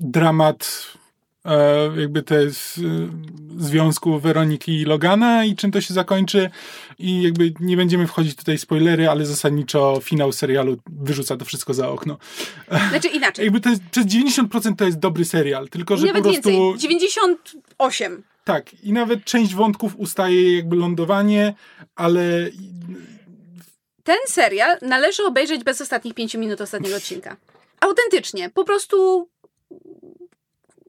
[0.00, 0.92] dramat
[1.98, 2.80] jakby te z,
[3.58, 6.50] związku Weroniki i Logana i czym to się zakończy
[6.98, 11.88] i jakby nie będziemy wchodzić tutaj spoilery, ale zasadniczo finał serialu wyrzuca to wszystko za
[11.88, 12.18] okno.
[12.90, 13.44] Znaczy inaczej.
[13.44, 16.50] Jakby to jest, przez 90% to jest dobry serial, tylko że Nawet po prostu...
[16.50, 16.78] więcej.
[16.78, 18.22] 98.
[18.44, 21.54] Tak, i nawet część wątków ustaje jakby lądowanie,
[21.96, 22.50] ale
[24.04, 27.36] Ten serial należy obejrzeć bez ostatnich pięciu minut ostatniego odcinka.
[27.80, 28.50] Autentycznie.
[28.50, 29.28] Po prostu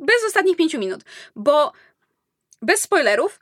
[0.04, 1.02] bez ostatnich pięciu minut.
[1.36, 1.72] Bo
[2.62, 3.40] bez spoilerów,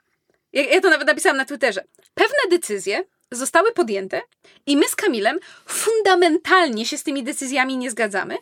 [0.52, 1.84] ja, to nawet napisałam na Twitterze,
[2.14, 4.20] pewne decyzje zostały podjęte
[4.66, 8.36] i my z Kamilem fundamentalnie się z tymi decyzjami nie zgadzamy.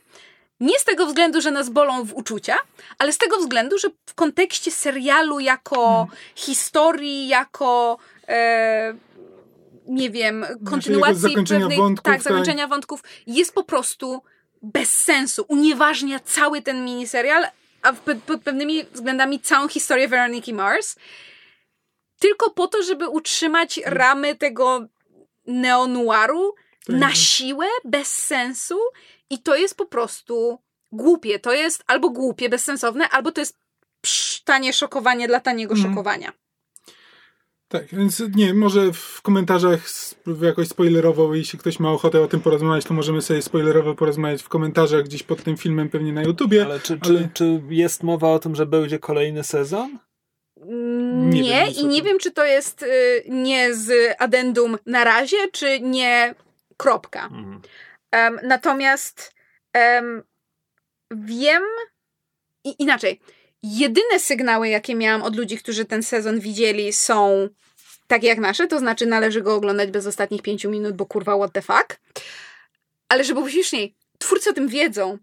[0.60, 2.58] Nie z tego względu, że nas bolą w uczucia,
[2.98, 7.98] ale z tego względu, że w kontekście serialu jako historii, jako
[8.28, 8.94] e,
[9.86, 12.22] nie wiem, kontynuacji zakończenia pewnych wątków, tak, tak.
[12.22, 14.22] zakończenia wątków jest po prostu
[14.62, 15.44] bez sensu.
[15.48, 17.46] Unieważnia cały ten miniserial,
[17.82, 17.92] a
[18.26, 20.96] pod pewnymi względami całą historię Veroniki Mars.
[22.18, 24.86] Tylko po to, żeby utrzymać ramy tego
[25.46, 26.54] neonuaru
[26.86, 26.96] Tak.
[26.96, 28.78] na siłę, bez sensu
[29.30, 30.58] i to jest po prostu
[30.92, 31.38] głupie.
[31.38, 33.58] To jest albo głupie, bezsensowne, albo to jest
[34.00, 35.92] psz, tanie szokowanie dla taniego Mhm.
[35.94, 36.32] szokowania.
[37.70, 39.80] Tak, więc nie, może w komentarzach
[40.42, 44.48] jakoś spoilerowo, jeśli ktoś ma ochotę o tym porozmawiać, to możemy sobie spoilerowo porozmawiać w
[44.48, 46.64] komentarzach gdzieś pod tym filmem, pewnie na YouTubie.
[46.64, 49.98] Ale czy, ale- Czy, czy jest mowa o tym, że będzie kolejny sezon?
[50.62, 54.78] Mm, Nie Nie, wiem, i nie to- wiem, czy to jest y, nie z addendum
[54.86, 56.34] na razie, czy nie
[56.76, 57.24] kropka.
[57.24, 57.60] Mhm.
[58.10, 59.34] Em, natomiast
[59.72, 60.22] em,
[61.10, 61.62] wiem
[62.64, 63.20] i, inaczej.
[63.62, 67.48] Jedyne sygnały, jakie miałam od ludzi, którzy ten sezon widzieli, są
[68.06, 71.52] takie jak nasze, to znaczy należy go oglądać bez ostatnich pięciu minut, bo kurwa what
[71.52, 72.00] the fuck.
[73.08, 75.18] Ale żeby było śmieszniej, twórcy o tym wiedzą.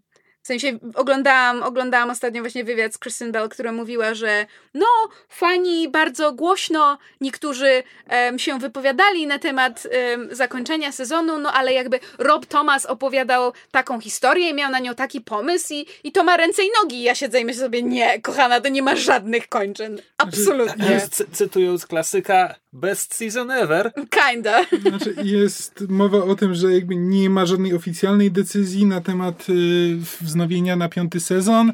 [0.48, 4.86] W sensie oglądałam, oglądałam ostatnio właśnie wywiad z Kristen Bell, która mówiła, że no,
[5.28, 12.00] fani bardzo głośno niektórzy em, się wypowiadali na temat em, zakończenia sezonu, no ale jakby
[12.18, 16.36] Rob Thomas opowiadał taką historię i miał na nią taki pomysł i, i to ma
[16.36, 16.96] ręce i nogi.
[16.96, 20.00] I ja siedzę i myślę sobie, nie, kochana, to nie ma żadnych kończyn.
[20.18, 21.00] Absolutnie.
[21.10, 23.92] Cy- cytując klasyka, best season ever.
[24.10, 24.64] Kinda.
[24.88, 29.96] Znaczy, jest mowa o tym, że jakby nie ma żadnej oficjalnej decyzji na temat y,
[30.20, 31.72] wznowienia na piąty sezon,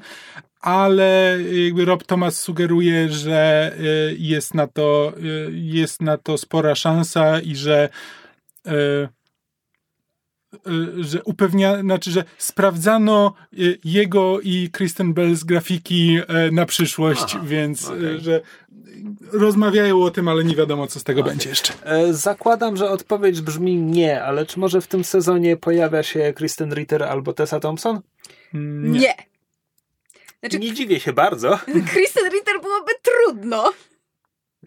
[0.61, 3.73] ale jakby Rob Thomas sugeruje, że
[4.11, 7.89] y, jest na to, y, jest na to spora szansa i że
[11.01, 13.35] że upewnia, znaczy, że sprawdzano
[13.85, 16.19] jego i Kristen Bell z grafiki
[16.53, 18.21] na przyszłość, Aha, więc y, okej.
[18.21, 18.41] że
[19.33, 21.73] rozmawiają o tym, ale nie wiadomo, co z tego będzie jeszcze.
[21.85, 26.75] E, zakładam, że odpowiedź brzmi nie, ale czy może w tym sezonie pojawia się Kristen
[26.75, 28.01] Ritter albo Tessa Thompson?
[28.55, 29.15] Mm, Nie.
[30.41, 31.59] Znaczy, Nie dziwię się bardzo.
[31.93, 33.73] Kristen Ritter byłoby trudno.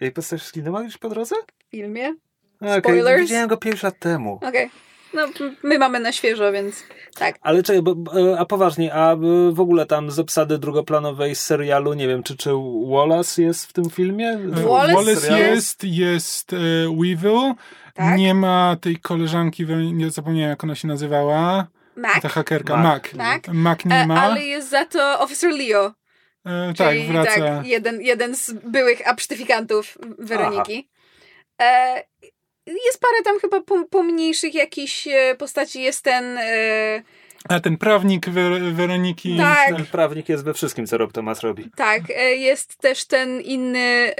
[0.01, 1.35] Jej postać zginęła już po drodze?
[1.67, 2.15] W filmie?
[2.61, 3.21] Okej, Spoilers?
[3.21, 4.39] Widziałem go 5 lat temu.
[4.43, 4.69] Okej.
[5.13, 5.27] No,
[5.63, 6.83] my mamy na świeżo, więc
[7.15, 7.35] tak.
[7.41, 7.95] Ale czekaj, bo,
[8.39, 9.17] a poważnie, a y,
[9.51, 12.49] w ogóle tam z obsady drugoplanowej z serialu, nie wiem, czy, czy
[12.91, 14.37] Wallace jest w tym filmie?
[14.37, 16.57] W- Wallace Wallace jest, jest e,
[16.99, 17.53] Weevil.
[17.93, 18.17] Tak.
[18.17, 21.67] Nie ma tej koleżanki, nie zapomniałem jak ona się nazywała.
[21.95, 23.13] Mac, Ta hakerka, Mac.
[23.13, 23.47] Mac.
[23.47, 23.55] Mac.
[23.55, 24.21] Mac nie e, ma.
[24.21, 25.93] ale jest za to Officer Leo.
[26.45, 27.31] E, tak, czyli wraca.
[27.41, 30.89] tak, jeden, jeden z byłych absztyfikantów Weroniki.
[31.61, 32.03] E,
[32.67, 35.81] jest parę tam chyba pom- pomniejszych jakichś e, postaci.
[35.81, 36.37] Jest ten...
[37.49, 39.37] A ten prawnik Wer- Weroniki...
[39.37, 39.75] Tak.
[39.75, 41.69] Ten prawnik jest we wszystkim, co Rob Thomas robi.
[41.75, 44.11] Tak, e, jest też ten inny,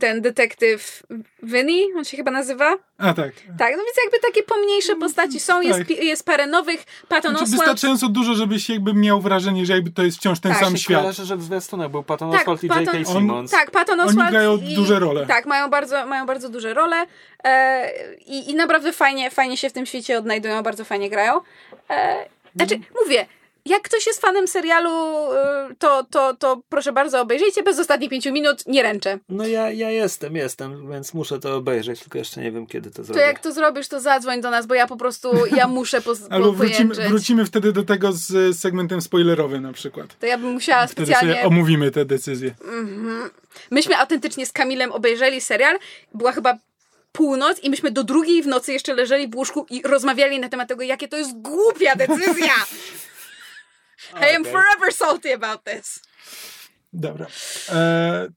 [0.00, 1.02] ten detektyw
[1.42, 2.76] Vinny, on się chyba nazywa.
[2.98, 3.32] A tak.
[3.58, 5.88] Tak, no więc jakby takie pomniejsze postaci są, jest, Tak.
[5.88, 10.02] pi- jest parę nowych, Patton Znaczy, wystarczająco dużo, żebyś jakby miał wrażenie, że jakby to
[10.02, 11.00] jest wciąż ten Tak, sam Mi świat.
[11.00, 13.10] kojarzy, że w zwiastunach był Patton Tak, Oswalt i Patton- J.K.
[13.10, 13.50] On- Simmons.
[13.50, 14.30] Tak, Patton Oni Oswalt.
[14.30, 15.26] grają i, duże role.
[15.26, 17.06] Tak, mają bardzo, mają bardzo duże role
[17.44, 17.90] e,
[18.26, 21.40] i, i naprawdę fajnie, fajnie się w tym świecie odnajdują, bardzo fajnie grają.
[21.92, 23.26] E, znaczy, mówię,
[23.66, 24.90] jak ktoś jest fanem serialu,
[25.32, 29.18] e, to, to, to proszę bardzo obejrzyjcie, bez ostatnich pięciu minut nie ręczę.
[29.28, 32.96] No ja, ja jestem, jestem, więc muszę to obejrzeć, tylko jeszcze nie wiem, kiedy to
[32.96, 33.20] To zrobię.
[33.20, 36.46] jak to zrobisz, to zadzwoń do nas, bo ja po prostu, ja muszę po, Albo
[36.46, 37.04] po, wrócimy, pojęczyć.
[37.08, 40.18] wrócimy wtedy do tego z segmentem spoilerowym na przykład.
[40.18, 41.34] To ja bym musiała Wtedy specjalnie...
[41.34, 42.54] sobie omówimy te decyzje.
[43.70, 45.78] Myśmy autentycznie z Kamilem obejrzeli serial.
[46.14, 46.58] Była chyba
[47.12, 50.68] północ i myśmy do drugiej w nocy jeszcze leżeli w łóżku i rozmawiali na temat
[50.68, 52.54] tego, jakie to jest głupia decyzja.
[54.32, 56.00] I am forever salty about this.
[56.92, 57.26] Dobra.
[57.68, 58.28] E,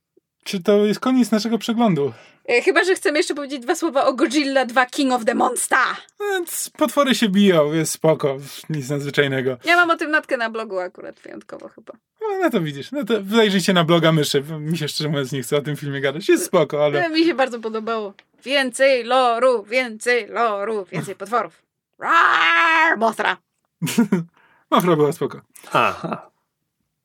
[0.43, 2.13] czy to jest koniec naszego przeglądu?
[2.49, 5.79] E, Chyba, że chcemy jeszcze powiedzieć dwa słowa o Godzilla 2 King of the Monster.
[6.19, 8.37] Więc potwory się biją, jest spoko,
[8.69, 9.57] nic nadzwyczajnego.
[9.63, 11.93] Ja mam o tym notkę na blogu akurat wyjątkowo chyba.
[12.29, 14.43] No, no to widzisz, no to zajrzyjcie na bloga myszy.
[14.59, 16.29] Mi się szczerze mówiąc nie chce o tym filmie gadać.
[16.29, 18.13] Jest spoko, ale E, Mi się bardzo podobało.
[18.43, 21.63] Więcej loru, więcej loru, więcej potworów.
[21.99, 23.37] Rar, Mothra.
[24.71, 25.41] Mafra była spoko.
[25.73, 26.29] Aha.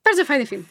[0.05, 0.65] Bardzo fajny film.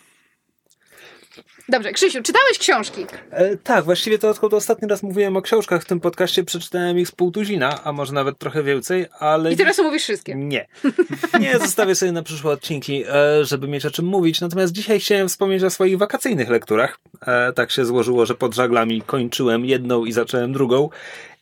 [1.70, 3.06] Dobrze, Krzysiu, czytałeś książki?
[3.32, 7.08] E, tak, właściwie to odkąd ostatni raz mówiłem o książkach w tym podcaście, przeczytałem ich
[7.08, 9.54] z pół tuzina, a może nawet trochę więcej, ale...
[9.54, 10.36] I teraz mówisz wszystkie.
[10.36, 10.68] Nie.
[11.40, 14.42] Nie, zostawię sobie na przyszłe odcinki, e, żeby mieć o czym mówić.
[14.42, 17.00] Natomiast dzisiaj chciałem wspomnieć o swoich wakacyjnych lekturach.
[17.28, 20.90] E, Tak się złożyło, że pod żaglami kończyłem jedną i zacząłem drugą.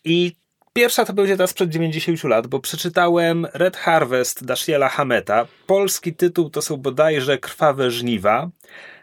[0.05, 0.35] I
[0.73, 5.47] pierwsza to będzie ta sprzed 90 lat, bo przeczytałem Red Harvest Dashiela Hameta.
[5.67, 8.49] Polski tytuł to są bodajże Krwawe Żniwa.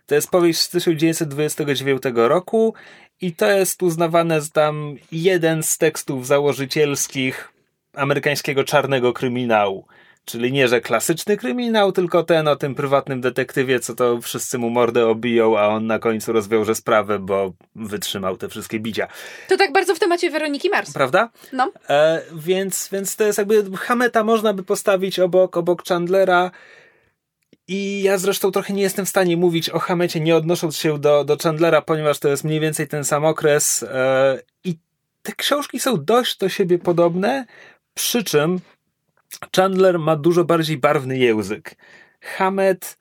[0.07, 2.75] To jest powieść z 1929 roku
[3.21, 7.49] i to jest uznawane za tam jeden z tekstów założycielskich
[7.95, 9.87] amerykańskiego czarnego kryminału.
[10.25, 14.71] Czyli nie, że klasyczny kryminał, tylko ten o tym prywatnym detektywie, co to wszyscy mu
[14.71, 19.09] mordę obiją, a on na końcu rozwiąże sprawę, bo wytrzymał te wszystkie bicia.
[19.49, 20.93] To tak bardzo w temacie Weroniki Mars.
[20.93, 21.31] Prawda?
[21.53, 21.73] No.
[21.89, 26.51] E, więc, więc to jest jakby Hameta można by postawić obok, obok Chandlera.
[27.69, 31.25] I ja zresztą trochę nie jestem w stanie mówić o Hamecie, nie odnosząc się do,
[31.25, 33.83] do Chandlera, ponieważ to jest mniej więcej ten sam okres.
[33.83, 34.79] E, I
[35.23, 37.47] te książki są dość do siebie podobne,
[37.95, 38.61] przy czym
[39.57, 41.77] Chandler ma dużo bardziej barwny język.
[42.21, 42.99] Hamet,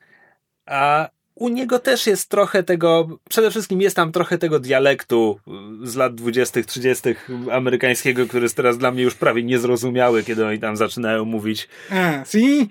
[0.66, 5.40] a u niego też jest trochę tego, przede wszystkim jest tam trochę tego dialektu
[5.84, 7.10] y, z lat 20., 30.
[7.52, 11.68] amerykańskiego, który jest teraz dla mnie już prawie niezrozumiały, kiedy oni tam zaczynają mówić.
[11.92, 12.70] A, see?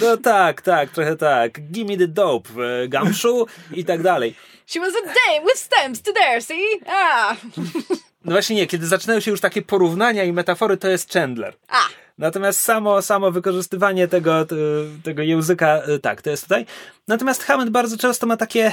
[0.00, 1.60] No tak, tak, trochę tak.
[1.70, 4.34] Give me the dope, e, gamszu i tak dalej.
[4.66, 6.80] She was a dame with stems to there, see?
[6.86, 7.36] Ah.
[8.24, 11.54] No właśnie nie, kiedy zaczynają się już takie porównania i metafory, to jest Chandler.
[11.68, 11.78] A.
[12.18, 14.56] Natomiast samo, samo wykorzystywanie tego, t-
[15.02, 16.66] tego języka, y, tak, to jest tutaj.
[17.08, 18.72] Natomiast Hammett bardzo często ma takie.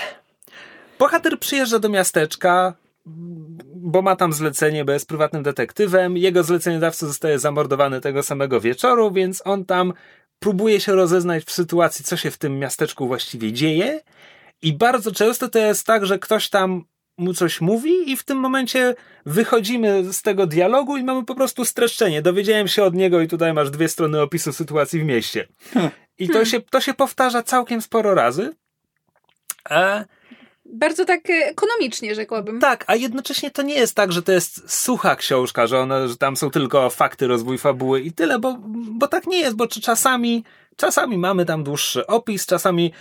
[0.99, 2.73] Bohater przyjeżdża do miasteczka,
[3.75, 6.17] bo ma tam zlecenie, bo jest prywatnym detektywem.
[6.17, 9.93] Jego zleceniodawca zostaje zamordowany tego samego wieczoru, więc on tam
[10.39, 13.99] próbuje się rozeznać w sytuacji, co się w tym miasteczku właściwie dzieje.
[14.61, 16.83] I bardzo często to jest tak, że ktoś tam
[17.21, 18.95] mu coś mówi i w tym momencie
[19.25, 22.21] wychodzimy z tego dialogu i mamy po prostu streszczenie.
[22.21, 25.47] Dowiedziałem się od niego i tutaj masz dwie strony opisu sytuacji w mieście.
[26.17, 28.53] I to się, to się powtarza całkiem sporo razy.
[29.69, 30.05] E,
[30.65, 32.59] Bardzo tak e, ekonomicznie, rzekłabym.
[32.59, 36.37] tak, a jednocześnie to nie jest tak, że to jest sucha książka, że, że tam
[36.37, 38.57] są tylko fakty, rozwój fabuły i tyle, bo,
[38.91, 40.43] bo tak nie jest, bo czy czasami,
[40.81, 42.93] czasami mamy tam dłuższy opis, czasami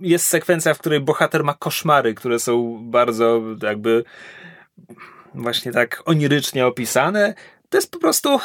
[0.00, 4.04] jest sekwencja, w której bohater ma koszmary, które są bardzo jakby
[5.34, 7.34] właśnie tak onirycznie opisane.
[7.68, 8.40] To jest po prostu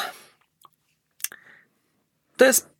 [2.36, 2.74] to jest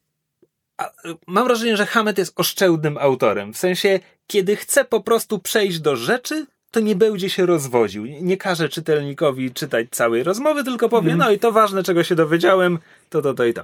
[1.26, 3.52] mam wrażenie, że Hammett jest oszczędnym autorem.
[3.52, 8.06] W sensie, kiedy chce po prostu przejść do rzeczy, to nie będzie się rozwodził.
[8.06, 12.78] Nie- każe czytelnikowi czytać całej rozmowy, tylko powie, no i to ważne, czego się dowiedziałem,
[13.10, 13.62] to, to, to i to.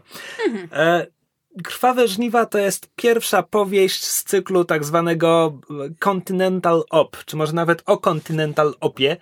[0.73, 1.07] E,
[1.65, 5.61] Krwawe żniwa to jest pierwsza powieść z cyklu tak zwanego
[5.99, 9.17] Continental Op, czy może nawet o Continental Opie.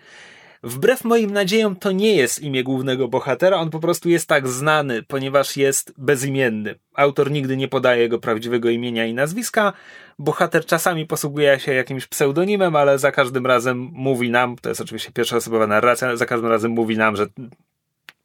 [0.62, 5.02] Wbrew moim nadziejom to nie jest imię głównego bohatera, on po prostu jest tak znany,
[5.02, 6.74] ponieważ jest bezimienny.
[6.94, 9.72] Autor nigdy nie podaje jego prawdziwego imienia i nazwiska.
[10.18, 15.12] Bohater czasami posługuje się jakimś pseudonimem, ale za każdym razem mówi nam, to jest oczywiście
[15.12, 17.26] pierwszoosobowa narracja, za każdym razem mówi nam, że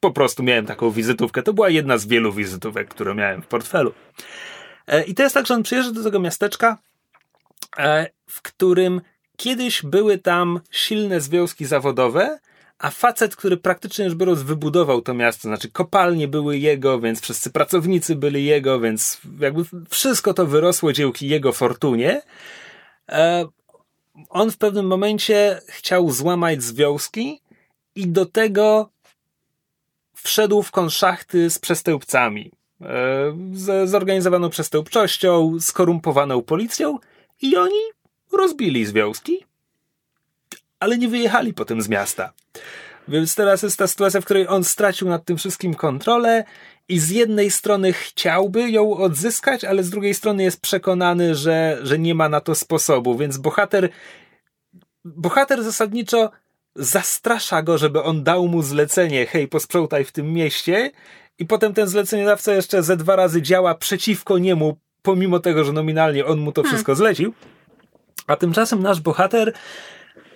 [0.04, 1.42] po prostu miałem taką wizytówkę.
[1.42, 3.92] To była jedna z wielu wizytówek, które miałem w portfelu.
[4.86, 6.78] E, I to jest tak, że on przyjeżdża do tego miasteczka,
[7.78, 9.00] e, w którym
[9.36, 12.38] kiedyś były tam silne związki zawodowe,
[12.78, 17.50] a facet, który praktycznie rzecz biorąc wybudował to miasto, znaczy kopalnie były jego, więc wszyscy
[17.50, 22.22] pracownicy byli jego, więc jakby wszystko to wyrosło dzięki jego fortunie.
[23.08, 23.44] E,
[24.28, 27.40] on w pewnym momencie chciał złamać związki
[27.94, 28.93] i do tego
[30.24, 32.50] wszedł w konszachty z przestępcami.
[32.80, 32.86] E,
[33.52, 36.98] z zorganizowaną przestępczością, skorumpowaną policją
[37.42, 37.80] i oni
[38.32, 39.44] rozbili związki,
[40.80, 42.32] ale nie wyjechali potem z miasta.
[43.08, 46.44] Więc teraz jest ta sytuacja, w której on stracił nad tym wszystkim kontrolę
[46.88, 51.98] i z jednej strony chciałby ją odzyskać, ale z drugiej strony jest przekonany, że, że
[51.98, 53.88] nie ma na to sposobu, więc bohater
[55.04, 56.30] bohater zasadniczo
[56.76, 60.90] zastrasza go, żeby on dał mu zlecenie, hej, posprzątaj w tym mieście
[61.38, 66.26] i potem ten zleceniodawca jeszcze ze dwa razy działa przeciwko niemu, pomimo tego, że nominalnie
[66.26, 66.72] on mu to hmm.
[66.72, 67.34] wszystko zlecił.
[68.26, 69.52] A tymczasem nasz bohater,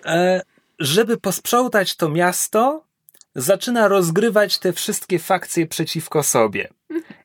[0.04, 0.42] e,
[0.78, 2.84] żeby posprzątać to miasto,
[3.34, 6.68] zaczyna rozgrywać te wszystkie fakcje przeciwko sobie.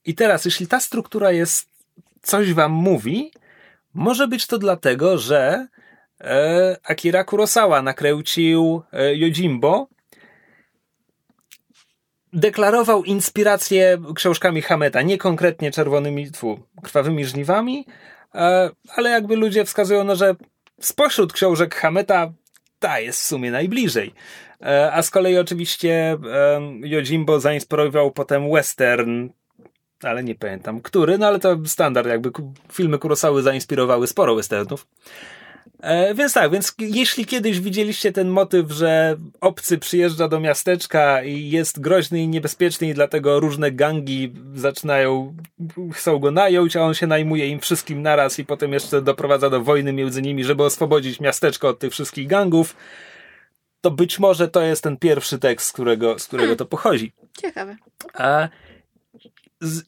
[0.06, 1.70] I teraz, jeśli ta struktura jest,
[2.22, 3.32] coś wam mówi,
[3.94, 5.68] może być to dlatego, że
[6.84, 9.88] Akira Kurosawa nakręcił e, Yojimbo,
[12.34, 17.86] deklarował inspirację książkami Hameta, nie konkretnie czerwonymi, tfu, krwawymi żniwami,
[18.36, 20.36] e, ale jakby ludzie wskazują, no, że
[20.82, 22.34] spośród książek Hameta
[22.80, 24.14] ta jest w sumie najbliżej.
[24.62, 26.18] E, a z kolei oczywiście
[26.84, 29.30] Yojimbo zainspirował potem western,
[30.04, 32.32] ale nie pamiętam który, no ale to standard, jakby
[32.72, 34.88] filmy Kurosawy zainspirowały sporo westernów.
[35.84, 41.50] E, więc tak, więc jeśli kiedyś widzieliście ten motyw, że obcy przyjeżdża do miasteczka i
[41.50, 45.36] jest groźny i niebezpieczny i dlatego różne gangi zaczynają,
[45.94, 49.62] chcą go nająć, a on się najmuje im wszystkim naraz i potem jeszcze doprowadza do
[49.62, 52.76] wojny między nimi, żeby oswobodzić miasteczko od tych wszystkich gangów,
[53.82, 56.58] to być może to jest ten pierwszy tekst, z którego, z którego hmm.
[56.58, 57.14] to pochodzi.
[57.42, 57.78] Ciekawe.
[58.14, 58.48] A
[59.62, 59.84] z...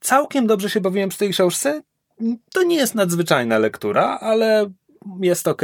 [0.00, 1.82] Całkiem dobrze się bawiłem przy tej książce
[2.52, 4.70] to nie jest nadzwyczajna lektura, ale
[5.20, 5.62] jest ok.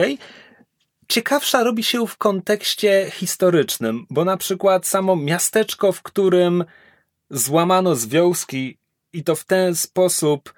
[1.08, 6.64] Ciekawsza robi się w kontekście historycznym, bo na przykład samo miasteczko, w którym
[7.30, 8.78] złamano związki
[9.12, 10.54] i to w ten sposób,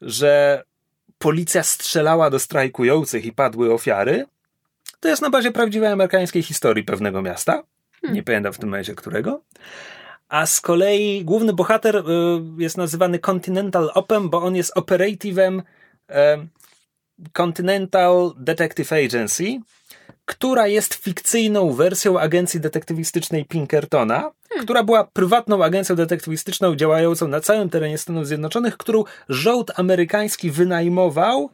[0.00, 0.64] że
[1.18, 4.26] policja strzelała do strajkujących i padły ofiary,
[5.00, 7.62] to jest na bazie prawdziwej amerykańskiej historii pewnego miasta.
[8.00, 8.14] Hmm.
[8.14, 9.42] Nie pamiętam w tym momencie którego.
[10.28, 12.02] A z kolei główny bohater y,
[12.58, 15.62] jest nazywany Continental Opem, bo on jest operative'em
[16.10, 16.14] y,
[17.32, 19.60] Continental Detective Agency,
[20.24, 24.64] która jest fikcyjną wersją agencji detektywistycznej Pinkertona, hmm.
[24.64, 31.50] która była prywatną agencją detektywistyczną działającą na całym terenie Stanów Zjednoczonych, którą rząd amerykański wynajmował,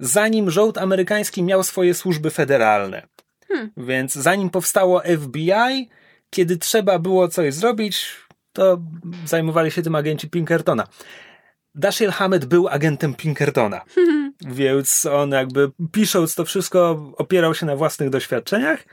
[0.00, 3.06] zanim rząd amerykański miał swoje służby federalne.
[3.48, 3.70] Hmm.
[3.76, 5.88] Więc zanim powstało FBI,
[6.34, 8.06] kiedy trzeba było coś zrobić,
[8.52, 8.78] to
[9.26, 10.86] zajmowali się tym agenci Pinkertona.
[11.74, 13.80] Dashiell Hammett był agentem Pinkertona,
[14.60, 18.84] więc on jakby pisząc to wszystko opierał się na własnych doświadczeniach.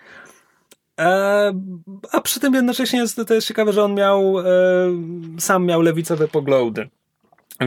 [1.00, 1.54] E,
[2.12, 4.44] a przy tym jednocześnie jest, to jest ciekawe, że on miał, e,
[5.40, 6.90] sam miał lewicowe poglądy.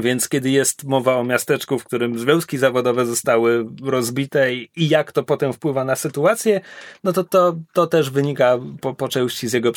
[0.00, 5.22] Więc kiedy jest mowa o miasteczku, w którym związki zawodowe zostały rozbite i, jak to
[5.22, 6.60] potem wpływa na sytuację,
[7.04, 9.72] no to to, to też wynika po, po części z jego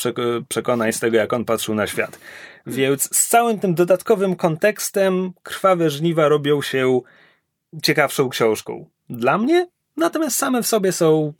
[0.50, 2.20] przekonań, z tego jak on patrzył na świat.
[2.68, 7.02] Więc z całym tym dodatkowym kontekstem krwawe żniwa robią się
[7.84, 8.86] ciekawszą książką.
[9.10, 9.68] Dla mnie
[9.98, 11.34] natomiast same w sobie są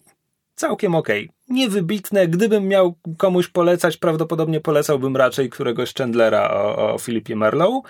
[0.56, 1.24] całkiem okej.
[1.24, 1.36] Okay.
[1.50, 2.28] Niewybitne.
[2.28, 7.82] Gdybym miał komuś polecać, prawdopodobnie polecałbym raczej któregoś Chandlera o, o Philipie Marlowe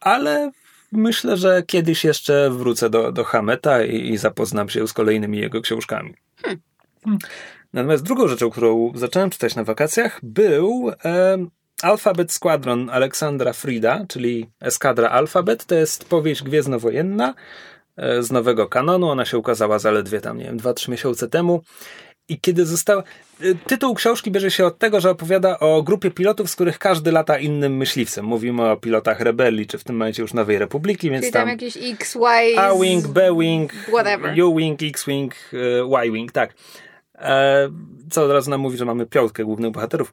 [0.00, 0.50] ale
[0.92, 5.60] myślę, że kiedyś jeszcze wrócę do, do Hameta i, i zapoznam się z kolejnymi jego
[5.60, 6.14] książkami.
[6.42, 7.18] Hmm.
[7.72, 11.38] Natomiast drugą rzeczą, którą zacząłem czytać na wakacjach, był e,
[11.82, 15.66] Alphabet Squadron Aleksandra Frida, czyli Eskadra Alphabet.
[15.66, 17.34] To jest powieść gwiezdnowojenna
[17.96, 19.08] e, z nowego kanonu.
[19.08, 21.62] Ona się ukazała zaledwie tam, nie wiem, 2-3 miesiące temu.
[22.28, 23.02] I kiedy została.
[23.44, 27.12] Y, tytuł książki bierze się od tego, że opowiada o grupie pilotów, z których każdy
[27.12, 28.24] lata innym myśliwcem.
[28.24, 31.42] Mówimy o pilotach rebelii, czy w tym momencie już Nowej Republiki, więc Czyli tam.
[31.42, 32.58] tam jakieś X, Y.
[32.58, 34.44] A-Wing, B-Wing, whatever.
[34.44, 36.54] U-Wing, X-Wing, y, Y-Wing, tak.
[37.18, 37.68] E,
[38.10, 40.12] co od razu nam mówi, że mamy piątkę głównych bohaterów.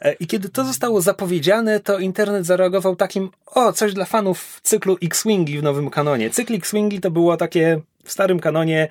[0.00, 4.96] E, I kiedy to zostało zapowiedziane, to internet zareagował takim, o, coś dla fanów cyklu
[5.02, 6.30] X-Wingi w nowym kanonie.
[6.30, 8.88] Cykl X-Wingi to było takie w starym kanonie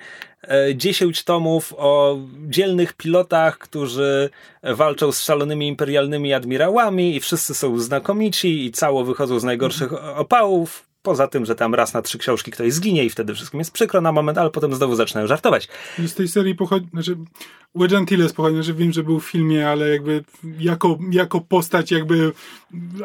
[0.74, 2.18] 10 tomów o
[2.48, 4.30] dzielnych pilotach, którzy
[4.62, 10.87] walczą z szalonymi imperialnymi admirałami i wszyscy są znakomici i cało wychodzą z najgorszych opałów.
[11.02, 14.00] Poza tym, że tam raz na trzy książki ktoś zginie i wtedy wszystkim jest przykro
[14.00, 15.68] na moment, ale potem znowu zaczynają żartować.
[16.06, 17.16] Z tej serii pochodzi, znaczy
[17.74, 20.24] Wedge Antilles pochodzi, znaczy wiem, że był w filmie, ale jakby
[20.58, 22.32] jako, jako postać jakby,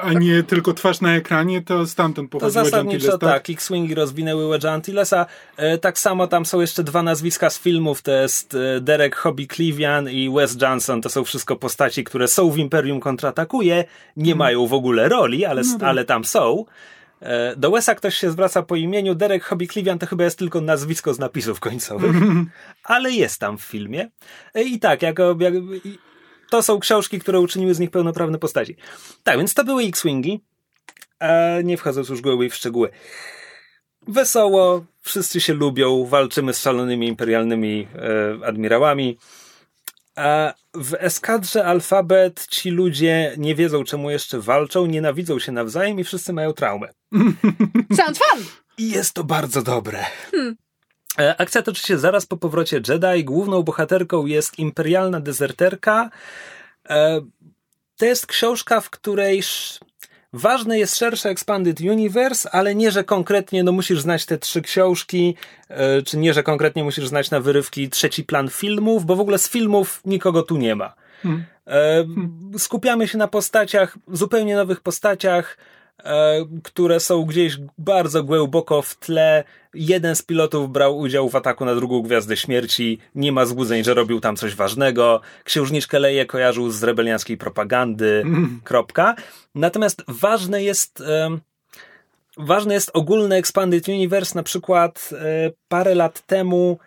[0.01, 3.95] a nie tylko twarz na ekranie, to stamtąd pochodzi To zasadniczo Wedge Antilles, tak, X-Wingi
[3.95, 5.25] rozwinęły Wedge'a Antillesa.
[5.57, 9.47] E, tak samo tam są jeszcze dwa nazwiska z filmów, to jest e, Derek Hobby
[9.47, 13.75] Clevian i Wes Johnson, to są wszystko postaci, które są w Imperium Kontratakuje,
[14.17, 14.37] nie Mhm.
[14.37, 15.89] mają w ogóle roli, ale, No tak.
[15.89, 16.65] ale tam są.
[17.23, 20.61] E, Do Wesa ktoś się zwraca po imieniu, Derek Hobby Clevian to chyba jest tylko
[20.61, 22.15] nazwisko z napisów końcowych,
[22.83, 24.09] ale jest tam w filmie.
[24.53, 25.53] E, I tak, jako, jak,
[26.49, 28.75] to są książki, które uczyniły z nich pełnoprawne postaci.
[29.23, 30.43] Tak, więc to były X-Wingi.
[31.19, 32.89] E, nie wchodząc już głębiej w szczegóły.
[34.07, 39.17] Wesoło, wszyscy się lubią, walczymy z szalonymi imperialnymi e, admirałami.
[40.15, 46.03] A w eskadrze Alfabet ci ludzie nie wiedzą, czemu jeszcze walczą, nienawidzą się nawzajem i
[46.03, 46.89] wszyscy mają traumę.
[47.97, 48.45] Sounds fun!
[48.77, 50.05] I jest to bardzo dobre.
[51.19, 53.23] E, Akcja toczy się zaraz po powrocie Jedi.
[53.23, 56.09] Główną bohaterką jest imperialna dezerterka.
[56.89, 57.21] E,
[57.97, 59.43] To jest książka, w której
[60.33, 65.35] ważne jest szersze Expanded Universe, ale nie, że konkretnie no, musisz znać te trzy książki,
[65.69, 69.37] e, czy nie, że konkretnie musisz znać na wyrywki trzeci plan filmów, bo w ogóle
[69.37, 70.93] z filmów nikogo tu nie ma.
[71.23, 71.43] Hmm.
[71.67, 72.05] E,
[72.57, 75.57] Skupiamy się na postaciach, zupełnie nowych postaciach,
[76.63, 79.43] które są gdzieś bardzo głęboko w tle.
[79.73, 82.99] Jeden z pilotów brał udział w ataku na drugą Gwiazdę Śmierci.
[83.15, 85.21] Nie ma złudzeń, że robił tam coś ważnego.
[85.43, 88.23] Księżniczkę Leję kojarzył z rebelianckiej propagandy.
[88.63, 89.15] Kropka.
[89.55, 91.01] Natomiast ważne jest...
[91.01, 91.41] em,
[92.37, 94.35] Ważny jest ogólny Expanded Universe.
[94.35, 96.77] Na przykład e, parę lat temu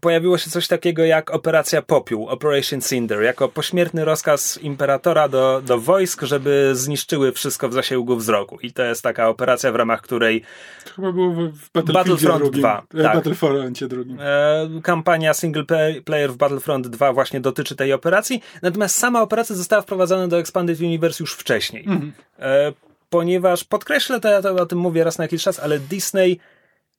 [0.00, 5.78] pojawiło się coś takiego jak Operacja Popiół, Operation Cinder, jako pośmiertny rozkaz imperatora do, do
[5.78, 8.58] wojsk, żeby zniszczyły wszystko w zasięgu wzroku.
[8.62, 10.42] I to jest taka operacja, w ramach której
[10.84, 12.60] To chyba było w, Battlefront drugim.
[12.60, 13.14] 2, E, tak.
[13.16, 14.18] Battlefroncie drugim.
[14.20, 18.42] e, kampania single play- player w Battlefront 2 właśnie dotyczy tej operacji.
[18.62, 21.84] Natomiast sama operacja została wprowadzona do Expanded Universe już wcześniej.
[22.38, 22.72] E,
[23.10, 26.40] ponieważ podkreślę to, ja to o tym mówię raz na jakiś czas, ale Disney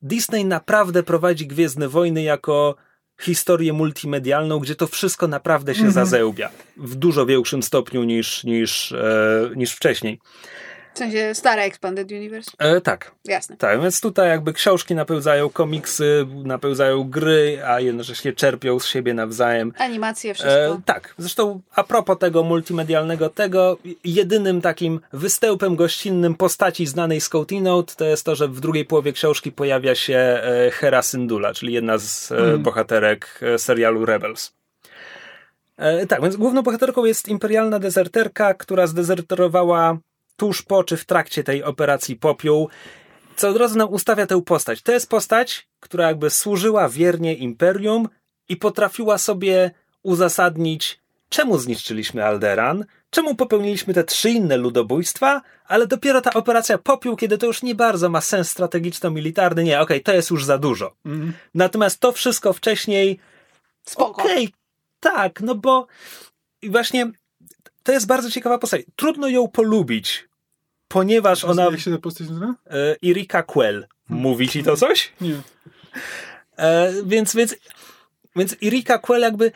[0.01, 2.75] Disney naprawdę prowadzi Gwiezdne Wojny jako
[3.21, 6.49] historię multimedialną, gdzie to wszystko naprawdę się zazełbia.
[6.77, 10.19] W dużo większym stopniu niż, niż, e, niż wcześniej.
[10.93, 12.51] W sensie stare Expanded Universe.
[12.57, 13.57] E, tak, Jasne.
[13.57, 19.73] tak, więc tutaj jakby książki napełzają komiksy, napełzają gry, a jednocześnie czerpią z siebie nawzajem.
[19.77, 20.53] Animacje, wszystko.
[20.53, 27.29] E, tak, zresztą a propos tego multimedialnego tego, jedynym takim występem gościnnym postaci znanej z
[27.29, 31.53] Code Note to jest to, że w drugiej połowie książki pojawia się e, Hera Syndulla,
[31.53, 34.53] czyli jedna z e, bohaterek e, serialu Rebels.
[35.77, 39.97] E, tak, więc główną bohaterką jest imperialna dezerterka, która zdezerterowała
[40.39, 42.69] tuż po czy w trakcie tej operacji Popiół,
[43.35, 44.81] co od razu nam ustawia tę postać.
[44.81, 48.09] To jest postać, która jakby służyła wiernie imperium
[48.49, 49.71] i potrafiła sobie
[50.03, 50.99] uzasadnić,
[51.29, 57.37] czemu zniszczyliśmy Alderan, czemu popełniliśmy te trzy inne ludobójstwa, ale dopiero ta operacja Popiół, kiedy
[57.37, 60.95] to już nie bardzo ma sens strategiczno-militarny, nie, okej, to jest już za dużo.
[61.05, 61.33] Mhm.
[61.53, 63.19] Natomiast to wszystko wcześniej
[63.85, 64.23] Spoko.
[64.23, 64.53] Okej,
[64.99, 65.87] tak, no bo
[66.63, 67.11] właśnie
[67.83, 68.81] to jest bardzo ciekawa postać.
[68.95, 70.28] Trudno ją polubić,
[70.89, 71.63] ponieważ ona.
[71.63, 72.55] Jak się ta postać nazywa?
[72.69, 73.87] E, Irika Quell.
[74.09, 75.13] Mówi ci to coś?
[75.21, 75.41] Nie.
[76.57, 77.55] E, więc, więc,
[78.35, 79.51] więc Irika Quell jakby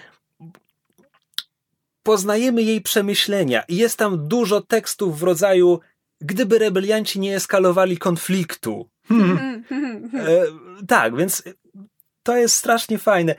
[2.03, 5.79] poznajemy jej przemyślenia i jest tam dużo tekstów w rodzaju
[6.23, 8.89] gdyby rebelianci nie eskalowali konfliktu.
[9.11, 10.09] Mm, mm, mm.
[10.15, 10.45] E,
[10.87, 11.43] tak, więc
[12.23, 13.35] to jest strasznie fajne.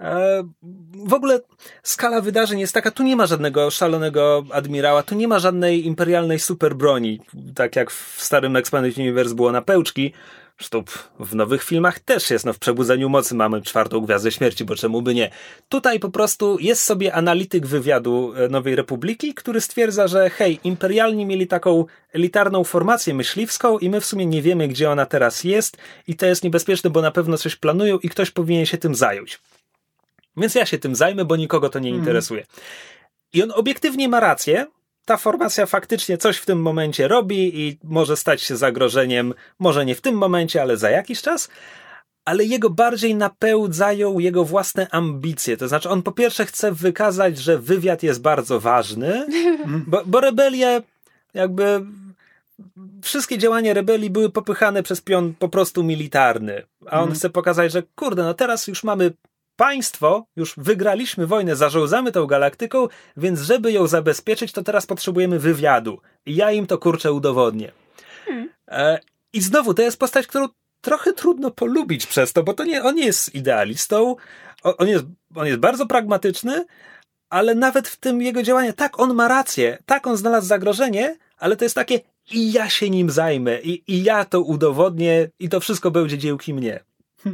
[0.00, 0.42] E,
[0.92, 1.40] w ogóle
[1.82, 6.38] skala wydarzeń jest taka, tu nie ma żadnego szalonego admirała, tu nie ma żadnej imperialnej
[6.38, 7.20] superbroni,
[7.54, 10.12] tak jak w starym Expanded Universe było na pełczki.
[10.58, 10.84] Zresztą
[11.20, 15.02] w nowych filmach też jest, no w Przebudzeniu Mocy mamy czwartą Gwiazdę Śmierci, bo czemu
[15.02, 15.30] by nie.
[15.68, 21.26] Tutaj po prostu jest sobie analityk wywiadu e, Nowej Republiki, który stwierdza, że hej, imperialni
[21.26, 25.76] mieli taką elitarną formację myśliwską i my w sumie nie wiemy, gdzie ona teraz jest
[26.06, 29.40] i to jest niebezpieczne, bo na pewno coś planują i ktoś powinien się tym zająć.
[30.36, 32.44] Więc ja się tym zajmę, bo nikogo to nie interesuje.
[33.32, 34.66] I on obiektywnie ma rację.
[35.04, 39.94] Ta formacja faktycznie coś w tym momencie robi i może stać się zagrożeniem, może nie
[39.94, 41.48] w tym momencie, ale za jakiś czas.
[42.24, 45.56] ale jego bardziej napełdzają jego własne ambicje.
[45.56, 49.26] To znaczy, on po pierwsze chce wykazać, że wywiad jest bardzo ważny,
[49.86, 50.82] bo, bo rebelie
[51.34, 51.80] jakby
[53.02, 56.62] wszystkie działania rebelii były popychane przez pion po prostu militarny.
[56.86, 57.14] A on Mhm.
[57.14, 59.12] chce pokazać, że kurde, no teraz już mamy
[59.56, 66.00] państwo, już wygraliśmy wojnę, zarządzamy tą galaktyką, więc żeby ją zabezpieczyć, to teraz potrzebujemy wywiadu.
[66.26, 67.72] I ja im to kurczę udowodnię.
[68.68, 68.98] E,
[69.32, 70.48] I znowu, to jest postać, którą
[70.80, 74.16] trochę trudno polubić przez to, bo to nie, on nie jest idealistą,
[74.62, 75.04] on jest,
[75.34, 76.64] on jest bardzo pragmatyczny,
[77.30, 81.56] ale nawet w tym jego działaniu, tak, on ma rację, tak, on znalazł zagrożenie, ale
[81.56, 82.00] to jest takie
[82.30, 86.54] i ja się nim zajmę, i, i ja to udowodnię, i to wszystko będzie dziełki
[86.54, 86.80] mnie.
[87.26, 87.30] E,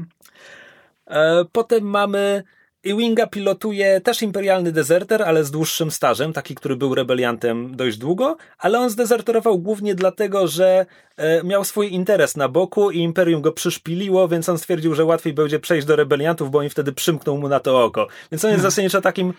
[1.53, 2.43] potem mamy
[2.87, 8.37] Ewinga pilotuje też imperialny dezerter, ale z dłuższym stażem, taki, który był rebeliantem dość długo,
[8.59, 13.53] ale on zdezerterował głównie dlatego, że e, miał swój interes na boku i imperium go
[13.53, 17.49] przyszpiliło, więc on stwierdził, że łatwiej będzie przejść do rebeliantów, bo oni wtedy przymkną mu
[17.49, 18.07] na to oko.
[18.33, 19.35] Więc on jest zasadniczo takim.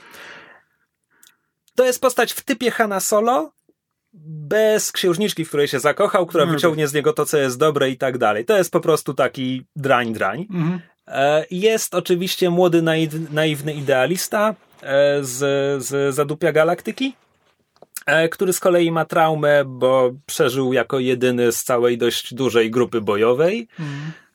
[1.76, 3.52] To jest postać w typie Hanna Solo,
[4.14, 6.52] bez księżniczki, w której się zakochał, która No.
[6.52, 8.45] wyciągnie z niego to, co jest dobre i tak dalej.
[8.45, 10.48] To jest po prostu taki drań, drań.
[10.53, 10.80] Mhm.
[11.12, 15.38] E, Jest oczywiście młody, naiw, naiwny idealista e, z,
[15.86, 17.16] z Zadupia Galaktyki,
[18.06, 23.02] e, który z kolei ma traumę, bo przeżył jako jedyny z całej dość dużej grupy
[23.02, 23.68] bojowej.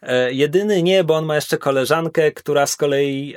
[0.03, 3.35] E, Jedyny nie, bo on ma jeszcze koleżankę, która z kolei.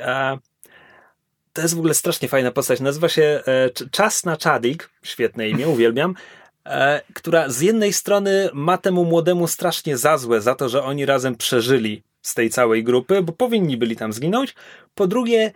[1.53, 2.80] To jest w ogóle strasznie fajna postać.
[2.80, 6.16] Nazywa się e, Cz- Czasna Czadik, świetne imię, uwielbiam.
[7.14, 11.36] Która z jednej strony ma temu młodemu strasznie za złe za to, że oni razem
[11.36, 14.56] przeżyli z tej całej grupy, bo powinni byli tam zginąć.
[14.95, 15.51] Po drugie,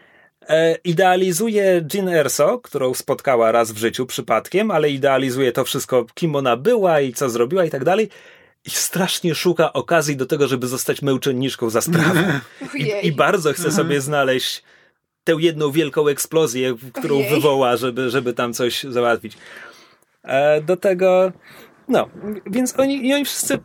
[0.47, 6.35] e, idealizuje Jean Erso, którą spotkała raz w życiu przypadkiem, ale idealizuje to wszystko, kim
[6.35, 8.09] ona była i co zrobiła i tak dalej.
[8.65, 12.39] I strasznie szuka okazji do tego, żeby zostać męczenniczką za sprawę.
[12.75, 13.07] I.
[13.07, 14.63] I bardzo chce sobie znaleźć
[15.23, 17.29] tę jedną wielką eksplozję, którą Ojej.
[17.29, 19.37] wywoła, żeby, żeby tam coś załatwić.
[20.23, 21.31] E, do tego,
[21.87, 22.09] no,
[22.45, 23.59] więc oni, i oni wszyscy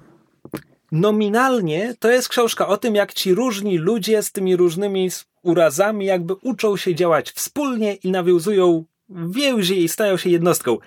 [0.93, 5.11] nominalnie to jest książka o tym, jak ci różni ludzie z tymi różnymi
[5.43, 10.79] urazami jakby uczą się działać wspólnie i nawiązują więzi i stają się jednostką.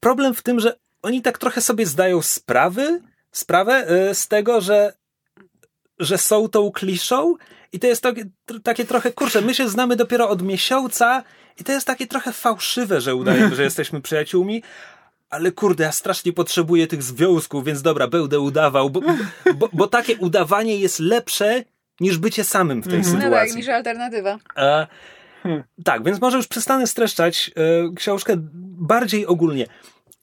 [0.00, 3.00] Problem w tym, że oni tak trochę sobie zdają sprawy,
[3.32, 4.92] sprawę y, z tego, że,
[5.98, 7.34] że są tą kliszą
[7.72, 8.24] i to jest takie,
[8.62, 11.22] takie trochę, kurczę, my się znamy dopiero od miesiąca
[11.60, 14.62] i to jest takie trochę fałszywe, że udajemy, że jesteśmy przyjaciółmi,
[15.32, 19.00] ale kurde, ja strasznie potrzebuję tych związków, więc dobra, będę udawał, bo,
[19.54, 21.64] bo, bo takie udawanie jest lepsze
[22.00, 23.56] niż bycie samym w tej No tak, sytuacji.
[23.56, 24.38] niż alternatywa.
[24.56, 24.86] E,
[25.84, 28.34] tak, więc może już przestanę streszczać e, książkę
[28.78, 29.66] bardziej ogólnie.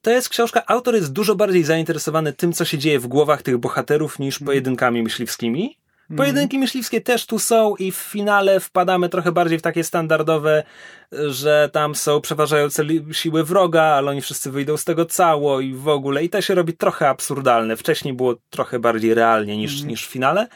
[0.02, 3.58] To jest książka, autor jest dużo bardziej zainteresowany tym, co się dzieje w głowach tych
[3.58, 5.78] bohaterów, niż pojedynkami myśliwskimi.
[6.18, 10.64] Pojedynki myśliwskie też tu są i w finale wpadamy trochę bardziej w takie standardowe,
[11.12, 15.88] że tam są przeważające siły wroga, ale oni wszyscy wyjdą z tego cało i w
[15.88, 16.24] ogóle.
[16.24, 17.78] I to się robi trochę absurdalne.
[17.78, 20.48] Wcześniej było trochę bardziej realnie niż, niż w finale.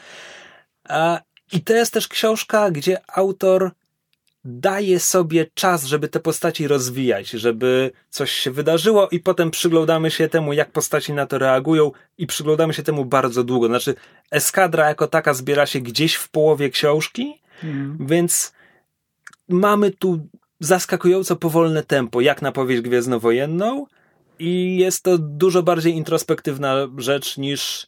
[0.88, 1.20] A,
[1.52, 3.70] I to jest też książka, gdzie autor
[4.44, 10.28] daje sobie czas, żeby te postaci rozwijać, żeby coś się wydarzyło i potem przyglądamy się
[10.28, 13.66] temu, jak postaci na to reagują i przyglądamy się temu bardzo długo.
[13.66, 13.94] Znaczy,
[14.30, 17.42] eskadra jako taka zbiera się gdzieś w połowie książki,
[18.00, 18.52] więc
[19.48, 20.28] mamy tu
[20.60, 23.86] zaskakująco powolne tempo, jak na powieść gwiezdnowojenną
[24.38, 27.86] i jest to dużo bardziej introspektywna rzecz niż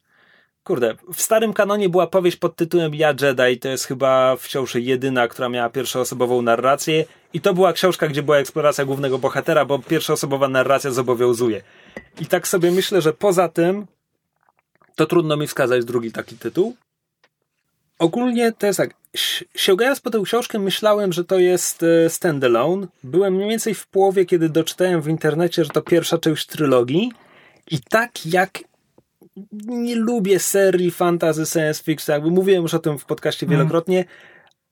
[0.67, 5.29] Kurde, w starym kanonie była powieść pod tytułem Ja Jedi, to jest chyba wciąż jedyna,
[5.29, 10.49] która miała pierwszoosobową narrację i to była książka, gdzie była eksploracja głównego bohatera, bo pierwszoosobowa
[10.49, 11.63] narracja zobowiązuje.
[12.21, 13.87] I tak sobie myślę, że poza tym
[14.95, 16.77] to trudno mi wskazać drugi taki tytuł.
[17.99, 22.87] Ogólnie to jest tak, si- sięgając po tę książkę myślałem, że to jest e, standalone.
[23.05, 27.13] Byłem mniej więcej w połowie, kiedy doczytałem w internecie, że to pierwsza część trylogii
[27.71, 28.59] i tak jak
[29.67, 34.05] nie lubię serii fantasy science fiction, jakby mówiłem już o tym w podcaście wielokrotnie.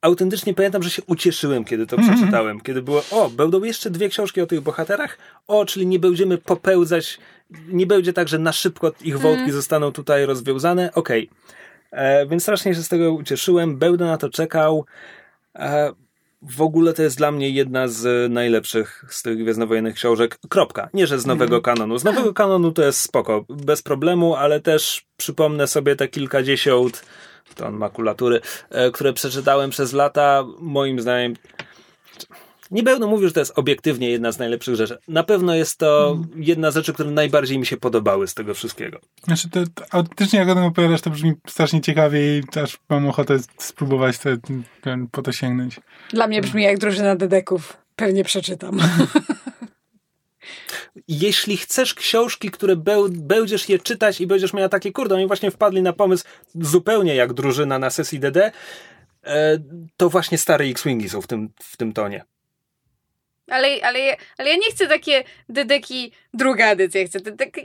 [0.00, 2.60] Autentycznie pamiętam, że się ucieszyłem, kiedy to przeczytałem.
[2.60, 7.18] Kiedy było, o, będą jeszcze dwie książki o tych bohaterach, o, czyli nie będziemy popełzać,
[7.68, 10.90] nie będzie tak, że na szybko ich wątki zostaną tutaj rozwiązane.
[10.94, 11.30] Okej.
[11.90, 14.84] E, Więc strasznie się z tego ucieszyłem, będę na to czekał.
[15.54, 15.92] E,
[16.50, 20.38] w ogóle to jest dla mnie jedna z najlepszych z tych gwiezdnowojennych książek.
[20.48, 20.88] Kropka.
[20.94, 21.98] Nie, że z nowego kanonu.
[21.98, 27.04] Z nowego kanonu to jest spoko, bez problemu, ale też przypomnę sobie te kilkadziesiąt
[27.54, 28.40] ton makulatury,
[28.70, 30.44] e, które przeczytałem przez lata.
[30.58, 31.34] Moim zdaniem
[32.74, 34.98] nie będę mówił, że to jest obiektywnie jedna z najlepszych rzeczy.
[35.08, 36.42] Na pewno jest to Mhm.
[36.42, 38.98] jedna z rzeczy, które najbardziej mi się podobały z tego wszystkiego.
[39.24, 43.08] Znaczy, to, to autentycznie jak o tym opowiadasz, to brzmi strasznie ciekawie i aż mam
[43.08, 44.36] ochotę spróbować te,
[44.80, 45.80] ten, po to sięgnąć.
[46.10, 47.76] Dla mnie brzmi jak drużyna dedeków.
[47.96, 48.78] Pewnie przeczytam.
[51.08, 55.50] Jeśli chcesz książki, które beł, będziesz je czytać i będziesz miała takie, kurde, oni właśnie
[55.50, 56.24] wpadli na pomysł
[56.54, 58.52] zupełnie jak drużyna na sesji DD,
[59.24, 59.58] e,
[59.96, 62.24] to właśnie stare X-Wingi są w tym, w tym tonie.
[63.50, 67.20] Ale, ale, ale ja nie chcę takie dedeki druga edycja, chcę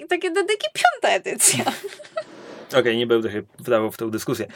[0.09, 1.65] takie, dedeki piąta edycja.
[2.79, 4.47] Okej, nie będę się wdawał w tę dyskusję.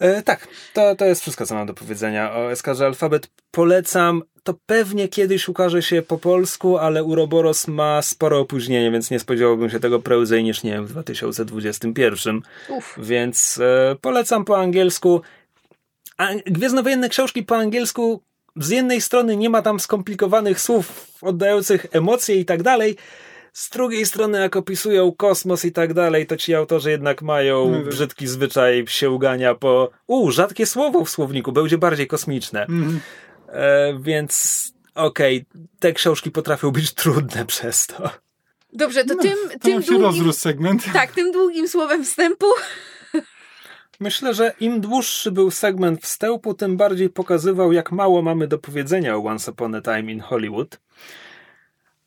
[0.00, 3.30] E, tak, to, to jest wszystko, co mam do powiedzenia o Eskarze Alfabet.
[3.50, 4.22] Polecam.
[4.42, 9.70] To pewnie kiedyś ukaże się po polsku, ale Uroboros ma spore opóźnienie, więc nie spodziewałbym
[9.70, 12.42] się tego prędzej niż, nie wiem, w 2021.
[12.68, 12.98] Uff.
[13.02, 15.22] Więc e, polecam po angielsku.
[16.16, 18.22] A Gwiezdnowojenne książki po angielsku
[18.60, 22.96] z jednej strony nie ma tam skomplikowanych słów oddających emocje i tak dalej,
[23.52, 27.90] z drugiej strony jak opisują kosmos i tak dalej, to ci autorzy jednak mają No
[27.90, 32.60] brzydki zwyczaj sięgania po u, rzadkie słowo w słowniku, będzie bardziej kosmiczne.
[32.62, 33.00] Mhm.
[33.48, 34.64] E, więc
[34.94, 35.44] okej,
[35.78, 38.10] te książki potrafią być trudne przez to.
[38.72, 40.32] Dobrze, to No, tym, To tym długim...
[40.32, 40.92] segment.
[40.92, 42.46] Tak, tym długim słowem wstępu
[44.00, 49.16] Myślę, że im dłuższy był segment wstępu, tym bardziej pokazywał, jak mało mamy do powiedzenia
[49.16, 50.78] o Once Upon a Time in Hollywood.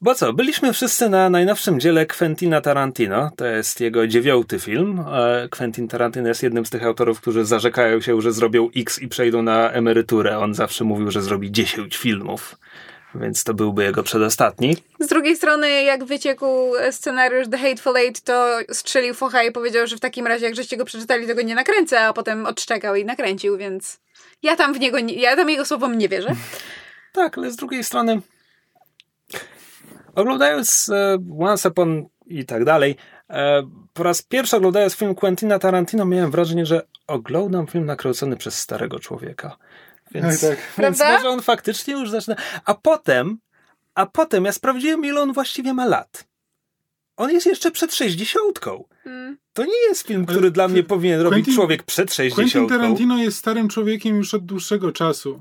[0.02, 3.32] Bo co, byliśmy wszyscy na najnowszym dziele Quentina Tarantino.
[3.36, 5.00] To jest jego dziewiąty film.
[5.00, 9.08] E, Quentin Tarantino jest jednym z tych autorów, którzy zarzekają się, że zrobią X i
[9.08, 10.40] przejdą na emeryturę.
[10.40, 12.56] On zawsze mówił, że zrobi 10 filmów.
[13.16, 14.78] Więc to byłby jego przedostatni.
[15.00, 16.46] Z drugiej strony, jak wyciekł
[16.92, 20.78] scenariusz The Hateful Eight, to strzelił focha i powiedział, że w takim razie, jak żeście
[20.78, 24.00] go przeczytali, to go nie nakręcę, a potem odszczekał i nakręcił, więc
[24.44, 26.36] ja tam w niego, nie, ja tam jego słowom nie wierzę.
[27.14, 28.22] Tak, ale z drugiej strony
[30.16, 32.96] oglądając e, Once Upon i tak dalej,
[33.30, 33.64] e,
[33.94, 39.00] po raz pierwszy oglądając film Quentina Tarantino miałem wrażenie, że oglądam film nakręcony przez starego
[39.00, 39.58] człowieka.
[40.12, 42.36] Więc, Tak, więc może on faktycznie już zaczyna...
[42.66, 43.38] A potem,
[43.96, 46.28] a potem ja sprawdziłem, ile on właściwie ma lat.
[47.18, 48.84] On jest jeszcze przed sześćdziesiątką.
[49.06, 49.38] Mm.
[49.54, 52.78] To nie jest film, który Ale dla mnie powinien robić Quentin- człowiek przed Quentin sześćdziesiątką.
[52.78, 55.40] Tarantino jest starym człowiekiem już od dłuższego czasu.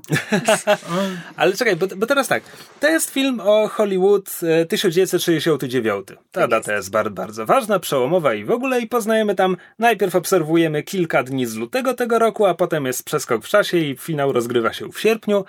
[1.35, 2.43] Ale czekaj, bo, bo teraz tak.
[2.79, 6.07] To jest film o Hollywood e, 1969.
[6.07, 10.15] Ta Tak data jest bardzo, bardzo ważna, przełomowa i w ogóle i poznajemy tam, najpierw
[10.15, 14.31] obserwujemy kilka dni z lutego tego roku, a potem jest przeskok w czasie i finał
[14.31, 15.45] rozgrywa się w sierpniu.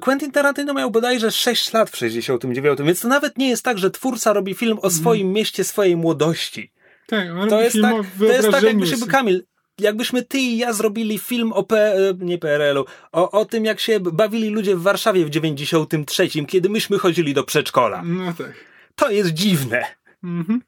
[0.00, 3.90] Quentin Tarantino miał bodajże 6 lat w 69, więc to nawet nie jest tak, że
[3.90, 6.72] twórca robi film o swoim mieście, swojej młodości.
[7.06, 9.12] tak, on To jest tak, to jest tak wyobrażeniu jakbyśmy, sobie.
[9.12, 9.44] Kamil,
[9.78, 13.80] jakbyśmy ty i ja zrobili film o P, e, nie PRL-u, o, o tym jak
[13.80, 18.02] się bawili ludzie w Warszawie w 93, kiedy myśmy chodzili do przedszkola.
[18.04, 18.52] No tak.
[18.94, 19.84] To jest dziwne.
[20.24, 20.62] Mhm.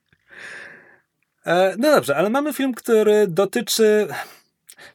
[1.47, 4.09] E, no dobrze, ale mamy film, który dotyczy...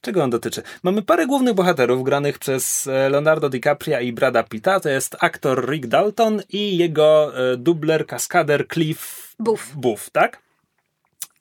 [0.02, 0.62] Czego on dotyczy?
[0.84, 4.80] Mamy parę głównych bohaterów granych przez e, Leonardo DiCaprio i Brada Pitta.
[4.80, 9.76] To jest aktor Rick Dalton i jego e, dubler, kaskader Cliff Buff.
[9.76, 10.42] Buff, tak?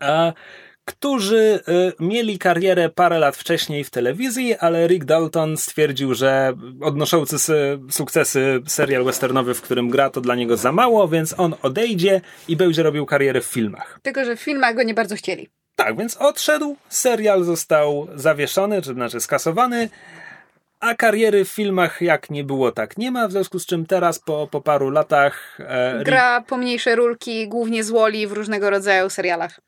[0.01, 0.33] A,
[0.85, 7.37] którzy y, mieli karierę parę lat wcześniej w telewizji, ale Rick Dalton stwierdził, że odnoszący
[7.37, 12.21] sy- sukcesy serial westernowy, w którym gra, to dla niego za mało, więc on odejdzie
[12.49, 13.99] i będzie robił karierę w filmach.
[14.03, 15.49] Tylko, że w filmach go nie bardzo chcieli.
[15.77, 19.89] Tak, więc odszedł, serial został zawieszony, czy znaczy skasowany,
[20.81, 24.19] a kariery w filmach jak nie było, tak nie ma, w związku z czym teraz
[24.19, 29.61] po, po paru latach e, Gra pomniejsze rulki, głównie z Woli w różnego rodzaju serialach.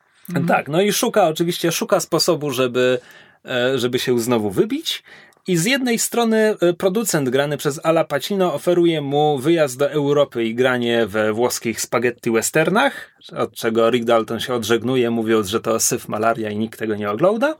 [0.49, 2.99] Tak, no i szuka, oczywiście szuka sposobu, żeby,
[3.45, 5.03] e, żeby się znowu wybić.
[5.49, 10.45] I z jednej strony e, producent grany przez Ala Pacino oferuje mu wyjazd do Europy
[10.45, 15.81] i granie we włoskich spaghetti westernach, od czego Rick Dalton się odżegnuje, mówiąc, że to
[15.81, 17.55] syf malaria i nikt tego nie ogląda.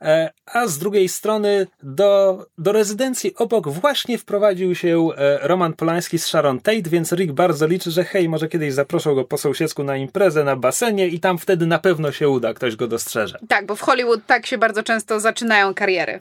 [0.00, 6.18] E, A z drugiej strony do, do rezydencji obok właśnie wprowadził się e, Roman Polański
[6.18, 9.84] z Sharon Tate, więc Rick bardzo liczy, że hej, może kiedyś zaproszą go po sąsiedzku
[9.84, 13.38] na imprezę na basenie i tam wtedy na pewno się uda, ktoś go dostrzeże.
[13.48, 16.20] Tak, bo w Hollywood tak się bardzo często zaczynają kariery.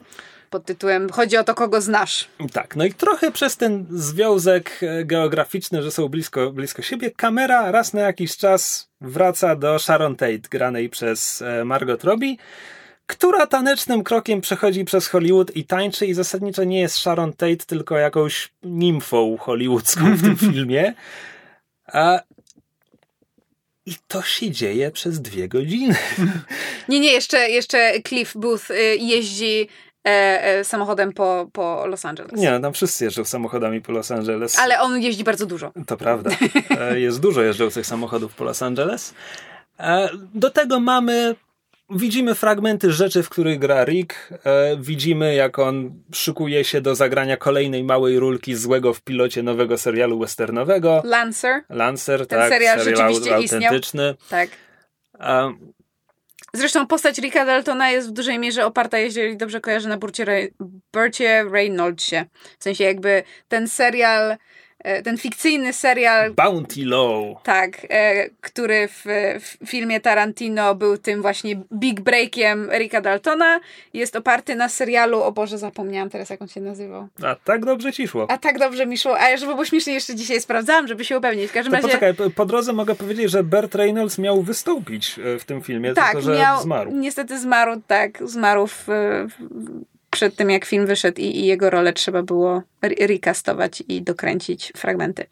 [0.51, 2.27] Pod tytułem Chodzi o to, kogo znasz.
[2.53, 7.71] Tak, no i trochę przez ten związek e, geograficzny, że są blisko, blisko siebie, kamera
[7.71, 12.35] raz na jakiś czas wraca do Sharon Tate, granej przez e, Margot Robbie,
[13.07, 17.97] która tanecznym krokiem przechodzi przez Hollywood i tańczy i zasadniczo nie jest Sharon Tate, tylko
[17.97, 20.93] jakąś nimfą hollywoodzką w tym filmie.
[21.85, 22.19] A
[23.85, 25.95] i to się dzieje przez dwie godziny.
[26.89, 29.67] Nie, nie, jeszcze, jeszcze Cliff Booth y, jeździ
[30.63, 32.31] samochodem po, po Los Angeles.
[32.33, 34.59] Nie, tam wszyscy jeżdżą samochodami po Los Angeles.
[34.59, 35.71] Ale on jeździ bardzo dużo.
[35.87, 36.29] To prawda.
[36.79, 39.13] E, Jest dużo jeżdżących samochodów po Los Angeles.
[39.79, 41.35] E, Do tego mamy.
[41.95, 44.29] Widzimy fragmenty rzeczy, w których gra Rick.
[44.45, 49.77] E, Widzimy, jak on szykuje się do zagrania kolejnej małej rulki złego w pilocie nowego
[49.77, 51.01] serialu westernowego.
[51.05, 53.61] Lancer, Lancer, Ten tak, serial au- rzeczywiście istniał.
[53.63, 54.15] autentyczny.
[54.29, 54.49] tak.
[55.19, 55.53] E,
[56.53, 60.53] Zresztą postać Ricka Daltona jest w dużej mierze oparta, jeżeli dobrze kojarzę, na Burcie, Ray-
[60.93, 62.15] Burcie Reynoldsie.
[62.59, 64.37] W sensie jakby ten serial,
[65.03, 67.43] ten fikcyjny serial, Bounty Low.
[67.43, 69.03] tak, e, który w,
[69.39, 73.59] w filmie Tarantino był tym właśnie big breakiem Ricka Daltona,
[73.93, 77.07] jest oparty na serialu, o Boże, zapomniałam teraz jak on się nazywał.
[77.23, 78.25] A tak dobrze ci szło.
[78.29, 81.49] A tak dobrze mi szło, a żeby było śmiesznie jeszcze dzisiaj sprawdzałam, żeby się upewnić.
[81.49, 81.87] W każdym To razie...
[81.87, 86.05] poczekaj, po- drodze mogę powiedzieć, że Burt Reynolds miał wystąpić e, w tym filmie, Tak,
[86.11, 86.91] tylko że miał, zmarł.
[86.91, 89.31] niestety zmarł, tak, zmarł w, w,
[90.11, 94.73] przed tym, jak film wyszedł i, i jego rolę trzeba było re- recastować i dokręcić
[94.77, 95.25] fragmenty.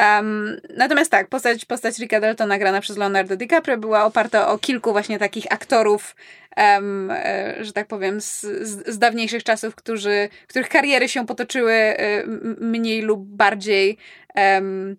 [0.00, 4.92] Um, natomiast tak, postać, postać Ricka Daltona grana przez Leonardo DiCaprio była oparta o kilku
[4.92, 6.16] właśnie takich aktorów,
[6.56, 11.72] em, e, że tak powiem, z, z, z dawniejszych czasów, którzy, których kariery się potoczyły
[11.72, 12.26] e,
[12.60, 13.98] mniej lub bardziej
[14.34, 14.96] em,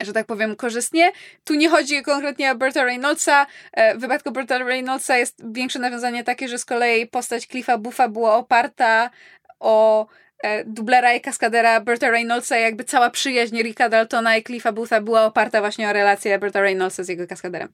[0.00, 1.12] że tak powiem, korzystnie.
[1.44, 3.46] Tu nie chodzi konkretnie o Berta Reynoldsa.
[3.72, 8.08] E, W wypadku Berta Reynoldsa jest większe nawiązanie takie, że z kolei postać Cliffa Buffa
[8.08, 9.10] była oparta
[9.60, 10.06] o
[10.42, 15.24] e, dublera i kaskadera Berta Reynoldsa, jakby cała przyjaźń Ricka Daltona i Cliffa Buffa była
[15.24, 17.68] oparta właśnie o relację Berta Reynoldsa z jego kaskaderem.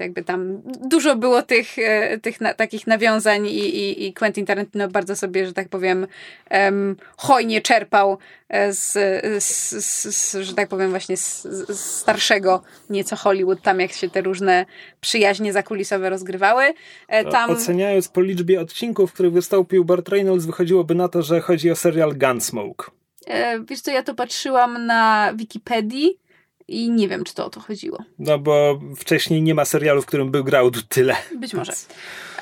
[0.00, 4.88] Jakby tam dużo było tych, e, tych na, takich nawiązań i, i, i Quentin Tarantino
[4.88, 6.06] bardzo sobie, że tak powiem,
[6.50, 8.18] em, hojnie czerpał
[8.48, 8.92] e, z,
[9.44, 11.46] z, z, z, że tak powiem, właśnie z,
[11.80, 14.66] starszego nieco Hollywood, tam jak się te różne
[15.00, 16.74] przyjaźnie zakulisowe rozgrywały.
[17.08, 17.50] E, Tam...
[17.50, 21.76] Oceniając po liczbie odcinków, w których wystąpił Burt Reynolds, wychodziłoby na to, że chodzi o
[21.76, 22.90] serial Gunsmoke.
[23.26, 26.18] E, Wiesz co, ja to patrzyłam na Wikipedii
[26.68, 27.98] i nie wiem, czy to o to chodziło.
[28.18, 31.16] No bo wcześniej nie ma serialu, w którym by grał tyle.
[31.34, 31.72] Być może.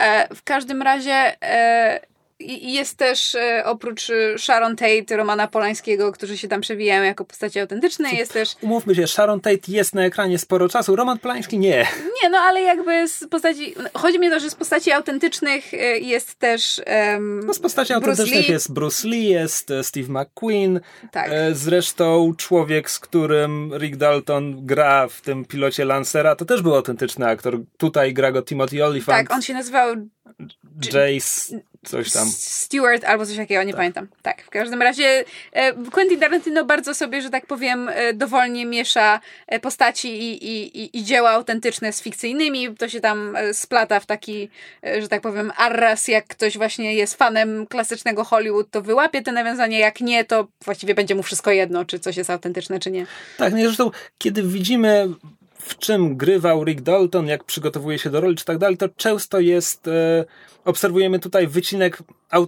[0.00, 2.00] E, w każdym razie e,
[2.38, 7.24] i- jest też e, oprócz e, Sharon Tate, Romana Polańskiego, którzy się tam przewijają jako
[7.24, 11.58] postacie autentyczne, jest też Umówmy się, Sharon Tate jest na ekranie sporo czasu, Roman Polański
[11.58, 11.86] nie.
[12.22, 13.74] Nie, no ale jakby z postaci.
[13.94, 16.82] Chodzi mi o to, że z postaci autentycznych e, jest też.
[17.12, 18.52] Um, No z postaci Bruce autentycznych Lee.
[18.52, 20.80] jest Bruce Lee, jest Steve McQueen,
[21.12, 21.30] Tak.
[21.52, 27.26] zresztą człowiek, z którym Rick Dalton gra w tym pilocie Lancera, to też był autentyczny
[27.26, 27.58] aktor.
[27.78, 29.94] Tutaj gra go Timothy Olyphant, tak, on się nazywał
[30.92, 32.30] Jace, coś tam.
[32.30, 34.08] Stewart albo coś takiego, nie pamiętam.
[34.22, 39.20] Tak, w każdym razie e, Quentin Tarantino bardzo sobie, że tak powiem, e, dowolnie miesza
[39.46, 42.74] e, postaci i, i, i, dzieła autentyczne z fikcyjnymi.
[42.74, 44.48] To się tam splata w taki,
[45.00, 46.08] że tak powiem, arras.
[46.08, 49.78] Jak ktoś właśnie jest fanem klasycznego Hollywood, to wyłapie te nawiązanie.
[49.78, 53.06] Jak nie, to właściwie będzie mu wszystko jedno, czy coś jest autentyczne, czy nie.
[53.36, 55.08] Tak, no i zresztą, kiedy widzimy
[55.66, 59.40] w czym grywał Rick Dalton, jak przygotowuje się do roli, czy tak dalej, to często
[59.40, 60.24] jest, e,
[60.64, 62.46] obserwujemy tutaj wycinek, au,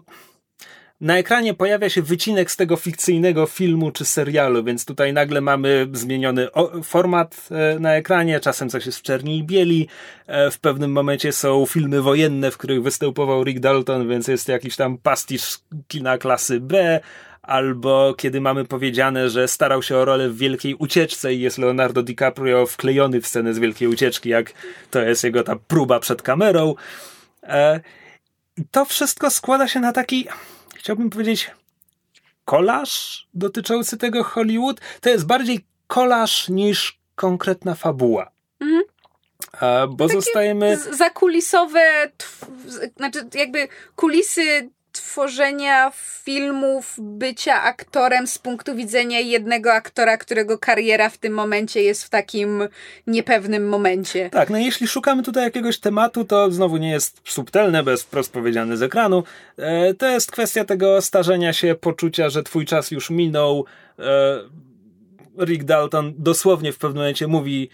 [1.00, 5.88] na ekranie pojawia się wycinek z tego fikcyjnego filmu czy serialu, więc tutaj nagle mamy
[5.92, 9.88] zmieniony o, format e, na ekranie, czasem coś jest w czerni i bieli,
[10.26, 14.76] e, w pewnym momencie są filmy wojenne, w których występował Rick Dalton, więc jest jakiś
[14.76, 15.58] tam pastisz
[15.88, 17.00] kina klasy B,
[17.48, 22.02] albo kiedy mamy powiedziane, że starał się o rolę w Wielkiej Ucieczce i jest Leonardo
[22.02, 24.52] DiCaprio wklejony w scenę z Wielkiej Ucieczki, jak
[24.90, 26.74] to jest jego ta próba przed kamerą.
[27.42, 27.80] E,
[28.70, 30.28] to wszystko składa się na taki,
[30.76, 31.50] chciałbym powiedzieć,
[32.44, 34.80] kolaż dotyczący tego Hollywood.
[35.00, 38.30] To jest bardziej kolaż niż konkretna fabuła.
[38.60, 38.82] Mhm.
[39.60, 40.76] E, bo zostajemy...
[40.76, 50.16] Z- zakulisowe, tw- znaczy jakby kulisy tworzenia filmów, bycia aktorem z punktu widzenia jednego aktora,
[50.16, 52.68] którego kariera w tym momencie jest w takim
[53.06, 54.30] niepewnym momencie.
[54.30, 58.76] Tak, no jeśli szukamy tutaj jakiegoś tematu, to znowu nie jest subtelne, bez wprost powiedziane
[58.76, 59.24] z ekranu.
[59.56, 63.64] E, to jest kwestia tego starzenia się, poczucia, że twój czas już minął.
[63.98, 64.38] E,
[65.44, 67.70] Rick Dalton dosłownie w pewnym momencie mówi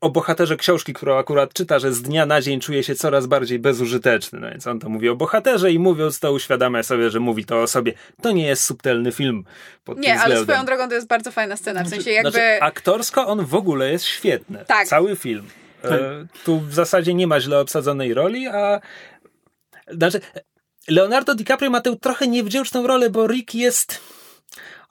[0.00, 3.58] o bohaterze książki, którą akurat czyta, że z dnia na dzień czuje się coraz bardziej
[3.58, 4.40] bezużyteczny.
[4.40, 7.62] No więc on to mówi o bohaterze i mówiąc to uświadamia sobie, że mówi to
[7.62, 7.92] o sobie.
[8.22, 9.44] To nie jest subtelny film
[9.84, 10.44] pod Nie, tym ale względem.
[10.44, 12.30] swoją drogą to jest bardzo fajna scena, w sensie jakby...
[12.30, 14.64] Znaczy, aktorsko on w ogóle jest świetny.
[14.66, 14.88] Tak.
[14.88, 15.46] Cały film.
[15.84, 18.80] E, tu w zasadzie nie ma źle obsadzonej roli, a
[19.92, 20.20] znaczy
[20.88, 24.00] Leonardo DiCaprio ma tę trochę niewdzięczną rolę, bo Rick jest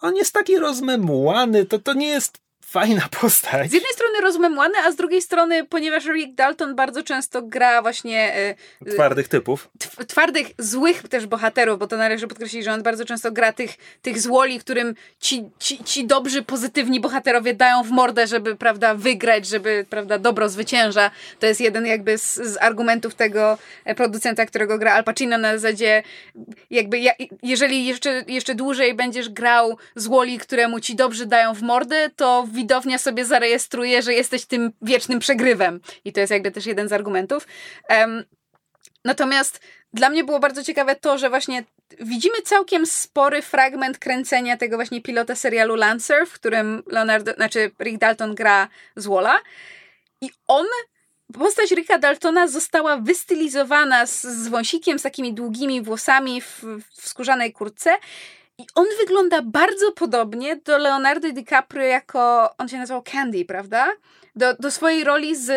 [0.01, 2.37] on jest taki rozmemułany, to, to nie jest
[2.75, 3.69] fajna postać.
[3.71, 8.33] Z jednej strony rozmemłany, a z drugiej strony, ponieważ Rick Dalton bardzo często gra właśnie
[8.87, 9.69] y, Twardych typów.
[9.79, 13.71] tw- twardych, złych też bohaterów, bo to należy podkreślić, że on bardzo często gra tych,
[14.01, 19.47] tych złoli, którym ci, ci, ci dobrzy, pozytywni bohaterowie dają w mordę, żeby, prawda, wygrać,
[19.47, 21.11] żeby, prawda, dobro zwycięża.
[21.39, 25.57] To jest jeden jakby z, z argumentów tego e, producenta, którego gra Al Pacino na
[25.57, 26.03] zasadzie
[26.69, 27.11] jakby, ja,
[27.43, 32.97] jeżeli jeszcze, jeszcze dłużej będziesz grał złoli, któremu ci dobrzy dają w mordę, to widownia
[32.97, 35.79] sobie zarejestruje, że jesteś tym wiecznym przegrywem.
[36.05, 37.47] I to jest jakby też jeden z argumentów.
[37.87, 38.23] Em,
[39.05, 39.61] Natomiast
[39.93, 41.63] dla mnie było bardzo ciekawe to, że właśnie
[41.99, 47.97] widzimy całkiem spory fragment kręcenia tego właśnie pilota serialu Lancer, w którym Leonardo, znaczy Rick
[47.99, 49.39] Dalton gra Zwola
[50.21, 50.65] i on
[51.33, 56.63] Postać Ricka Daltona została wystylizowana z, z wąsikiem, z takimi długimi włosami w,
[56.95, 57.97] w skórzanej kurtce
[58.57, 63.87] i on wygląda bardzo podobnie do Leonardo DiCaprio jako, on się nazywał Candy, prawda?
[64.35, 65.47] Do, do swojej roli z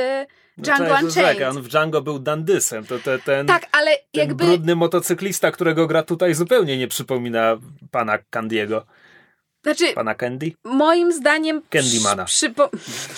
[0.59, 1.39] Django No to jest Unchained.
[1.39, 2.87] tak, on w Django był dandysem.
[2.87, 4.45] To, te, ten, Tak, ale ten jakby...
[4.45, 7.57] brudny motocyklista, którego gra tutaj zupełnie nie przypomina
[7.91, 8.87] pana Candiego.
[9.63, 10.53] Znaczy, Pana Candy?
[10.65, 12.25] moim zdaniem Candymana.
[12.25, 12.71] przy, przypo,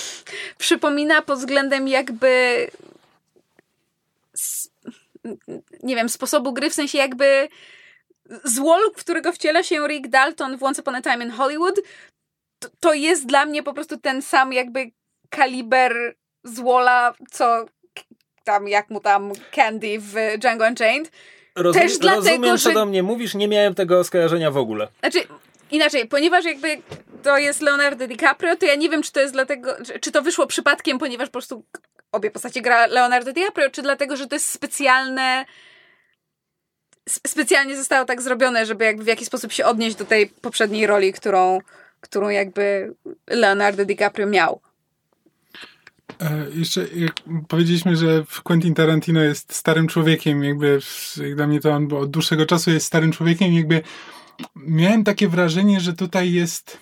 [0.58, 2.66] przypomina pod względem jakby
[5.82, 7.48] nie wiem, sposobu gry, w sensie jakby
[8.44, 11.74] złol, w którego wciela się Rick Dalton w Once Upon a Time in Hollywood,
[12.58, 14.90] to, to jest dla mnie po prostu ten sam jakby
[15.30, 17.66] kaliber złola, co
[18.44, 21.12] tam, jak mu tam Candy w Django Unchained.
[21.56, 24.88] Rozum, Też dlatego, rozumiem, co że- do mnie mówisz, nie miałem tego skojarzenia w ogóle.
[25.00, 25.18] Znaczy,
[25.70, 26.82] inaczej, ponieważ jakby
[27.22, 30.46] to jest Leonardo DiCaprio, to ja nie wiem, czy to jest dlatego, czy- to wyszło
[30.46, 31.64] przypadkiem, ponieważ po prostu
[32.12, 35.69] obie postacie gra Leonardo DiCaprio, czy dlatego, że to jest specjalne sp-
[37.08, 41.12] specjalnie zostało tak zrobione, żeby jakby w jakiś sposób się odnieść do tej poprzedniej roli,
[41.12, 41.58] którą,
[42.00, 42.94] którą jakby
[43.26, 44.60] Leonardo DiCaprio miał.
[46.20, 46.86] E, jeszcze
[47.48, 50.78] powiedzieliśmy, że Quentin Tarantino jest starym człowiekiem, jakby
[51.16, 53.82] jak dla mnie to on od dłuższego czasu jest starym człowiekiem, jakby
[54.56, 56.78] miałem takie wrażenie, że tutaj jest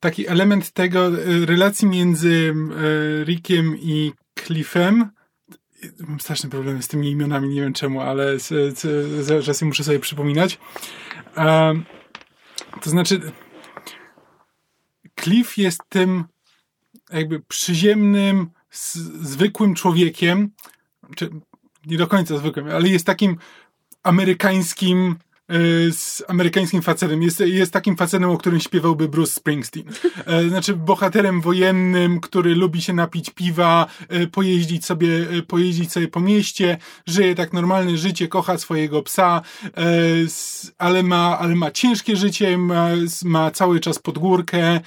[0.00, 2.54] taki element tego, e, relacji między
[3.20, 4.12] e, Rickiem i
[4.46, 5.10] Cliffem.
[6.08, 10.58] Mam straszne problemy z tymi imionami, nie wiem czemu, ale z, muszę sobie przypominać.
[11.36, 11.84] Um,
[12.82, 13.32] to znaczy,
[15.20, 16.24] Cliff jest tym
[17.12, 18.50] jakby przyziemnym,
[19.20, 20.50] zwykłym człowiekiem,
[21.16, 21.30] czy
[21.86, 23.36] nie do końca zwykłym, ale jest takim
[24.02, 25.16] amerykańskim
[25.92, 27.22] z amerykańskim facetem.
[27.22, 29.84] Jest, jest takim facetem, o którym śpiewałby Bruce Springsteen.
[30.26, 35.08] E, Znaczy bohaterem wojennym, który lubi się napić piwa, e, pojeździć sobie,
[35.38, 39.70] e, pojeździć sobie po mieście, żyje tak normalne życie, kocha swojego psa, e,
[40.78, 42.88] ale ma, ale ma ciężkie życie, ma,
[43.24, 44.80] ma cały czas pod górkę.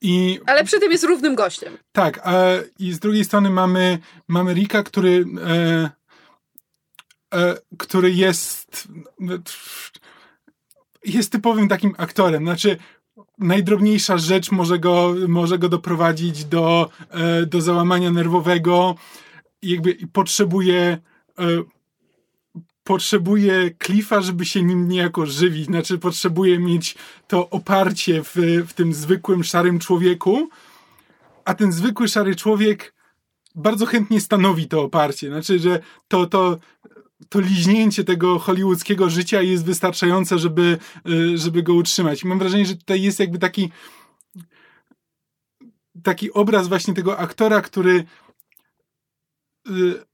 [0.00, 1.78] I Ale przy tym jest równym gościem.
[1.92, 2.32] tak, a,
[2.78, 3.98] i z drugiej strony mamy,
[4.28, 5.90] mamy Rika, który, e, e,
[7.78, 8.88] który jest,
[11.04, 12.42] jest typowym takim aktorem.
[12.42, 12.76] Znaczy,
[13.38, 18.94] najdrobniejsza rzecz może go, może go doprowadzić do, e, do załamania nerwowego
[19.62, 20.98] jakby potrzebuje
[21.38, 21.44] e,
[22.84, 25.66] potrzebuje Cliffa, żeby się nim niejako żywić.
[25.66, 26.94] Znaczy, potrzebuje mieć
[27.26, 28.34] to oparcie w,
[28.66, 30.48] w tym zwykłym, szarym człowieku,
[31.44, 32.94] a ten zwykły szary człowiek
[33.54, 35.28] bardzo chętnie stanowi to oparcie.
[35.28, 36.58] Znaczy, że to, to,
[37.34, 40.78] to liźnięcie tego hollywoodzkiego życia jest wystarczające, żeby,
[41.08, 42.22] y, żeby go utrzymać.
[42.22, 43.70] I mam wrażenie, że tutaj jest jakby taki
[46.02, 48.04] taki obraz właśnie tego aktora, który
[49.68, 50.04] y,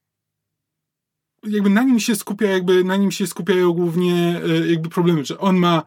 [1.43, 5.39] jakby na nim się skupia, jakby na nim się skupiają głównie y, jakby problemy, że
[5.39, 5.83] on ma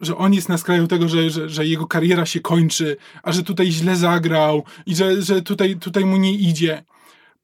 [0.00, 3.42] że on jest na skraju tego, że, że, że jego kariera się kończy, a że
[3.42, 6.84] tutaj źle zagrał i że, że tutaj, tutaj mu nie idzie.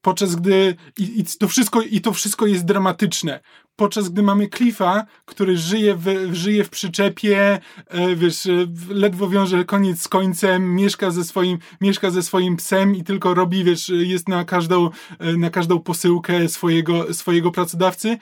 [0.03, 3.41] Podczas gdy i, i, to wszystko, i to wszystko jest dramatyczne.
[3.77, 9.65] Podczas gdy mamy Cliffa, który żyje w, żyje w przyczepie, e, wiesz, e, ledwo wiąże
[9.65, 14.29] koniec z końcem, mieszka ze swoim, mieszka ze swoim psem i tylko robi, wiesz, jest
[14.29, 18.19] na każdą, e, na każdą posyłkę swojego, swojego pracodawcy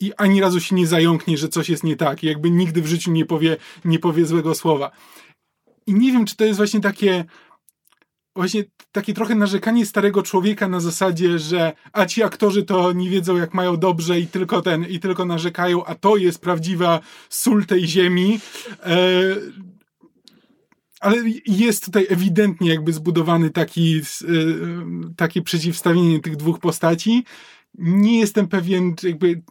[0.00, 2.22] i ani razu się nie zająknie, że coś jest nie tak.
[2.22, 4.90] I jakby nigdy w życiu nie powie, nie powie złego słowa.
[5.86, 7.24] I nie wiem, czy to jest właśnie takie
[8.36, 13.36] właśnie takie trochę narzekanie starego człowieka na zasadzie, że a ci aktorzy to nie wiedzą
[13.36, 17.86] jak mają dobrze i tylko ten, i tylko narzekają, a to jest prawdziwa sól tej
[17.86, 18.40] ziemi.
[18.82, 18.96] E,
[21.00, 24.02] ale jest tutaj ewidentnie jakby zbudowany taki, e,
[25.16, 27.24] takie przeciwstawienie tych dwóch postaci.
[27.78, 29.42] Nie jestem pewien, jakby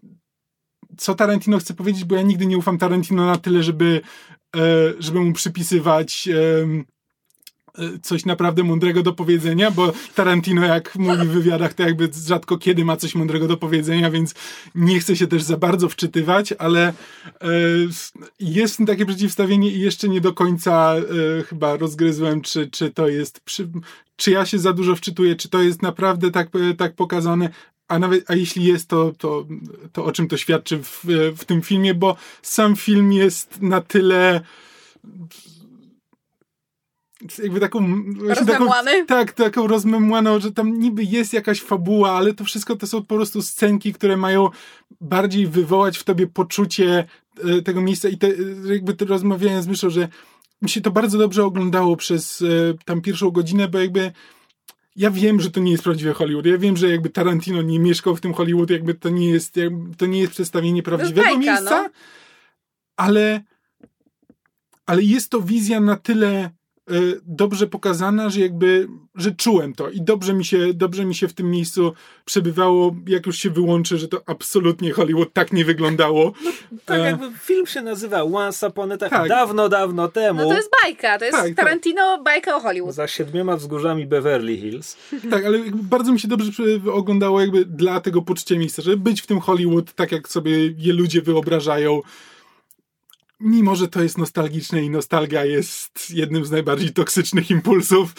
[0.98, 4.02] co Tarantino chce powiedzieć, bo ja nigdy nie ufam Tarantino na tyle, żeby,
[4.56, 4.60] e,
[5.00, 6.30] żeby mu przypisywać
[8.02, 12.86] coś naprawdę mądrego do powiedzenia, bo Tarantino, jak mówi w wywiadach, to jakby rzadko kiedy
[12.86, 14.34] ma coś mądrego do powiedzenia, więc
[14.76, 16.94] nie chcę się też za bardzo wczytywać, ale e,
[18.40, 23.40] jest takie przeciwstawienie i jeszcze nie do końca e, chyba rozgryzłem, czy, czy to jest,
[23.40, 23.70] przy,
[24.16, 27.50] czy ja się za dużo wczytuję, czy to jest naprawdę tak, tak pokazane,
[27.88, 29.46] a nawet, a jeśli jest, to, to,
[29.94, 31.06] to o czym to świadczy w,
[31.38, 34.42] w tym filmie, bo sam film jest na tyle
[37.44, 37.80] jakby taką...
[38.20, 38.92] Rozmemłany?
[38.92, 43.02] Taką, tak, taką rozmemłaną, że tam niby jest jakaś fabuła, ale to wszystko to są
[43.02, 44.50] po prostu scenki, które mają
[45.02, 47.06] bardziej wywołać w tobie poczucie
[47.44, 48.28] e, tego miejsca i te,
[48.66, 50.08] jakby to rozmawiałem z Myszą, że
[50.62, 52.46] mi się to bardzo dobrze oglądało przez e,
[52.86, 54.12] tam pierwszą godzinę, bo jakby
[54.96, 56.46] ja wiem, że to nie jest prawdziwy Hollywood.
[56.46, 59.56] Ja wiem, że jakby Tarantino nie mieszkał w tym Hollywood, jakby to nie jest,
[59.98, 61.90] to nie jest przedstawienie prawdziwego bajka, miejsca, no.
[62.96, 63.42] ale,
[64.86, 66.52] ale jest to wizja na tyle e,
[67.26, 71.34] dobrze pokazana, że jakby, że czułem to i dobrze mi się, dobrze mi się w
[71.34, 71.94] tym miejscu
[72.26, 76.34] przebywało, jak już się wyłączy, że to absolutnie Hollywood tak nie wyglądało.
[76.86, 79.10] Tak, E, jakby film się nazywa Once Upon a Time.
[79.10, 79.30] Tak.
[79.30, 80.42] Dawno, dawno temu.
[80.42, 81.56] No to jest bajka, to jest Tak, tak.
[81.56, 82.96] Tarantino bajka o Hollywood.
[82.96, 84.98] Za siedmioma wzgórzami Beverly Hills.
[85.30, 86.52] Tak, ale bardzo mi się dobrze
[86.94, 90.94] oglądało jakby dla tego poczucia miejsca, żeby być w tym Hollywood tak, jak sobie je
[90.94, 92.02] ludzie wyobrażają.
[93.42, 98.14] Mimo, że to jest nostalgiczne i nostalgia jest jednym z najbardziej toksycznych impulsów.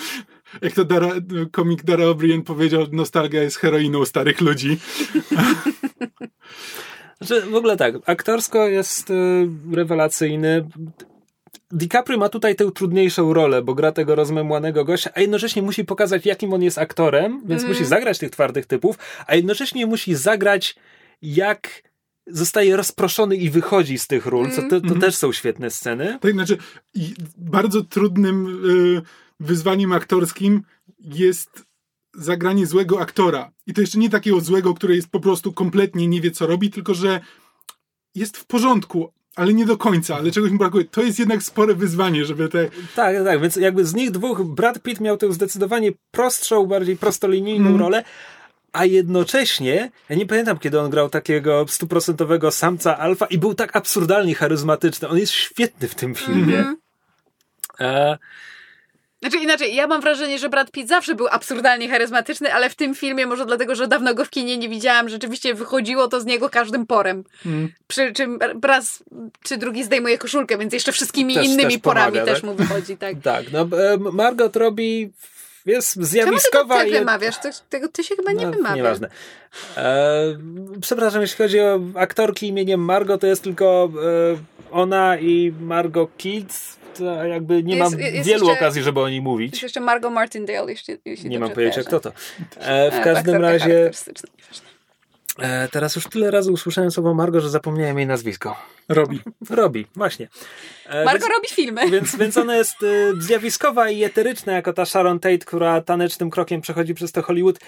[0.62, 1.10] Jak to Dara,
[1.52, 4.78] komik Dara O'Brien powiedział, nostalgia jest heroiną starych ludzi.
[7.20, 10.68] Znaczy, w ogóle tak, aktorsko jest y, rewelacyjny.
[11.72, 16.26] DiCaprio ma tutaj tę trudniejszą rolę, bo gra tego rozmemłanego gościa, a jednocześnie musi pokazać,
[16.26, 20.76] jakim on jest aktorem, więc musi zagrać tych twardych typów, a jednocześnie musi zagrać,
[21.22, 21.82] jak
[22.26, 26.18] zostaje rozproszony i wychodzi z tych ról, co to, to też są świetne sceny.
[26.20, 26.56] Tak, znaczy,
[27.38, 28.64] bardzo trudnym
[28.96, 29.02] y,
[29.40, 30.62] wyzwaniem aktorskim
[30.98, 31.64] jest
[32.14, 33.52] zagranie złego aktora.
[33.66, 36.70] I to jeszcze nie takiego złego, który jest po prostu kompletnie nie wie, co robi,
[36.70, 37.20] tylko że
[38.14, 40.84] jest w porządku, ale nie do końca, ale czegoś mu brakuje.
[40.84, 42.68] To jest jednak spore wyzwanie, żeby te...
[42.96, 47.78] Tak, tak, więc jakby z nich dwóch Brad Pitt miał tę zdecydowanie prostszą, bardziej prostolinijną
[47.78, 48.04] rolę,
[48.72, 53.76] a jednocześnie, ja nie pamiętam, kiedy on grał takiego stuprocentowego samca alfa i był tak
[53.76, 55.08] absurdalnie charyzmatyczny.
[55.08, 56.74] On jest świetny w tym filmie.
[57.80, 58.18] E,
[59.20, 62.94] Znaczy inaczej, ja mam wrażenie, że Brad Pitt zawsze był absurdalnie charyzmatyczny, ale w tym
[62.94, 66.50] filmie, może dlatego, że dawno go w kinie nie widziałam, rzeczywiście wychodziło to z niego
[66.50, 67.24] każdym porem.
[67.86, 69.04] Przy czym raz
[69.42, 72.50] czy drugi zdejmuje koszulkę, więc jeszcze wszystkimi Też- innymi też porami pomaga, też tak?
[72.50, 73.14] mu wychodzi, tak.
[73.32, 73.68] tak, no
[74.12, 75.12] Margot robi
[75.66, 76.92] jest Czemu ty zjawiskowa ty i...
[76.92, 77.38] wymawiasz?
[77.38, 78.76] To, tego ty się chyba nie No, wymawiasz.
[78.76, 79.08] Nieważne.
[79.76, 80.22] E,
[80.80, 83.90] przepraszam, jeśli chodzi o aktorki imieniem Margot, to jest tylko
[84.32, 86.76] e, ona i Margot Kids.
[86.98, 89.52] To jakby nie Jest- mam jest wielu jeszcze- okazji, żeby o niej mówić.
[89.52, 92.12] Jest jeszcze Margot Martindale, jeśli, jeśli Nie mam pojęcia, kto to.
[92.58, 93.90] E, w E, każdym razie.
[95.38, 98.56] E, teraz już tyle razy usłyszałem słowo Margot, że zapomniałem jej nazwisko.
[98.88, 99.20] robi.
[99.50, 100.28] Robi, właśnie.
[100.86, 101.90] E, Margot więc, robi filmy.
[101.90, 102.86] więc, więc ona jest e,
[103.18, 107.58] zjawiskowa i eteryczna, jako ta Sharon Tate, która tanecznym krokiem przechodzi przez to Hollywood.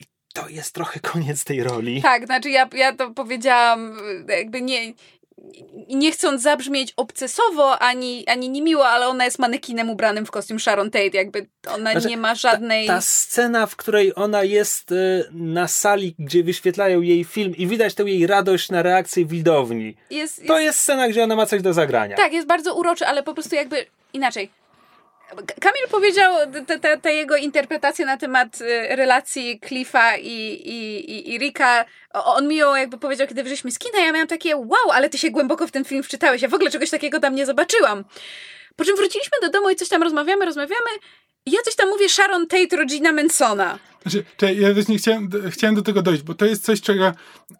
[0.00, 0.04] I
[0.34, 2.02] to jest trochę koniec tej roli.
[2.02, 4.92] Tak, znaczy ja, ja to powiedziałam y, jakby nie,
[5.88, 10.90] nie chcąc zabrzmieć obcesowo ani, ani niemiło, ale ona jest manekinem ubranym w kostium Sharon
[10.90, 12.86] Tate, jakby ona Znaczy, nie ma żadnej...
[12.86, 17.94] Ta scena, w której ona jest e, na sali, gdzie wyświetlają jej film i widać
[17.94, 19.96] tę jej radość na reakcję widowni.
[20.10, 22.16] jest, To jest scena, gdzie ona ma coś do zagrania.
[22.16, 24.50] Tak, jest bardzo uroczy, ale po prostu jakby inaczej.
[25.60, 26.34] Kamil powiedział
[27.02, 30.28] te jego interpretacje na temat y, relacji Cliffa i,
[30.64, 31.84] i, i, i Ricka.
[32.12, 33.98] O- On mi ją jakby powiedział, kiedy wyszliśmy z kina.
[33.98, 36.42] Ja miałam takie, wow, ale ty się głęboko w ten film wczytałeś.
[36.42, 38.04] Ja w ogóle czegoś takiego tam nie zobaczyłam.
[38.76, 40.90] Po czym wróciliśmy do domu i coś tam rozmawiamy, rozmawiamy.
[41.46, 43.78] Ja coś tam mówię Sharon Tate, rodzina Mansona.
[44.02, 44.24] Znaczy,
[44.54, 47.12] ja właśnie chciałem, chciałem do tego dojść, bo to jest coś, czego,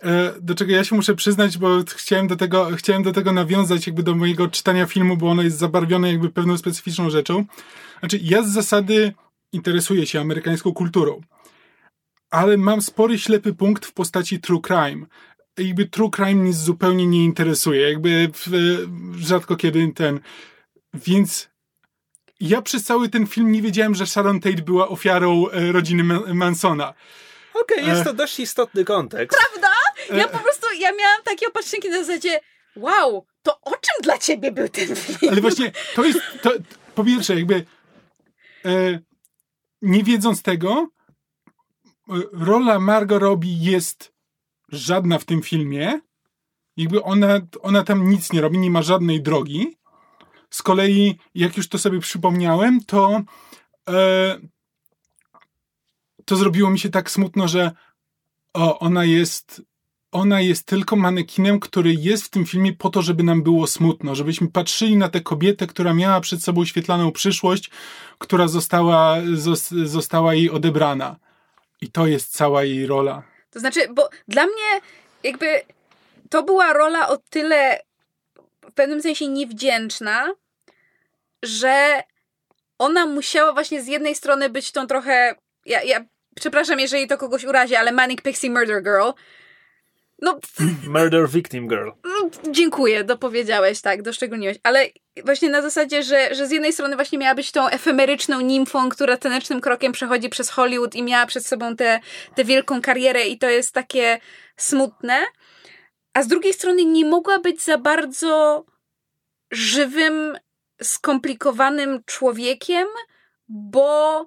[0.02, 3.86] e, do czego ja się muszę przyznać, bo chciałem do, tego, chciałem do tego nawiązać
[3.86, 7.44] jakby do mojego czytania filmu, bo ono jest zabarwione jakby pewną specyficzną rzeczą.
[8.00, 9.12] Znaczy, ja z zasady
[9.52, 11.20] interesuję się amerykańską kulturą,
[12.30, 15.06] ale mam spory ślepy punkt w postaci true crime.
[15.58, 18.30] Jakby true crime mnie zupełnie nie interesuje, jakby
[19.18, 20.20] rzadko kiedy ten...
[20.94, 21.51] Więc
[22.48, 26.34] ja przez cały ten film nie wiedziałem, że Sharon Tate była ofiarą e, rodziny Ma-
[26.34, 26.94] Mansona.
[27.54, 28.04] Okej, jest E.
[28.04, 29.38] to dość istotny kontekst.
[30.14, 32.40] Ja po prostu, ja miałam takie opatrzniki na zasadzie,
[32.76, 35.18] wow, to o czym dla ciebie był ten film?
[35.32, 36.50] Ale właśnie to jest, to,
[36.94, 37.66] po pierwsze, jakby
[38.64, 39.00] e,
[39.82, 40.88] nie wiedząc tego,
[42.08, 44.12] e, rola Margot Robbie jest
[44.68, 46.00] żadna w tym filmie,
[46.76, 49.76] Jakby ona, ona tam nic nie robi, nie ma żadnej drogi.
[50.52, 53.22] Z kolei, jak już to sobie przypomniałem, to
[53.88, 54.38] e,
[56.24, 57.72] to zrobiło mi się tak smutno, że
[58.54, 59.62] o, ona jest
[60.12, 64.14] ona jest tylko manekinem, który jest w tym filmie po to, żeby nam było smutno,
[64.14, 67.70] żebyśmy patrzyli na tę kobietę, która miała przed sobą świetlaną przyszłość,
[68.18, 69.16] która została,
[69.84, 71.16] została jej odebrana.
[71.80, 73.22] I to jest cała jej rola.
[73.50, 74.80] To znaczy, bo dla mnie
[75.24, 75.46] jakby
[76.30, 77.80] to była rola o tyle
[78.70, 80.34] w pewnym sensie niewdzięczna,
[81.42, 82.02] że
[82.78, 85.34] ona musiała właśnie z jednej strony być tą trochę.
[85.66, 86.04] Ja, ja
[86.36, 89.10] przepraszam, jeżeli to kogoś urazi, ale Manic Pixie Murder Girl.
[90.22, 90.40] No.
[90.98, 91.90] Murder Victim Girl.
[92.04, 94.58] No, dziękuję, dopowiedziałeś, tak, doszczególniłeś.
[94.62, 94.86] Ale
[95.24, 99.16] właśnie na zasadzie, że, że z jednej strony właśnie miała być tą efemeryczną nimfą, która
[99.16, 102.00] tanecznym krokiem przechodzi przez Hollywood i miała przed sobą tę
[102.44, 104.20] wielką karierę, i to jest takie
[104.56, 105.24] smutne.
[106.14, 108.64] A z drugiej strony nie mogła być za bardzo
[109.50, 110.38] żywym,
[110.82, 112.86] skomplikowanym człowiekiem,
[113.48, 114.26] bo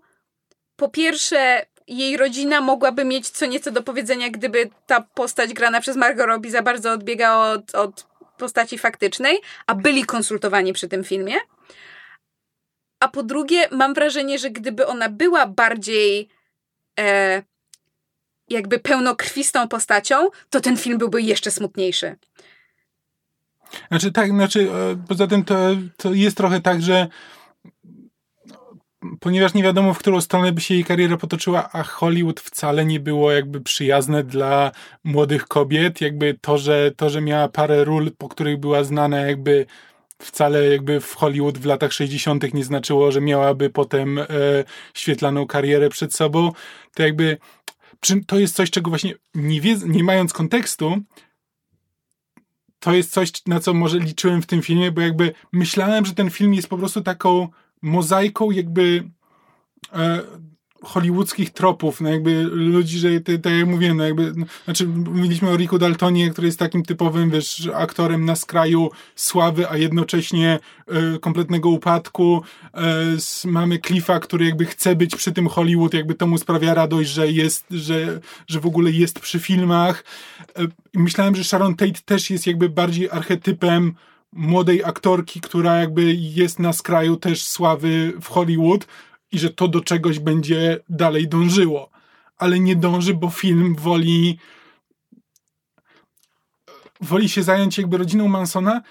[0.76, 5.96] po pierwsze, jej rodzina mogłaby mieć co nieco do powiedzenia, gdyby ta postać grana przez
[5.96, 8.08] Margot Robbie za bardzo odbiegała od, od
[8.38, 9.38] postaci faktycznej,
[9.68, 11.36] a byli konsultowani przy tym filmie.
[13.00, 16.30] A po drugie, mam wrażenie, że gdyby ona była bardziej
[17.00, 17.44] e,
[18.50, 22.16] jakby pełnokrwistą postacią, to ten film byłby jeszcze smutniejszy.
[23.88, 25.56] Znaczy tak, znaczy e, poza tym to,
[25.98, 27.08] to jest trochę tak, że
[29.20, 33.00] ponieważ nie wiadomo, w którą stronę by się jej kariera potoczyła, a Hollywood wcale nie
[33.00, 34.72] było jakby przyjazne dla
[35.04, 39.66] młodych kobiet, jakby to, że, to, że miała parę ról, po których była znana jakby
[40.22, 42.54] wcale jakby w Hollywood w latach 60.
[42.54, 44.26] nie znaczyło, że miałaby potem e,
[44.94, 46.52] świetlaną karierę przed sobą,
[46.96, 47.38] to jakby
[48.28, 50.98] to jest coś, czego właśnie nie, wie, nie mając kontekstu,
[52.80, 56.30] to jest coś, na co może liczyłem w tym filmie, bo jakby myślałem, że ten
[56.30, 57.48] film jest po prostu taką
[57.82, 59.10] mozaiką jakby
[59.94, 60.22] e,
[60.84, 65.58] hollywoodzkich tropów, no jakby ludzi, że tak jak mówiłem, no jakby, no, znaczy mówiliśmy o
[65.58, 71.70] Riku Daltonie, który jest takim typowym, wiesz, aktorem na skraju sławy, a jednocześnie e, kompletnego
[71.70, 72.42] upadku.
[72.74, 72.82] E,
[73.46, 77.32] mamy Cliffa, który jakby chce być przy tym Hollywood, jakby to mu sprawia radość, że
[77.32, 80.04] jest, że, że w ogóle jest przy filmach.
[80.58, 83.94] E, myślałem, że Sharon Tate też jest jakby bardziej archetypem
[84.34, 88.88] młodej aktorki, która jakby jest na skraju też sławy w Hollywood
[89.36, 91.90] i że to do czegoś będzie dalej dążyło.
[92.38, 94.38] Ale nie dąży, bo film woli
[97.02, 98.82] woli się zająć jakby rodziną Mansona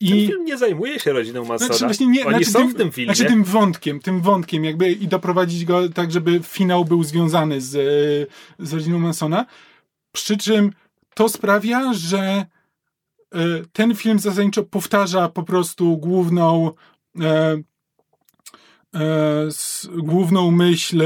[0.00, 0.08] i...
[0.08, 1.74] Ten film nie zajmuje się rodziną Mansona.
[1.74, 3.14] Znaczy, nie, Oni znaczy są tym, w tym filmie.
[3.14, 7.70] Znaczy tym wątkiem, tym wątkiem jakby i doprowadzić go tak, żeby finał był związany z,
[8.58, 9.46] z rodziną Mansona.
[10.12, 10.72] Przy czym
[11.14, 12.46] to sprawia, że
[13.34, 16.70] E, ten film zasadniczo powtarza po prostu główną
[18.94, 19.48] e, e,
[20.02, 21.02] główną myśl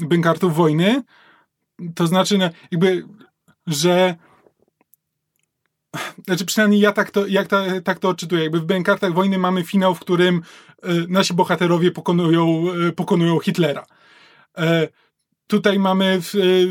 [0.00, 1.02] Bękartów Wojny.
[1.94, 3.06] To znaczy, no, jakby,
[3.66, 4.14] że
[6.26, 8.42] znaczy przynajmniej ja tak to, jak ta, tak to odczytuję.
[8.42, 10.42] Jakby w Bękartach Wojny mamy finał, w którym
[11.08, 12.64] nasi bohaterowie pokonują,
[12.96, 13.86] pokonują Hitlera.
[15.46, 16.20] Tutaj mamy,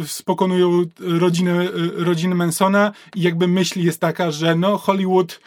[0.08, 5.40] spokonują rodzinę, rodzinę Mansona i jakby myśl jest taka, że no Hollywood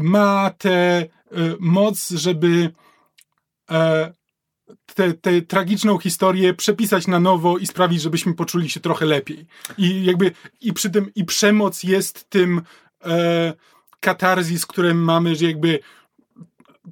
[0.00, 1.08] ma tę e,
[1.60, 2.84] moc, żeby e,
[4.94, 9.46] tę te, tragiczną historię przepisać na nowo i sprawić, żebyśmy poczuli się trochę lepiej.
[9.78, 12.62] I jakby i przy tym i przemoc jest tym
[13.04, 13.52] e,
[14.00, 15.78] katarzis, którym mamy, że jakby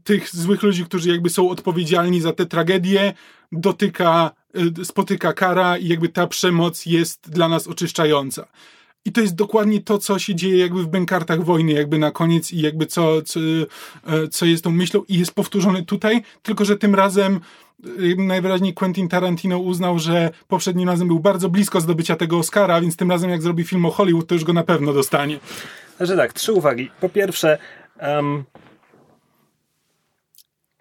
[0.04, 3.14] tych złych ludzi, którzy jakby są odpowiedzialni za te tragedie,
[3.52, 8.46] dotyka Y, spotyka kara i jakby ta przemoc jest dla nas oczyszczająca.
[9.04, 12.52] I to jest dokładnie to, co się dzieje jakby w bękartach wojny, jakby na koniec
[12.52, 16.76] i jakby co, co, y, co jest tą myślą i jest powtórzone tutaj, tylko że
[16.76, 17.40] tym razem
[17.86, 22.96] y, najwyraźniej Quentin Tarantino uznał, że poprzednim razem był bardzo blisko zdobycia tego Oscara, więc
[22.96, 25.38] tym razem jak zrobi film o Hollywood, to już go na pewno dostanie.
[25.96, 26.90] Znaczy tak, trzy uwagi.
[27.00, 27.58] Po pierwsze,
[28.00, 28.44] um,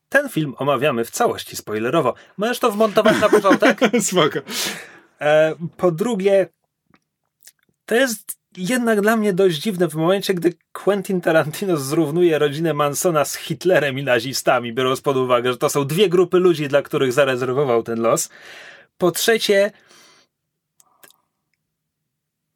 [0.10, 2.14] ten film omawiamy w całości spoilerowo.
[2.38, 3.80] Możesz to wmontować na początek?
[4.00, 4.40] Spoko.
[5.22, 6.48] E, po drugie,
[7.92, 13.26] to jest jednak dla mnie dość dziwne w momencie, gdy Quentin Tarantino zrównuje rodzinę Mansona
[13.26, 17.14] z Hitlerem i nazistami, biorąc pod uwagę, że to są dwie grupy ludzi, dla których
[17.14, 18.30] zarezerwował ten los.
[18.98, 19.72] Po trzecie,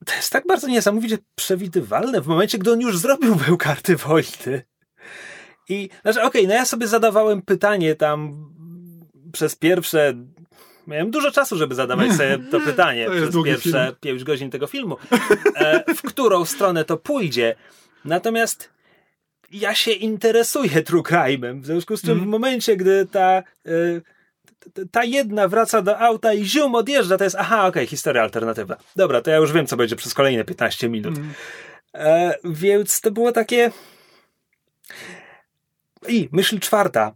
[0.06, 4.62] to jest tak bardzo niesamowicie przewidywalne w momencie, gdy on już zrobił był karty wojny.
[5.70, 8.46] I, znaczy, okej, okay, no ja sobie zadawałem pytanie tam
[9.34, 10.14] przez pierwsze
[10.88, 13.96] Miałem dużo czasu, żeby zadawać sobie to pytanie To przez pierwsze film.
[14.02, 14.98] pięć godzin tego filmu.
[15.56, 17.56] E, w którą stronę to pójdzie.
[18.06, 18.70] Natomiast
[19.52, 21.62] ja się interesuję true crime'em.
[21.62, 22.28] W związku z czym Mhm.
[22.30, 27.36] w momencie, gdy ta, e, ta jedna wraca do auta i zium odjeżdża, to jest
[27.40, 28.78] aha, okej, historia alternatywna.
[28.96, 31.18] Dobra, to ja już wiem, co będzie przez kolejne 15 minut.
[31.18, 31.34] Mhm.
[31.94, 33.72] E, więc to było takie.
[36.08, 37.16] I myśl czwarta.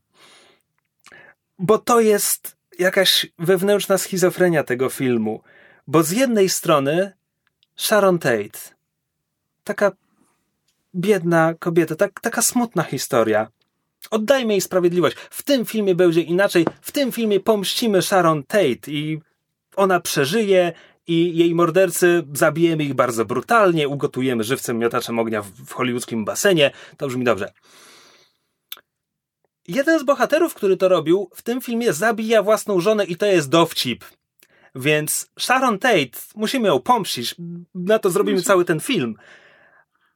[1.60, 5.44] Bo to jest jakaś wewnętrzna schizofrenia tego filmu.
[5.88, 7.12] Bo z jednej strony
[7.76, 8.60] Sharon Tate,
[9.64, 9.92] taka
[10.96, 13.48] biedna kobieta, tak, taka smutna historia.
[14.12, 15.18] Oddajmy jej sprawiedliwość.
[15.30, 16.66] W tym filmie będzie inaczej.
[16.82, 19.20] W tym filmie pomścimy Sharon Tate i
[19.76, 20.74] ona przeżyje
[21.08, 26.72] i jej mordercy zabijemy ich bardzo brutalnie, ugotujemy żywcem miotaczem ognia w, w hollywoodzkim basenie.
[26.98, 27.52] To brzmi dobrze.
[29.70, 33.50] Jeden z bohaterów, który to robił, w tym filmie zabija własną żonę i to jest
[33.50, 34.06] dowcip.
[34.76, 37.36] Więc Sharon Tate, musimy ją pomścić.
[37.76, 39.16] Na to zrobimy cały ten film.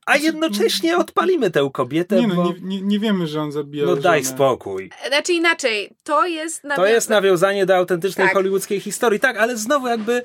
[0.05, 2.43] A jednocześnie odpalimy tę kobietę, Nie no, bo...
[2.45, 4.35] nie, nie, nie wiemy, że on zabija No daj żonę.
[4.35, 4.89] spokój.
[5.07, 8.34] Znaczy inaczej, to jest To jest nawiązanie do autentycznej Tak.
[8.35, 10.23] hollywoodzkiej historii, tak, ale znowu jakby.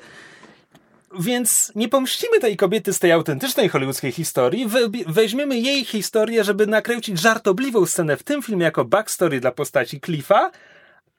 [1.19, 6.67] Więc nie pomścimy tej kobiety z tej autentycznej hollywoodzkiej historii, we, weźmiemy jej historię, żeby
[6.67, 10.51] nakręcić żartobliwą scenę w tym filmie jako backstory dla postaci Cliffa,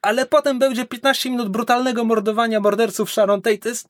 [0.01, 3.57] ale potem będzie 15 minut brutalnego mordowania morderców Sharon Tate.
[3.57, 3.87] To, jest,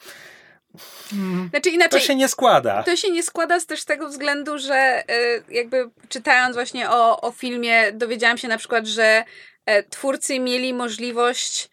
[1.49, 2.83] Znaczy to inaczej, się nie składa.
[2.83, 5.03] To się nie składa z też tego względu, że
[5.49, 9.23] y, jakby czytając właśnie o, o filmie, dowiedziałam się na przykład, że
[9.65, 11.69] e, twórcy mieli możliwość.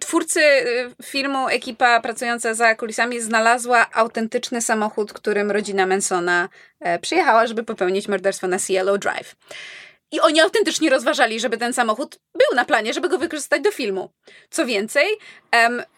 [0.00, 6.48] Twórcy y, filmu, ekipa pracująca za kulisami znalazła autentyczny samochód, którym rodzina Mansona
[6.80, 9.36] e, przyjechała, żeby popełnić morderstwo na Cielo Drive.
[10.12, 14.10] I oni autentycznie rozważali, żeby ten samochód był na planie, żeby go wykorzystać do filmu.
[14.50, 15.06] Co więcej,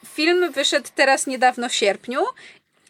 [0.07, 2.21] film wyszedł teraz niedawno w sierpniu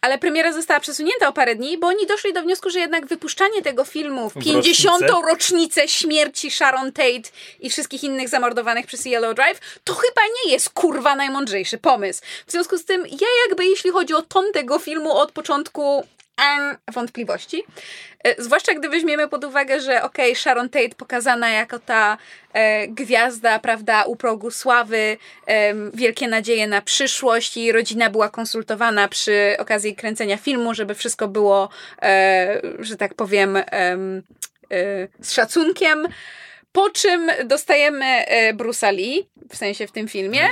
[0.07, 3.63] ale premiera została przesunięta o parę dni, bo oni doszli do wniosku, że jednak wypuszczanie
[3.63, 5.01] tego filmu w W 50.
[5.01, 5.29] rocznicę?
[5.29, 7.31] rocznicę śmierci Sharon Tate
[7.61, 12.23] i wszystkich innych zamordowanych przez Yellow Drive, to chyba nie jest kurwa najmądrzejszy pomysł.
[12.47, 16.07] W związku z tym ja jakby jeśli chodzi o ton tego filmu od początku
[16.93, 17.65] wątpliwości.
[18.25, 22.19] E, Zwłaszcza gdy weźmiemy pod uwagę, że okej, Sharon Tate pokazana jako ta
[22.53, 29.09] e, gwiazda, prawda, u progu sławy, em, wielkie nadzieje na przyszłość i rodzina była konsultowana
[29.09, 31.69] przy okazji kręcenia filmu, żeby wszystko było,
[32.03, 34.23] e, że tak powiem, em,
[34.71, 36.09] e, z szacunkiem.
[36.73, 40.49] Po czym dostajemy e, Bruce'a Lee, w sensie w tym filmie,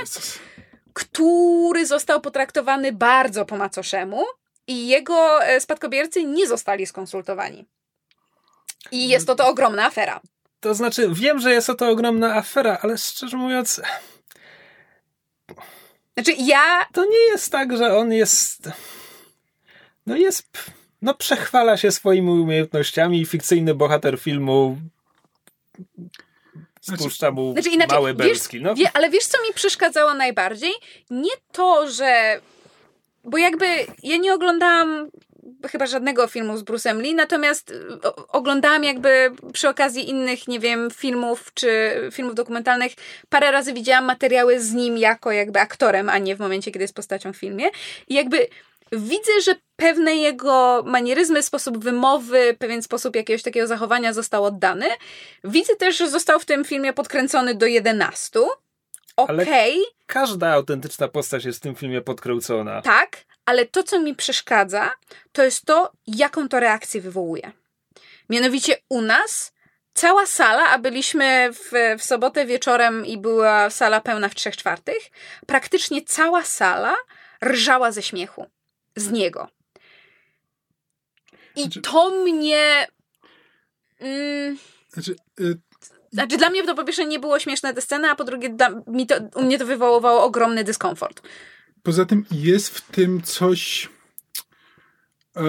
[0.93, 4.25] który został potraktowany bardzo po macoszemu
[4.67, 7.65] i jego e, spadkobiercy nie zostali skonsultowani.
[8.91, 10.21] I jest to to ogromna afera.
[10.59, 13.81] To znaczy, wiem, że jest to ogromna afera, ale szczerze mówiąc,
[16.15, 18.69] Znaczy ja, to nie jest tak, że on jest.
[20.05, 20.47] No jest.
[21.01, 24.77] No przechwala się swoimi umiejętnościami i fikcyjny bohater filmu
[26.81, 28.61] spuszcza mu znaczy inaczej, wiesz, belski.
[28.61, 30.73] No, wie, ale wiesz co mi przeszkadzało najbardziej?
[31.09, 32.41] Nie to, że
[33.25, 33.65] bo jakby
[34.03, 35.09] ja nie oglądałam
[35.67, 37.75] chyba żadnego filmu z Bruce'em Lee, natomiast y,
[38.27, 42.93] oglądałam jakby przy okazji innych, nie wiem, filmów czy filmów dokumentalnych,
[43.29, 46.95] parę razy widziałam materiały z nim jako jakby aktorem, a nie w momencie, kiedy jest
[46.95, 47.65] postacią w filmie.
[48.07, 48.47] I jakby
[48.91, 54.85] widzę, że pewne jego manieryzmy, sposób wymowy, pewien sposób jakiegoś takiego zachowania został oddany.
[55.43, 58.39] Widzę też, że został w tym filmie podkręcony do 11.
[59.15, 62.81] Okej, każda autentyczna postać jest w tym filmie podkręcona.
[62.81, 64.91] tak, ale to, co mi przeszkadza,
[65.31, 67.51] to jest to, jaką to reakcję wywołuje.
[68.29, 69.53] Mianowicie u nas
[69.93, 75.03] cała sala, a byliśmy w, w sobotę wieczorem i była sala pełna w trzech czwartych,
[75.47, 76.95] praktycznie cała sala
[77.45, 78.45] rżała ze śmiechu.
[78.95, 79.47] Z niego.
[81.55, 82.87] I Znaczy- to mnie...
[83.99, 84.57] Mm,
[84.89, 85.57] Znaczy, y,
[86.15, 88.69] znaczy dla mnie to po pierwsze nie było śmieszne te sceny, a po drugie dla,
[88.87, 91.21] mi to, u mnie to wywoływało ogromny dyskomfort.
[91.83, 93.89] Poza tym jest w tym coś.
[95.35, 95.41] E,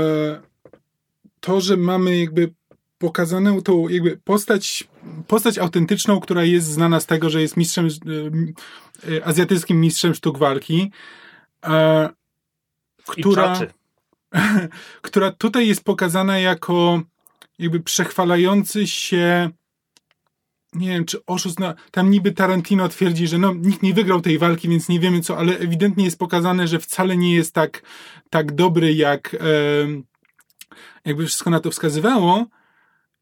[1.41, 2.55] to, że mamy jakby
[2.99, 4.89] pokazaną tą jakby postać,
[5.27, 7.89] postać autentyczną, która jest znana z tego, że jest mistrzem,
[9.07, 10.93] e, e, azjatyckim mistrzem sztuk walki,
[11.65, 12.09] e,
[13.07, 13.61] która,
[15.03, 17.03] która tutaj jest pokazana jako
[17.59, 19.51] jakby przechwalający się
[20.78, 24.39] nie wiem, czy oszust, no, tam niby Tarantino twierdzi, że no, nikt nie wygrał tej
[24.39, 27.82] walki, więc nie wiemy co, ale ewidentnie jest pokazane, że wcale nie jest tak,
[28.31, 30.05] tak dobry, jak em,
[31.05, 32.47] jakby wszystko na to wskazywało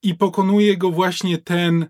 [0.02, 1.86] i pokonuje go właśnie ten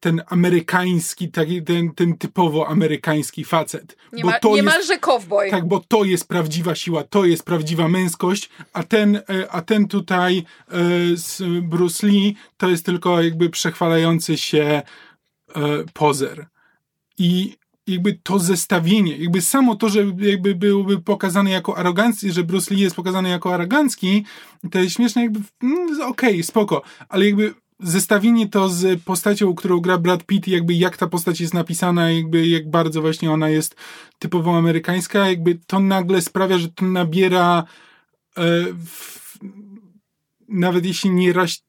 [0.00, 3.96] ten amerykański, taki, ten, ten typowo amerykański facet.
[4.12, 5.50] Nie bo ma, to niemalże jest, cowboy.
[5.50, 9.88] tak, bo to jest prawdziwa siła, to jest prawdziwa męskość, a ten, e, a ten
[9.88, 10.72] tutaj e,
[11.14, 14.82] z Bruce Lee to jest tylko jakby przechwalający się
[15.56, 15.62] e,
[15.92, 16.46] pozer.
[17.18, 17.56] I
[17.86, 22.80] jakby to zestawienie, jakby samo to, że jakby byłby pokazany jako arogancki, że Bruce Lee
[22.80, 24.24] jest pokazany jako arogancki,
[24.70, 29.80] to jest śmieszne, jakby, mm, okej, okay, spoko, ale jakby zestawienie to z postacią, którą
[29.80, 33.76] gra Brad Pitt, jakby jak ta postać jest napisana, jakby jak bardzo właśnie ona jest
[34.18, 37.64] typowo amerykańska, jakby to nagle sprawia, że to nabiera
[38.36, 38.42] e,
[38.86, 39.18] w,
[40.48, 41.64] nawet jeśli nie ras,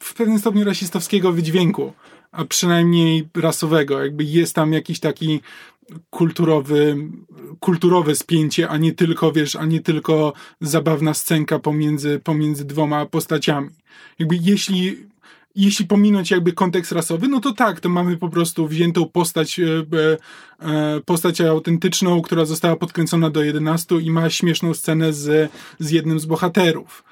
[0.00, 1.92] w pewnym stopniu rasistowskiego wydźwięku,
[2.32, 5.40] a przynajmniej rasowego, jakby jest tam jakiś taki
[6.10, 6.96] kulturowy,
[7.60, 13.70] kulturowe spięcie, a nie tylko, wiesz, a nie tylko zabawna scenka pomiędzy, pomiędzy dwoma postaciami.
[14.18, 14.96] Jakby jeśli,
[15.54, 19.84] jeśli pominąć jakby kontekst rasowy, no to tak, to mamy po prostu wziętą postać, e,
[20.60, 26.20] e, postać autentyczną, która została podkręcona do 11 i ma śmieszną scenę z, z jednym
[26.20, 27.04] z bohaterów.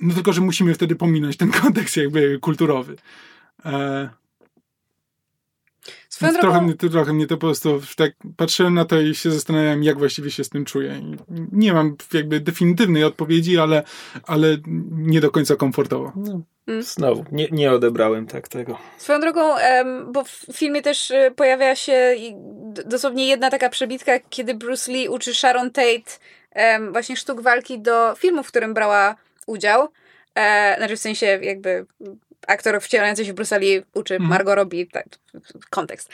[0.00, 2.96] No tylko, że musimy wtedy pominąć ten kontekst jakby kulturowy.
[6.18, 9.14] Swoją trochę, drogą, mnie, to, trochę mnie to po prostu tak patrzyłem na to i
[9.14, 11.00] się zastanawiałem, jak właściwie się z tym czuję.
[11.52, 13.82] Nie mam jakby definitywnej odpowiedzi, ale,
[14.26, 14.56] ale
[14.90, 16.12] nie do końca komfortowo.
[16.16, 16.82] No, Mm.
[16.82, 18.78] Znowu, nie, nie odebrałem tak tego.
[18.98, 22.16] swoją drogą em, bo w filmie też e, pojawia się
[22.86, 26.10] dosłownie jedna taka przebitka, kiedy Bruce Lee uczy Sharon Tate
[26.52, 29.16] em, właśnie sztuk walki do filmu, w którym brała
[29.46, 29.88] udział.
[30.34, 31.86] E, znaczy w sensie jakby
[32.48, 34.30] aktor wcielający się w Bruce Lee uczy Mhm.
[34.30, 35.06] Margot Robbie, tak,
[35.70, 36.10] kontekst.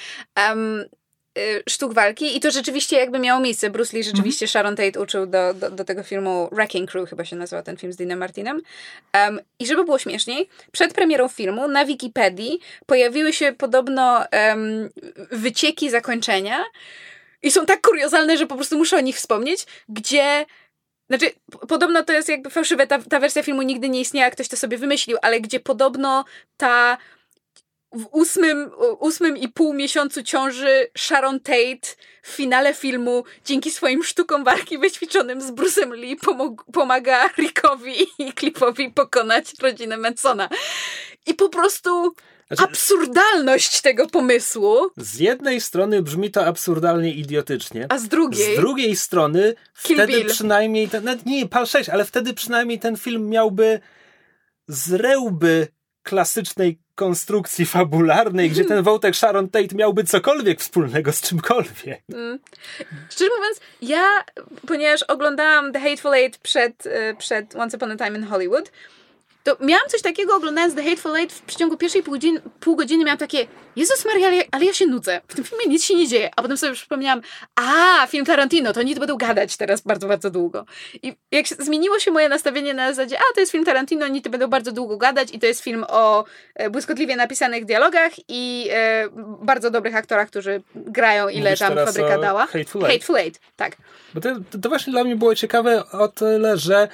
[1.39, 3.71] Y, sztuk walki i to rzeczywiście jakby miało miejsce.
[3.71, 7.37] Bruce Lee rzeczywiście Sharon Tate uczył do, do, do tego filmu Wrecking Crew, chyba się
[7.37, 8.63] nazywa ten film z Deanem Martinem.
[9.15, 14.91] Um, I żeby było śmieszniej, przed premierą filmu na Wikipedii pojawiły się podobno em,
[15.31, 16.65] wycieki zakończenia
[17.43, 20.47] i są tak kuriozalne, że po prostu muszę o nich wspomnieć, gdzie
[21.09, 21.31] znaczy,
[21.69, 24.79] podobno to jest jakby fałszywe, ta, ta wersja filmu nigdy nie istniała, ktoś to sobie
[24.79, 26.25] wymyślił, ale gdzie podobno
[26.57, 26.99] ta
[27.95, 34.45] w ósmym, ósmym i pół miesiącu ciąży Sharon Tate w finale filmu dzięki swoim sztukom
[34.45, 40.49] walki wyćwiczonym z Bruce'em Lee pomog- pomaga Rickowi i Cliffowi pokonać rodzinę Mansona.
[41.27, 42.15] I po prostu
[42.49, 48.57] Znaczy, absurdalność tego pomysłu, z jednej strony brzmi to absurdalnie idiotycznie, a z drugiej...
[48.57, 50.27] z drugiej strony Kill wtedy Bill.
[50.27, 53.81] przynajmniej ten, nie, PAL 6, ale wtedy przynajmniej ten film miałby
[54.69, 55.69] zrełby
[56.03, 62.03] klasycznej konstrukcji fabularnej, gdzie ten wątek Sharon Tate miałby cokolwiek wspólnego z czymkolwiek.
[62.13, 62.39] Mm.
[63.11, 64.25] Szczerze mówiąc, ja,
[64.67, 68.71] ponieważ oglądałam The Hateful Eight przed, y, przed Once Upon a Time in Hollywood,
[69.45, 73.05] to miałam coś takiego oglądając The Hateful Eight w przeciągu pierwszej pół godziny, pół godziny
[73.05, 73.47] miałam takie
[73.77, 75.21] Jezus Maria, ale, ale ja się nudzę.
[75.29, 76.31] W tym filmie nic się nie dzieje.
[76.37, 77.23] A potem sobie przypomniałam,
[77.57, 80.65] a, film Tarantino, to oni będą gadać teraz bardzo, bardzo długo.
[81.03, 84.21] I jak się, zmieniło się moje nastawienie na zasadzie, a, to jest film Tarantino, oni
[84.21, 89.09] będą bardzo długo gadać i to jest film o e, błyskotliwie napisanych dialogach i e,
[89.43, 92.47] bardzo dobrych aktorach, którzy grają ile Mówisz tam fabryka dała.
[92.47, 92.93] Hateful Eight.
[92.93, 93.77] Hateful Eight, tak.
[94.15, 94.29] Bo to,
[94.63, 96.89] to właśnie dla mnie było ciekawe o tyle, że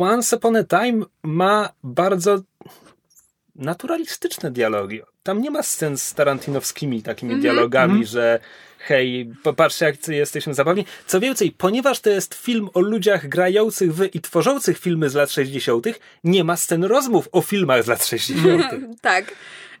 [0.00, 2.38] Once Upon a Time ma bardzo
[3.54, 5.00] naturalistyczne dialogi.
[5.22, 7.42] Tam nie ma scen z tarantinowskimi takimi Mhm.
[7.42, 8.06] dialogami, Mhm.
[8.06, 8.40] że
[8.78, 10.84] hej, popatrzcie jak jesteśmy zabawni.
[11.06, 15.30] Co więcej, ponieważ to jest film o ludziach grających w i tworzących filmy z lat
[15.30, 15.86] 60.,
[16.24, 18.62] nie ma scen rozmów o filmach z lat 60.
[19.00, 19.32] tak.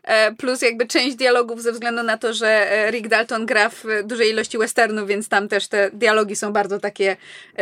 [0.06, 3.86] E, Plus jakby część dialogów ze względu na to, że e, Rick Dalton gra w
[3.86, 7.16] e, dużej ilości westernów, więc tam też te dialogi są bardzo takie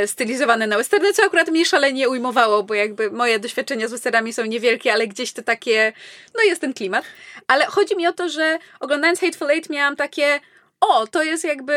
[0.07, 4.45] stylizowane na westerny, co akurat mnie szalenie ujmowało, bo jakby moje doświadczenia z westernami są
[4.45, 5.93] niewielkie, ale gdzieś to takie,
[6.35, 7.05] no jest ten klimat.
[7.47, 10.41] Ale chodzi mi o to, że oglądając Hateful Eight miałam takie,
[10.81, 11.75] o, to jest jakby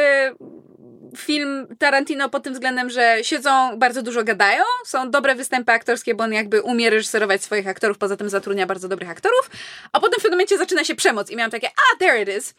[1.18, 6.24] film Tarantino pod tym względem, że siedzą, bardzo dużo gadają, są dobre występy aktorskie, bo
[6.24, 9.50] on jakby umie reżyserować swoich aktorów, poza tym zatrudnia bardzo dobrych aktorów,
[9.92, 12.54] a potem w pewnym momencie zaczyna się przemoc i miałam takie, a, there it is.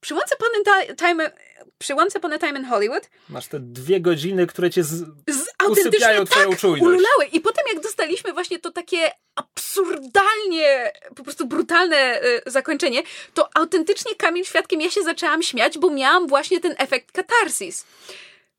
[0.00, 1.30] Przy Once Upon a Time,
[1.78, 5.04] przy Once Upon a Time in Hollywood Masz te dwie godziny, które cię z...
[5.28, 6.82] z usypiają twoją tak czujność.
[6.82, 7.24] ululały.
[7.32, 13.02] I potem jak dostaliśmy właśnie to takie absurdalnie, po prostu brutalne y, zakończenie,
[13.34, 17.86] to autentycznie Kamil Świadkiem ja się zaczęłam śmiać, bo miałam właśnie ten efekt katarsis.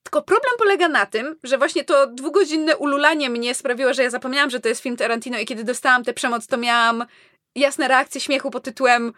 [0.03, 4.49] Tylko problem polega na tym, że właśnie to dwugodzinne ululanie mnie sprawiło, że ja zapomniałam,
[4.49, 7.05] że to jest film Tarantino i kiedy dostałam tę przemoc, to miałam
[7.55, 9.13] jasne reakcje śmiechu pod tytułem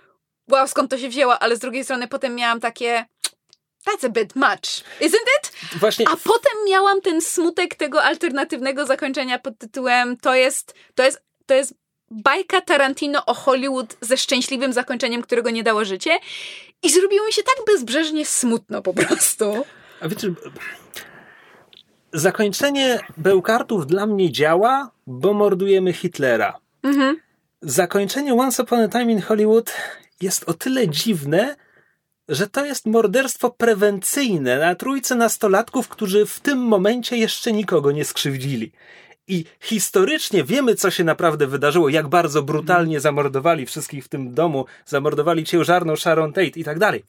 [0.51, 3.05] wow, skąd to się wzięło, ale z drugiej strony potem miałam takie
[3.85, 5.51] that's a bit much, isn't it?
[5.79, 11.21] Właśnie A potem miałam ten smutek tego alternatywnego zakończenia pod tytułem to jest, to jest,
[11.45, 11.73] to jest
[12.11, 16.19] bajka Tarantino o Hollywood ze szczęśliwym zakończeniem, którego nie dało życie.
[16.83, 19.65] I zrobiło mi się tak bezbrzeżnie smutno po prostu.
[20.01, 20.33] A wiecie,
[22.13, 26.59] zakończenie Bełkartów dla mnie działa, bo mordujemy Hitlera.
[26.83, 27.17] Mhm.
[27.61, 29.73] Zakończenie Once Upon a Time in Hollywood
[30.21, 31.55] jest o tyle dziwne,
[32.29, 38.05] że to jest morderstwo prewencyjne na trójce nastolatków, którzy w tym momencie jeszcze nikogo nie
[38.05, 38.71] skrzywdzili.
[39.27, 44.65] I historycznie wiemy, co się naprawdę wydarzyło, jak bardzo brutalnie zamordowali wszystkich w tym domu,
[44.85, 47.03] zamordowali ciężarną Sharon Tate i tak dalej.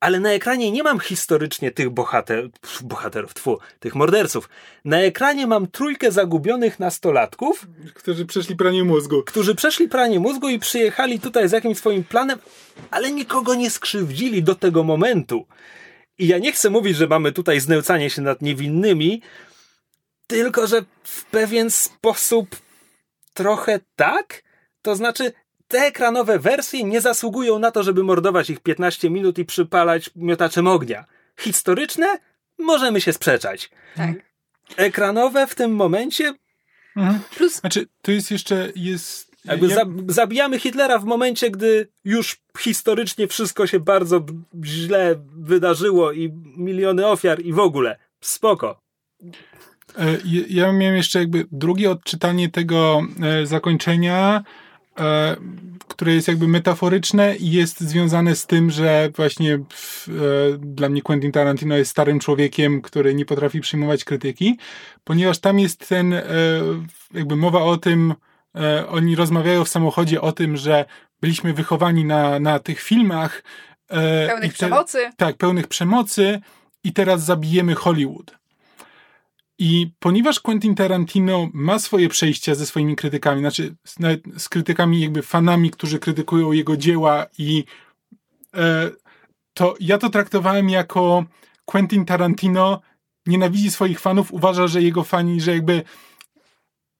[0.00, 2.48] Ale na ekranie nie mam historycznie tych bohater,
[2.82, 4.48] bohaterów, tfu, tych morderców.
[4.84, 9.22] Na ekranie mam trójkę zagubionych nastolatków, Którzy przeszli pranie mózgu.
[9.22, 12.38] którzy przeszli pranie mózgu i przyjechali tutaj z jakimś swoim planem,
[12.90, 15.46] ale nikogo nie skrzywdzili do tego momentu.
[16.18, 19.22] I ja nie chcę mówić, że mamy tutaj znęcanie się nad niewinnymi,
[20.26, 22.56] tylko że w pewien sposób
[23.34, 24.42] trochę tak.
[24.82, 25.32] To znaczy,
[25.68, 30.66] te ekranowe wersje nie zasługują na to, żeby mordować ich 15 minut i przypalać miotaczem
[30.66, 31.04] ognia.
[31.40, 32.06] Historyczne?
[32.58, 33.70] Możemy się sprzeczać.
[33.96, 34.10] Tak.
[34.76, 36.34] Ekranowe w tym momencie
[36.96, 37.20] Mhm.
[37.36, 39.36] Plus Znaczy, to jest jeszcze, jest...
[39.44, 44.20] Jakby ja- za, zabijamy Hitlera w momencie, gdy już historycznie wszystko się bardzo
[44.64, 47.98] źle wydarzyło i miliony ofiar i w ogóle.
[48.20, 48.80] Spoko.
[49.98, 50.16] E,
[50.48, 54.44] ja- miałem jeszcze jakby drugie odczytanie tego e, zakończenia,
[55.88, 60.12] które jest jakby metaforyczne i jest związane z tym, że właśnie w, e,
[60.58, 64.58] dla mnie Quentin Tarantino jest starym człowiekiem, który nie potrafi przyjmować krytyki,
[65.04, 66.22] ponieważ tam jest ten e,
[67.14, 68.14] jakby mowa o tym,
[68.54, 70.84] e, oni rozmawiają w samochodzie o tym, że
[71.20, 73.42] byliśmy wychowani na, na tych filmach.
[73.88, 75.10] e, pełnych te- przemocy.
[75.16, 76.40] tak, pełnych przemocy
[76.84, 78.36] i teraz zabijemy Hollywood.
[79.58, 85.22] I ponieważ Quentin Tarantino ma swoje przejścia ze swoimi krytykami, znaczy nawet z krytykami, jakby
[85.22, 87.64] fanami, którzy krytykują jego dzieła, i
[88.56, 88.90] e,
[89.54, 91.24] to ja to traktowałem jako
[91.64, 92.80] Quentin Tarantino
[93.26, 95.82] nienawidzi swoich fanów, uważa, że jego fani, że jakby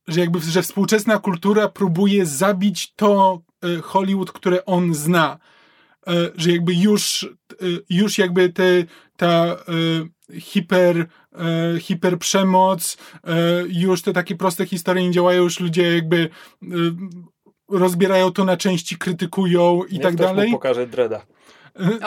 [0.09, 5.39] że jakby że współczesna kultura próbuje zabić to e, Hollywood, które on zna.
[6.07, 8.85] E, że jakby już, e, już jakby te,
[9.17, 9.57] ta e,
[10.41, 11.07] hiper,
[11.81, 12.97] hiperprzemoc,
[13.69, 16.29] już te takie proste historie nie działają, już ludzie jakby
[17.69, 20.49] rozbierają to na części, krytykują i Niech tak ktoś dalej.
[20.49, 21.27] Mu pokaże Dreda.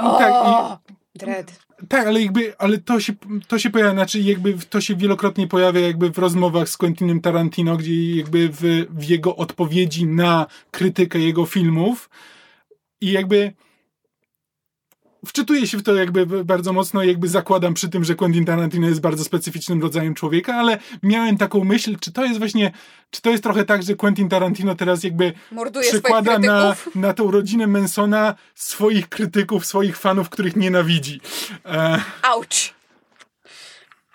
[0.02, 1.60] O, tak, i, Dread.
[1.90, 3.14] tak, ale jakby, ale to się,
[3.48, 7.78] to się pojawia, znaczy jakby to się wielokrotnie pojawia jakby w rozmowach z Quentinem Tarantino,
[7.78, 12.10] gdzie jakby w, w jego odpowiedzi na krytykę jego filmów
[13.02, 13.54] i jakby
[15.26, 18.88] wczytuję się w to jakby bardzo mocno i jakby zakładam przy tym, że Quentin Tarantino
[18.88, 22.72] jest bardzo specyficznym rodzajem człowieka, ale miałem taką myśl, czy to jest właśnie,
[23.12, 27.32] czy to jest trochę tak, że Quentin Tarantino teraz jakby Morduje przykłada na, na tą
[27.32, 31.22] rodzinę Mansona swoich krytyków, swoich fanów, których nienawidzi.
[31.66, 32.79] E, Auć.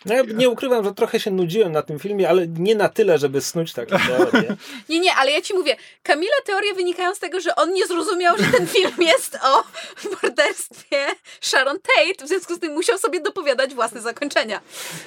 [0.06, 3.18] No ja nie ukrywam, że trochę się nudziłem na tym filmie, ale nie na tyle,
[3.18, 4.56] żeby snuć takie teorie.
[4.89, 8.39] Nie, nie, ale ja ci mówię, Kamila teorie wynikają z tego, że on nie zrozumiał,
[8.39, 9.64] że ten film jest o
[10.10, 11.06] morderstwie
[11.40, 14.60] Sharon Tate, w związku z tym musiał sobie dopowiadać własne zakończenia.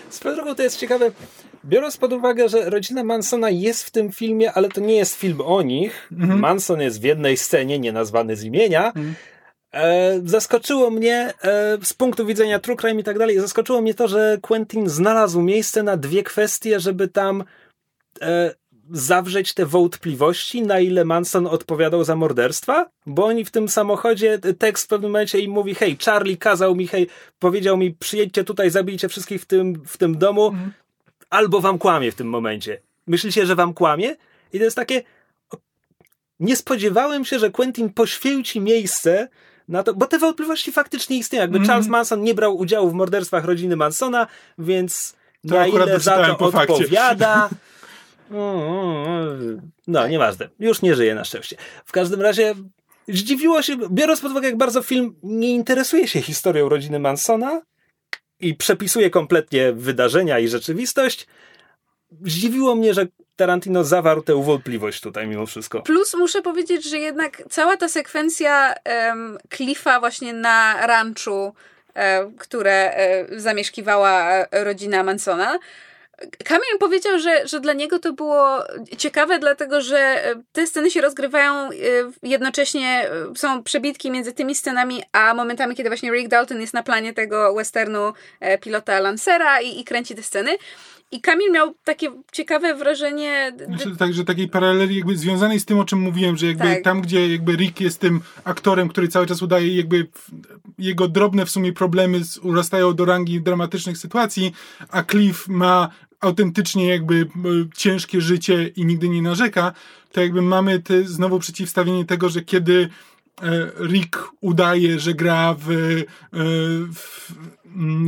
[0.09, 1.11] Swoją drogą to jest ciekawe,
[1.65, 5.41] biorąc pod uwagę, że rodzina Mansona jest w tym filmie, ale to nie jest film
[5.41, 6.07] o nich.
[6.11, 8.93] Manson jest w jednej scenie, nie nazwany z imienia.
[9.77, 14.07] E, zaskoczyło mnie e, z punktu widzenia true crime i tak dalej, zaskoczyło mnie to,
[14.07, 17.43] że Quentin znalazł miejsce na dwie kwestie, żeby tam
[18.21, 18.55] e,
[18.91, 24.85] zawrzeć te wątpliwości, na ile Manson odpowiadał za morderstwa, bo oni w tym samochodzie, tekst
[24.85, 27.07] w pewnym momencie im mówi, hej, Charlie kazał mi, hej,
[27.39, 30.51] powiedział mi, przyjedźcie tutaj, zabijcie wszystkich w tym, w tym domu,
[31.29, 32.81] albo wam kłamie w tym momencie.
[33.07, 34.15] Myślicie, że wam kłamie?
[34.53, 35.03] I to jest takie,
[36.39, 39.27] nie spodziewałem się, że Quentin poświęci miejsce
[39.68, 41.41] na to, bo te wątpliwości faktycznie istnieją.
[41.41, 41.68] Jakby Mhm.
[41.68, 45.15] Charles Manson nie brał udziału w morderstwach rodziny Mansona, więc
[45.49, 47.49] To na ile za to odpowiada.
[49.87, 50.49] No, nieważne.
[50.60, 51.55] Już nie żyje na szczęście.
[51.86, 52.55] W każdym razie
[53.07, 57.62] zdziwiło się, biorąc pod uwagę, jak bardzo film nie interesuje się historią rodziny Mansona
[58.39, 61.28] i przepisuje kompletnie wydarzenia i rzeczywistość,
[62.26, 65.81] zdziwiło mnie, że Tarantino zawarł tę wątpliwość tutaj mimo wszystko.
[65.81, 68.73] Plus muszę powiedzieć, że jednak cała ta sekwencja
[69.07, 71.53] um, Cliffa właśnie na ranchu,
[71.94, 75.60] e, które e, zamieszkiwała e, rodzina Mansona,
[76.45, 78.63] Kamil powiedział, że, że dla niego to było
[78.97, 80.21] ciekawe, dlatego że
[80.52, 81.69] te sceny się rozgrywają
[82.23, 87.13] jednocześnie, są przebitki między tymi scenami, a momentami, kiedy właśnie Rick Dalton jest na planie
[87.13, 88.13] tego westernu
[88.61, 90.57] pilota Lancera i, i kręci te sceny.
[91.11, 93.53] I Kamil miał takie ciekawe wrażenie.
[93.68, 96.84] Znaczy, także takiej paraleli jakby związanej z tym, o czym mówiłem, że jakby Tak.
[96.84, 100.07] tam, gdzie jakby Rick jest tym aktorem, który cały czas udaje jakby
[100.77, 104.53] jego drobne w sumie problemy urastają do rangi dramatycznych sytuacji,
[104.89, 107.27] a Cliff ma autentycznie jakby y,
[107.76, 109.73] ciężkie życie i nigdy nie narzeka,
[110.11, 112.89] to jakby mamy te, znowu przeciwstawienie tego, że kiedy
[113.41, 115.76] e, Rick udaje, że gra w, e,
[116.94, 117.31] w,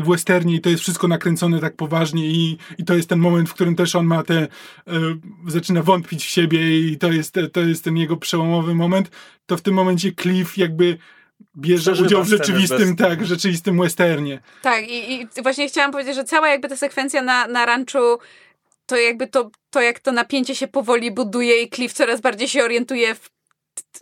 [0.04, 3.50] w westernie i to jest wszystko nakręcone tak poważnie i, i to jest ten moment,
[3.50, 4.48] w którym też on ma te, e,
[5.48, 9.12] zaczyna wątpić w siebie i to jest, to jest ten jego przełomowy moment,
[9.46, 10.98] to w tym momencie Cliff jakby
[11.58, 14.40] bierze Przeżywa udział w rzeczywistym, bez- tak, w rzeczywistym westernie.
[14.62, 18.18] Tak, i, i właśnie chciałam powiedzieć, że cała jakby ta sekwencja na, na ranczu,
[18.86, 22.64] to jakby to, to, jak to napięcie się powoli buduje i Cliff coraz bardziej się
[22.64, 23.30] orientuje w,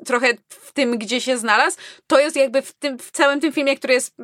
[0.05, 3.77] trochę w tym, gdzie się znalazł, to jest jakby w, tym, w całym tym filmie,
[3.77, 4.15] który jest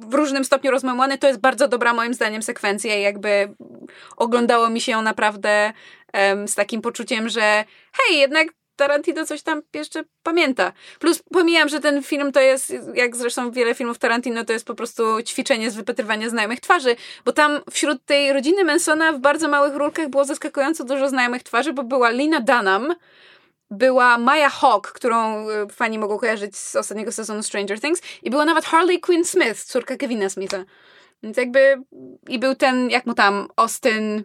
[0.00, 3.54] w różnym stopniu rozmemłany, to jest bardzo dobra moim zdaniem sekwencja i jakby
[4.16, 5.72] oglądało mi się ją naprawdę
[6.12, 10.72] em, z takim poczuciem, że hej, jednak Tarantino coś tam jeszcze pamięta.
[10.98, 14.74] Plus pomijam, że ten film to jest, jak zresztą wiele filmów Tarantino, to jest po
[14.74, 19.76] prostu ćwiczenie z wypatrywania znajomych twarzy, bo tam wśród tej rodziny Mansona w bardzo małych
[19.76, 22.94] rólkach było zaskakująco dużo znajomych twarzy, bo była Lina Dunham,
[23.72, 28.44] była Maya Hawk, którą y, fani mogą kojarzyć z ostatniego sezonu Stranger Things i była
[28.44, 30.64] nawet Harley Quinn Smith, córka Kevina Smitha.
[31.22, 31.82] Więc jakby
[32.28, 34.24] i był ten, jak mu tam, Austin,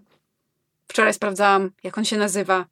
[0.88, 2.66] wczoraj sprawdzałam, jak on się nazywa.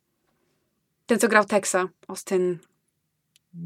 [1.06, 1.88] Ten, co grał Texa.
[2.08, 2.58] Austin,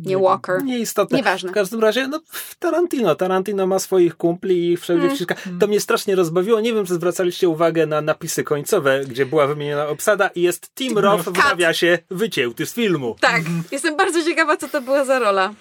[0.05, 0.63] nie Walker.
[0.63, 1.17] Nieistotne.
[1.17, 1.49] Nieważne.
[1.49, 2.21] W każdym razie, no,
[2.59, 3.15] Tarantino.
[3.15, 5.15] Tarantino ma swoich kumpli i ich wszędzie Mm.
[5.15, 5.35] wciska.
[5.59, 6.59] To mnie strasznie rozbawiło.
[6.59, 10.97] Nie wiem, czy zwracaliście uwagę na napisy końcowe, gdzie była wymieniona obsada i jest Tim
[10.97, 13.15] Roth w nawiasie wycięty z filmu.
[13.21, 15.53] Tak, jestem bardzo ciekawa, co to była za rola.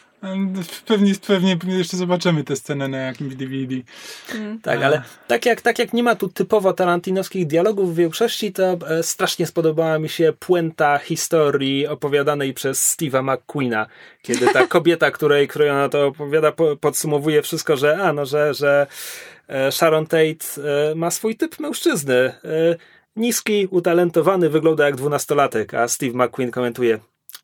[0.86, 3.74] Pewnie, pewnie jeszcze zobaczymy tę scenę na jakimś DVD.
[4.62, 8.72] Tak, ale tak jak, tak jak nie ma tu typowo tarantinowskich dialogów w większości, to
[8.88, 13.86] e, strasznie spodobała mi się puenta historii opowiadanej przez Steve'a McQueena,
[14.22, 18.54] kiedy ta kobieta, której, której ona to opowiada, po, podsumowuje wszystko, że a, no, że,
[18.54, 18.86] że
[19.48, 22.32] e, Sharon Tate e, ma swój typ mężczyzny.
[23.16, 26.98] Niski, utalentowany, wygląda jak dwunastolatek, a Steve McQueen komentuje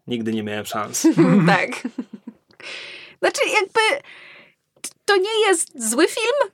[0.06, 1.06] nigdy nie miałem szans.
[1.46, 1.70] tak.
[3.18, 3.80] Znaczy, jakby
[5.04, 6.52] to nie jest zły film,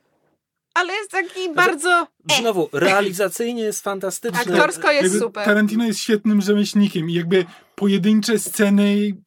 [0.73, 2.07] ale jest taki bardzo.
[2.31, 4.39] E, Znowu, realizacyjnie jest fantastyczny.
[4.39, 5.45] aktorsko jest Jakby super.
[5.45, 9.17] Tarantino jest świetnym rzemieślnikiem i jakby pojedyncze sceny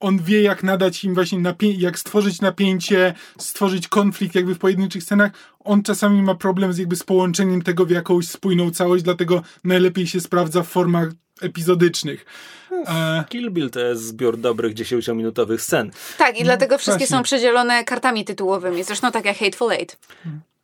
[0.00, 5.02] on wie jak nadać im właśnie napię- jak stworzyć napięcie, stworzyć konflikt jakby w pojedynczych
[5.02, 5.32] scenach.
[5.60, 10.06] On czasami ma problem z jakby z połączeniem tego w jakąś spójną całość, dlatego najlepiej
[10.06, 11.08] się sprawdza w formach
[11.42, 12.26] epizodycznych.
[12.86, 15.90] E, Kill Bill to jest zbiór dobrych 10-minutowych scen.
[16.18, 17.16] Tak, i dlatego wszystkie właśnie.
[17.16, 18.84] są przedzielone kartami tytułowymi.
[18.84, 19.98] Zresztą tak jak Hateful Eight.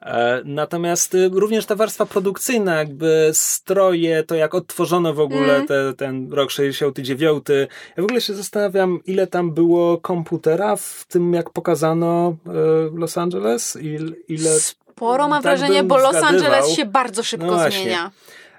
[0.03, 5.67] E, Natomiast y, również ta warstwa produkcyjna, jakby stroje, to jak odtworzono w ogóle Mm.
[5.67, 7.49] te, ten rok 69.
[7.97, 12.51] Ja w ogóle się zastanawiam, ile tam było komputera w tym, jak pokazano e,
[12.99, 13.79] Los Angeles?
[13.81, 14.51] Il, ile.
[14.61, 16.35] Sporo mam Tak wrażenie, bo Los zgadywał.
[16.35, 18.11] Angeles się bardzo szybko No zmienia.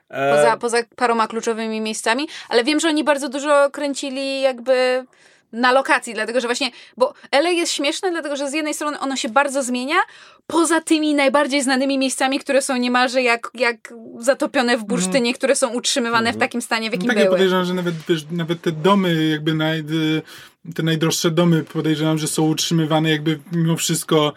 [0.09, 5.05] Poza, poza paroma kluczowymi miejscami, ale wiem, że oni bardzo dużo kręcili jakby
[5.53, 9.15] na lokacji, dlatego że właśnie, bo LA jest śmieszne, dlatego że z jednej strony ono
[9.15, 9.95] się bardzo zmienia,
[10.47, 15.69] poza tymi najbardziej znanymi miejscami, które są niemalże jak, jak zatopione w bursztynie, które są
[15.69, 17.35] utrzymywane w takim stanie, w jakim tak ja były.
[17.35, 19.83] podejrzewam, że nawet, wiesz, nawet te domy, jakby naj,
[20.75, 24.33] te najdroższe domy podejrzewam, że są utrzymywane jakby mimo wszystko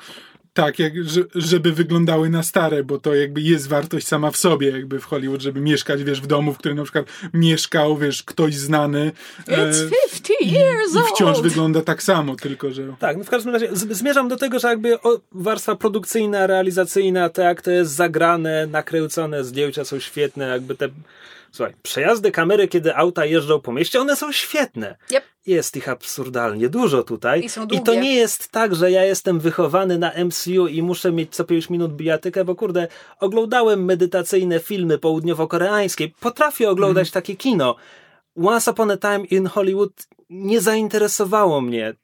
[0.54, 4.70] tak, jak, że, żeby wyglądały na stare, bo to jakby jest wartość sama w sobie,
[4.70, 8.54] jakby w Hollywood, żeby mieszkać, wiesz, w domu, w którym na przykład mieszkał, wiesz, ktoś
[8.54, 9.12] znany.
[9.48, 11.42] e, It's 50 years I wciąż old!
[11.42, 12.82] wygląda tak samo, tylko że...
[12.98, 14.98] Tak, no w każdym razie zmierzam do tego, że jakby
[15.32, 20.88] warstwa produkcyjna, realizacyjna, to jak to jest zagrane, nakręcone, zdjęcia są świetne, jakby te.
[21.52, 24.96] Słuchaj, przejazdy kamery, kiedy auta jeżdżą po mieście, one są świetne.
[25.10, 25.24] Yep.
[25.46, 27.44] Jest ich absurdalnie dużo tutaj.
[27.44, 28.00] I są to długie.
[28.00, 31.92] nie jest tak, że ja jestem wychowany na MCU i muszę mieć co 5 minut
[31.92, 32.88] bijatykę, bo kurde,
[33.20, 36.08] oglądałem medytacyjne filmy południowo-koreańskie.
[36.20, 37.76] Potrafię oglądać takie kino.
[38.36, 39.92] Once Upon a Time in Hollywood
[40.30, 41.94] nie zainteresowało mnie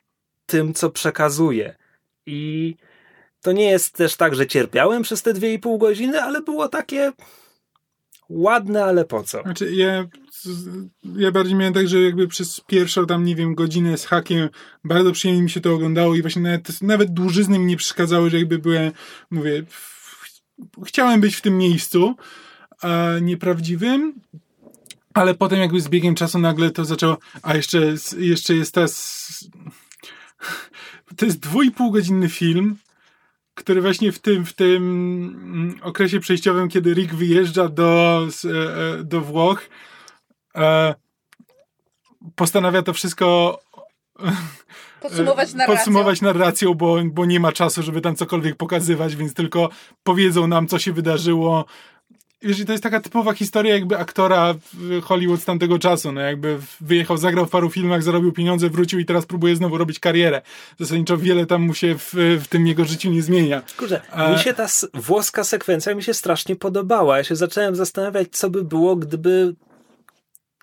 [0.47, 1.77] tym, co przekazuje.
[2.27, 2.77] I
[3.43, 6.68] to nie jest też tak, że cierpiałem przez te dwie i pół godziny, ale było
[6.68, 7.12] takie
[8.28, 9.42] ładne, ale po co?
[9.42, 10.07] Znaczy, ja,
[11.16, 14.48] ja bardziej miałem tak, że jakby przez pierwszą tam, nie wiem, godzinę z hakiem
[14.84, 18.39] bardzo przyjemnie mi się to oglądało i właśnie nawet, nawet dłużyzny mi nie przeszkadzały, że
[18.39, 18.92] jakby byłem,
[19.31, 19.65] mówię,
[20.84, 22.15] chciałem być w tym miejscu
[22.82, 24.15] a nieprawdziwym,
[25.15, 28.86] ale potem jakby z biegiem czasu nagle to zaczęło, a jeszcze, jeszcze jest ta...
[31.16, 32.76] To jest dwu i pół godzinny film,
[33.58, 39.04] który właśnie w tym, w tym mm, okresie przejściowym, kiedy Rick wyjeżdża do, e, e,
[39.04, 39.68] do Włoch,
[40.56, 40.94] e,
[42.34, 43.58] postanawia to wszystko
[45.00, 45.76] Podsumować narracją.
[45.76, 49.68] podsumować narracją, bo, bo nie ma czasu, żeby tam cokolwiek pokazywać, więc tylko
[50.02, 51.64] powiedzą nam, co się wydarzyło.
[52.42, 56.58] Wiesz, to jest taka typowa historia jakby aktora w Hollywood z tamtego czasu, no jakby
[56.81, 60.42] wyjechał, zagrał w paru filmach, zarobił pieniądze, wrócił i teraz próbuje znowu robić karierę.
[60.78, 63.62] Zasadniczo wiele tam mu się w, w tym jego życiu nie zmienia.
[63.76, 67.18] Kurczę, A- mi się ta włoska sekwencja mi się strasznie podobała.
[67.18, 69.55] Ja się zacząłem zastanawiać, co by było, gdyby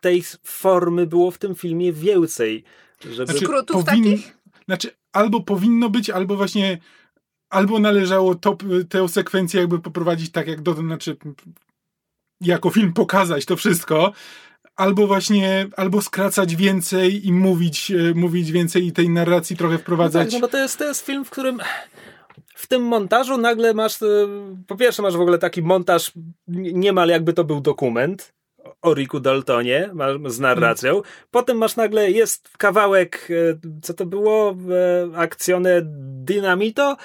[0.02, 2.64] tej formy było w tym filmie więcej.
[3.02, 3.26] Żeby...
[3.26, 4.38] Znaczy, Skrótów takich?
[4.66, 6.78] Znaczy, albo powinno być, albo właśnie
[7.50, 8.58] albo należało to,
[8.90, 11.18] tę sekwencję jakby poprowadzić tak jak do, znaczy
[12.42, 14.12] jako film pokazać to wszystko,
[14.76, 19.80] albo właśnie, albo skracać więcej i mówić, e, mówić więcej i tej narracji trochę No
[19.80, 20.26] wprowadzać.
[20.28, 21.60] tak, no bo to jest, to jest film, w którym
[22.56, 24.06] w tym montażu nagle masz, e,
[24.68, 26.12] po pierwsze masz w ogóle taki montaż
[26.48, 28.34] niemal jakby to był dokument
[28.82, 29.90] o Riku Daltonie
[30.28, 31.02] z narracją.
[31.32, 34.56] Potem masz nagle, jest kawałek, e, co to było,
[35.16, 35.82] akcjone
[36.26, 36.98] Dynamito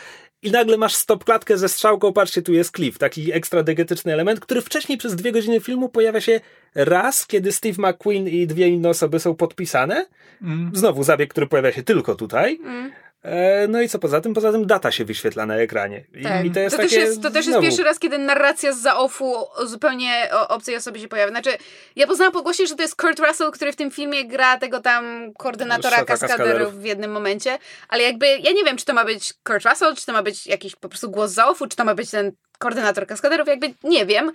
[0.42, 4.60] i nagle masz stopklatkę ze strzałką, patrzcie, tu jest klif, taki ekstra degetyczny element, który
[4.60, 6.40] wcześniej przez dwie godziny filmu pojawia się
[6.74, 10.06] raz, kiedy Steve McQueen i dwie inne osoby są podpisane.
[10.42, 10.70] Mm.
[10.74, 12.58] Znowu zabieg, który pojawia się tylko tutaj.
[12.62, 12.92] Mm.
[13.22, 14.34] E, no i co poza tym?
[14.34, 16.04] Poza tym data się wyświetla na ekranie.
[16.14, 16.44] I, Tak.
[16.44, 18.72] i to jest to, też takie jest, to też jest znowu, pierwszy raz, kiedy narracja
[18.72, 19.34] z zaofu
[19.64, 21.30] zupełnie obcej osobie się pojawia.
[21.30, 21.50] Znaczy,
[21.96, 24.80] ja poznałam po głosie, że to jest Kurt Russell, który w tym filmie gra tego
[24.80, 26.74] tam koordynatora Szata kaskaderów kaskaderów.
[26.74, 27.58] w jednym momencie,
[27.88, 30.46] ale jakby ja nie wiem, czy to ma być Kurt Russell, czy to ma być
[30.46, 34.32] jakiś po prostu głos zaofu, czy to ma być ten koordynator kaskaderów, jakby nie wiem.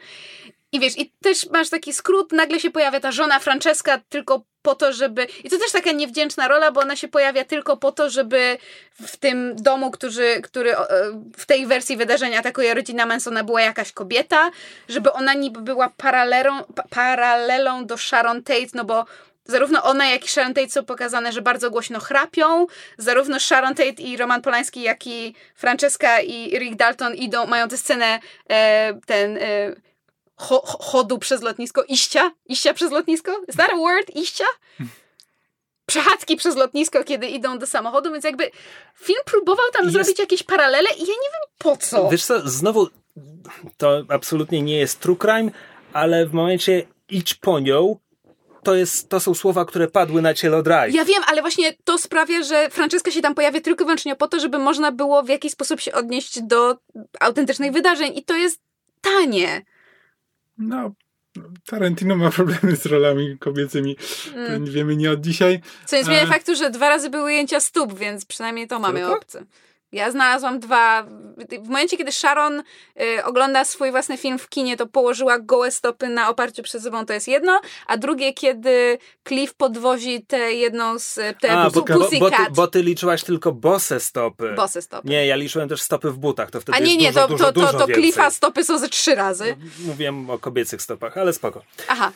[0.71, 4.75] I wiesz, i też masz taki skrót, nagle się pojawia ta żona Francesca tylko po
[4.75, 5.27] to, żeby...
[5.43, 8.57] I to też taka niewdzięczna rola, bo ona się pojawia tylko po to, żeby
[9.07, 10.85] w tym domu, który, który e,
[11.37, 14.51] w tej wersji wydarzenia atakuje rodzina Mansona była jakaś kobieta,
[14.89, 19.05] żeby ona niby była paralelą, pa, paralelą do Sharon Tate, no bo
[19.47, 22.65] Zarówno ona, jak i Sharon Tate są pokazane, że bardzo głośno chrapią.
[22.97, 27.77] Zarówno Sharon Tate i Roman Polański, jak i Francesca i Rick Dalton idą, mają tę
[27.77, 28.19] scenę
[28.49, 29.75] e, ten e,
[30.37, 31.83] cho- chodu przez lotnisko.
[31.83, 32.31] Iścia?
[32.45, 33.31] Iścia przez lotnisko?
[33.47, 34.15] Is that a word?
[34.15, 34.45] Iścia?
[35.85, 38.51] Przechadzki przez lotnisko, kiedy idą do samochodu, więc jakby
[38.95, 42.09] film próbował tam Jest- zrobić jakieś paralele i ja nie wiem po co.
[42.09, 42.87] Wiesz co, znowu
[43.77, 45.51] to absolutnie nie jest true crime,
[45.93, 47.99] ale w momencie idź po nią,
[48.63, 50.93] to, jest, to są słowa, które padły na cielo Drive.
[50.93, 54.27] Ja wiem, ale właśnie to sprawia, że Franceska się tam pojawia tylko i wyłącznie po
[54.27, 56.77] to, żeby można było w jakiś sposób się odnieść do
[57.19, 58.61] autentycznych wydarzeń i to jest
[59.01, 59.61] tanie.
[60.57, 60.91] No,
[61.65, 63.97] Tarantino ma problemy z rolami kobiecymi.
[64.59, 65.61] Nie wiemy nie od dzisiaj.
[65.85, 66.27] Co nie zmienia E.
[66.27, 69.15] faktu, że dwa razy były ujęcia stóp, więc przynajmniej to mamy Tylko?
[69.15, 69.45] opcję.
[69.95, 71.03] Ja znalazłam dwa.
[71.63, 72.63] W momencie, kiedy Sharon
[73.01, 77.05] y, ogląda swój własny film w kinie, to położyła gołe stopy na oparciu przez sobą,
[77.05, 81.81] to jest jedno, a drugie, kiedy Cliff podwozi tę jedną z y, te A, bo,
[81.81, 84.53] bo, bo, ty, bo ty liczyłaś tylko bose stopy.
[84.53, 85.09] bosy stopy.
[85.09, 87.51] Nie, ja liczyłem też stopy w butach, to wtedy A nie, jest nie, dużo, to,
[87.51, 88.03] dużo, to, to, to więcej.
[88.03, 89.55] Cliffa stopy są ze trzy razy.
[89.79, 91.61] Mówiłem o kobiecych stopach, ale spoko.
[91.87, 92.11] Aha.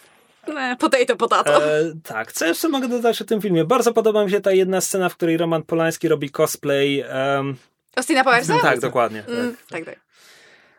[0.58, 1.66] E, Potato, potato.
[1.66, 3.66] E, tak, co jeszcze mogę dodać o tym filmie?
[3.66, 7.04] Bardzo podoba mi się ta jedna scena, w której Roman Polański robi cosplay.
[7.36, 7.56] Um,
[7.96, 8.60] Austina Powersa?
[8.62, 9.24] tak, dokładnie.
[9.28, 9.66] Mm, Tak.
[9.70, 10.00] tak, tak.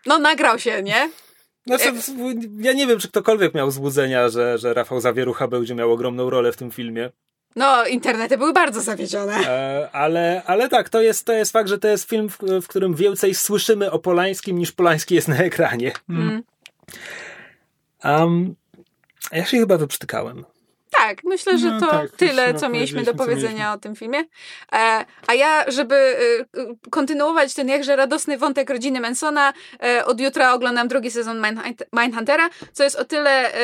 [0.06, 1.10] No nagrał się, nie?
[1.66, 1.92] Znaczy,
[2.58, 6.52] ja nie wiem, czy ktokolwiek miał złudzenia, że, że Rafał Zawierucha będzie miał ogromną rolę
[6.52, 7.10] w tym filmie.
[7.56, 9.34] No, internety były bardzo zawiedzione.
[9.48, 12.68] E, ale, ale tak, to jest, to jest fakt, że to jest film, w, w
[12.68, 15.92] którym więcej słyszymy o Polańskim niż Polański jest na ekranie.
[16.08, 16.42] Mm.
[18.04, 18.54] Um,
[19.32, 20.44] ja się chyba wyprztykałem.
[20.98, 23.70] Tak, myślę, że No to tak, tyle, co mieliśmy do powiedzenia mieliśmy.
[23.72, 24.18] o tym filmie.
[24.72, 30.52] E, a ja, żeby e, kontynuować ten jakże radosny wątek rodziny Mansona, e, od jutra
[30.54, 33.58] oglądam drugi sezon Mindhunt- Mindhuntera, co jest o tyle e,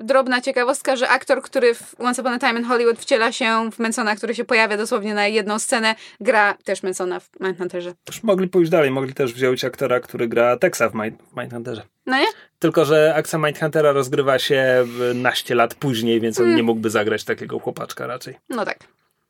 [0.00, 3.78] drobna ciekawostka, że aktor, który w Once Upon a Time in Hollywood wciela się w
[3.78, 7.92] Mansona, który się pojawia dosłownie na jedną scenę, gra też Mansona w Mindhunterze.
[8.08, 11.82] Już mogli pójść dalej, mogli też wziąć aktora, który gra Texa w Mind, Mindhunterze.
[12.08, 12.26] No nie?
[12.58, 17.58] Tylko, że akcja Mindhuntera rozgrywa się naście lat później, więc on nie mógłby zagrać takiego
[17.58, 18.38] chłopaczka raczej.
[18.48, 18.78] No tak.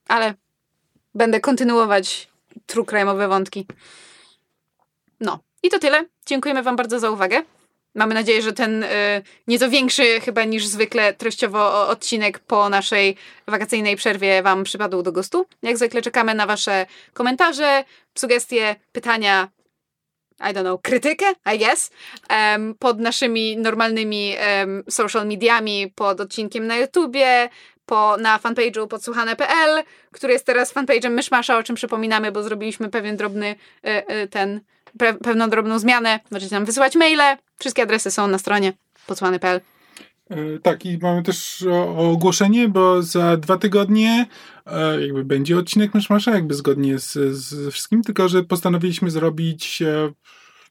[0.08, 0.34] Ale
[1.14, 2.28] będę kontynuować
[2.66, 3.66] true crime'owe wątki.
[5.20, 5.38] No.
[5.62, 6.04] I to tyle.
[6.26, 7.42] Dziękujemy Wam bardzo za uwagę.
[7.94, 8.86] Mamy nadzieję, że ten y,
[9.46, 13.16] nieco większy chyba niż zwykle treściowo odcinek po naszej
[13.46, 15.46] wakacyjnej przerwie Wam przypadł do gustu.
[15.62, 17.84] Jak zwykle czekamy na Wasze komentarze,
[18.14, 19.48] sugestie, pytania,
[20.40, 21.90] I don't know, krytykę, I guess,
[22.28, 27.48] em, pod naszymi normalnymi em, social mediami, pod odcinkiem na YouTubie,
[27.86, 33.16] po, na fanpage'u podsłuchane.pl, który jest teraz fanpage'em Myszmasza, o czym przypominamy, bo zrobiliśmy pewien
[33.16, 34.60] drobny e, e, ten,
[34.98, 36.20] pe, pewną drobną zmianę.
[36.30, 37.36] Możecie nam wysyłać maile.
[37.58, 38.72] Wszystkie adresy są na stronie
[39.06, 39.60] podsłuchane.pl.
[40.30, 44.26] E, Tak, i mamy też o ogłoszenie, bo za dwa tygodnie
[44.66, 50.12] e, jakby będzie odcinek Myszmasza, jakby zgodnie z, z wszystkim, tylko że postanowiliśmy zrobić e,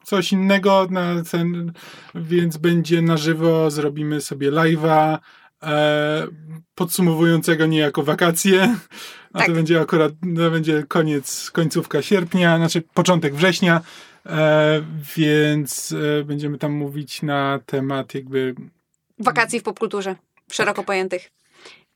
[0.03, 1.73] coś innego, na ten,
[2.15, 5.17] więc będzie na żywo, zrobimy sobie live'a
[5.63, 6.27] e,
[6.75, 8.75] podsumowującego niejako wakacje,
[9.33, 9.47] a Tak.
[9.47, 13.81] to będzie akurat, to będzie koniec, końcówka sierpnia, znaczy początek września,
[14.25, 14.81] e,
[15.17, 18.55] więc e, będziemy tam mówić na temat jakby
[19.19, 20.15] Wakacji w popkulturze,
[20.51, 21.31] szeroko pojętych.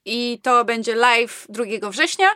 [0.05, 2.27] I to będzie live 2 września.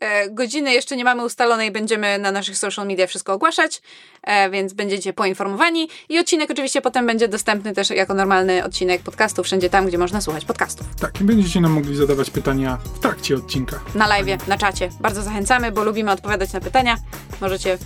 [0.00, 3.82] E, godziny jeszcze nie mamy ustalonej, będziemy na naszych social media wszystko ogłaszać,
[4.22, 5.88] e, więc będziecie poinformowani.
[6.08, 10.20] I odcinek oczywiście potem będzie dostępny też jako normalny odcinek podcastu, wszędzie tam, gdzie można
[10.20, 10.86] słuchać podcastów.
[11.00, 13.80] Tak, i będziecie nam mogli zadawać pytania w trakcie odcinka.
[13.94, 14.90] Na live, na czacie.
[15.00, 16.96] Bardzo zachęcamy, bo lubimy odpowiadać na pytania.
[17.40, 17.78] Możecie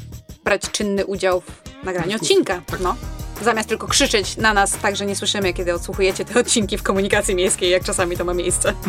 [0.45, 2.63] brać czynny udział w nagraniu odcinka.
[2.81, 2.97] No.
[3.43, 7.35] Zamiast tylko krzyczeć na nas tak, że nie słyszymy, kiedy odsłuchujecie te odcinki w komunikacji
[7.35, 8.73] miejskiej, jak czasami to ma miejsce.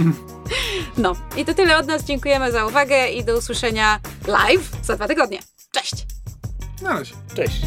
[0.97, 1.13] No.
[1.37, 2.03] I to tyle od nas.
[2.03, 5.39] Dziękujemy za uwagę i do usłyszenia live za dwa tygodnie.
[5.71, 6.05] Cześć!
[6.81, 7.13] Na razie.
[7.35, 7.61] Cześć.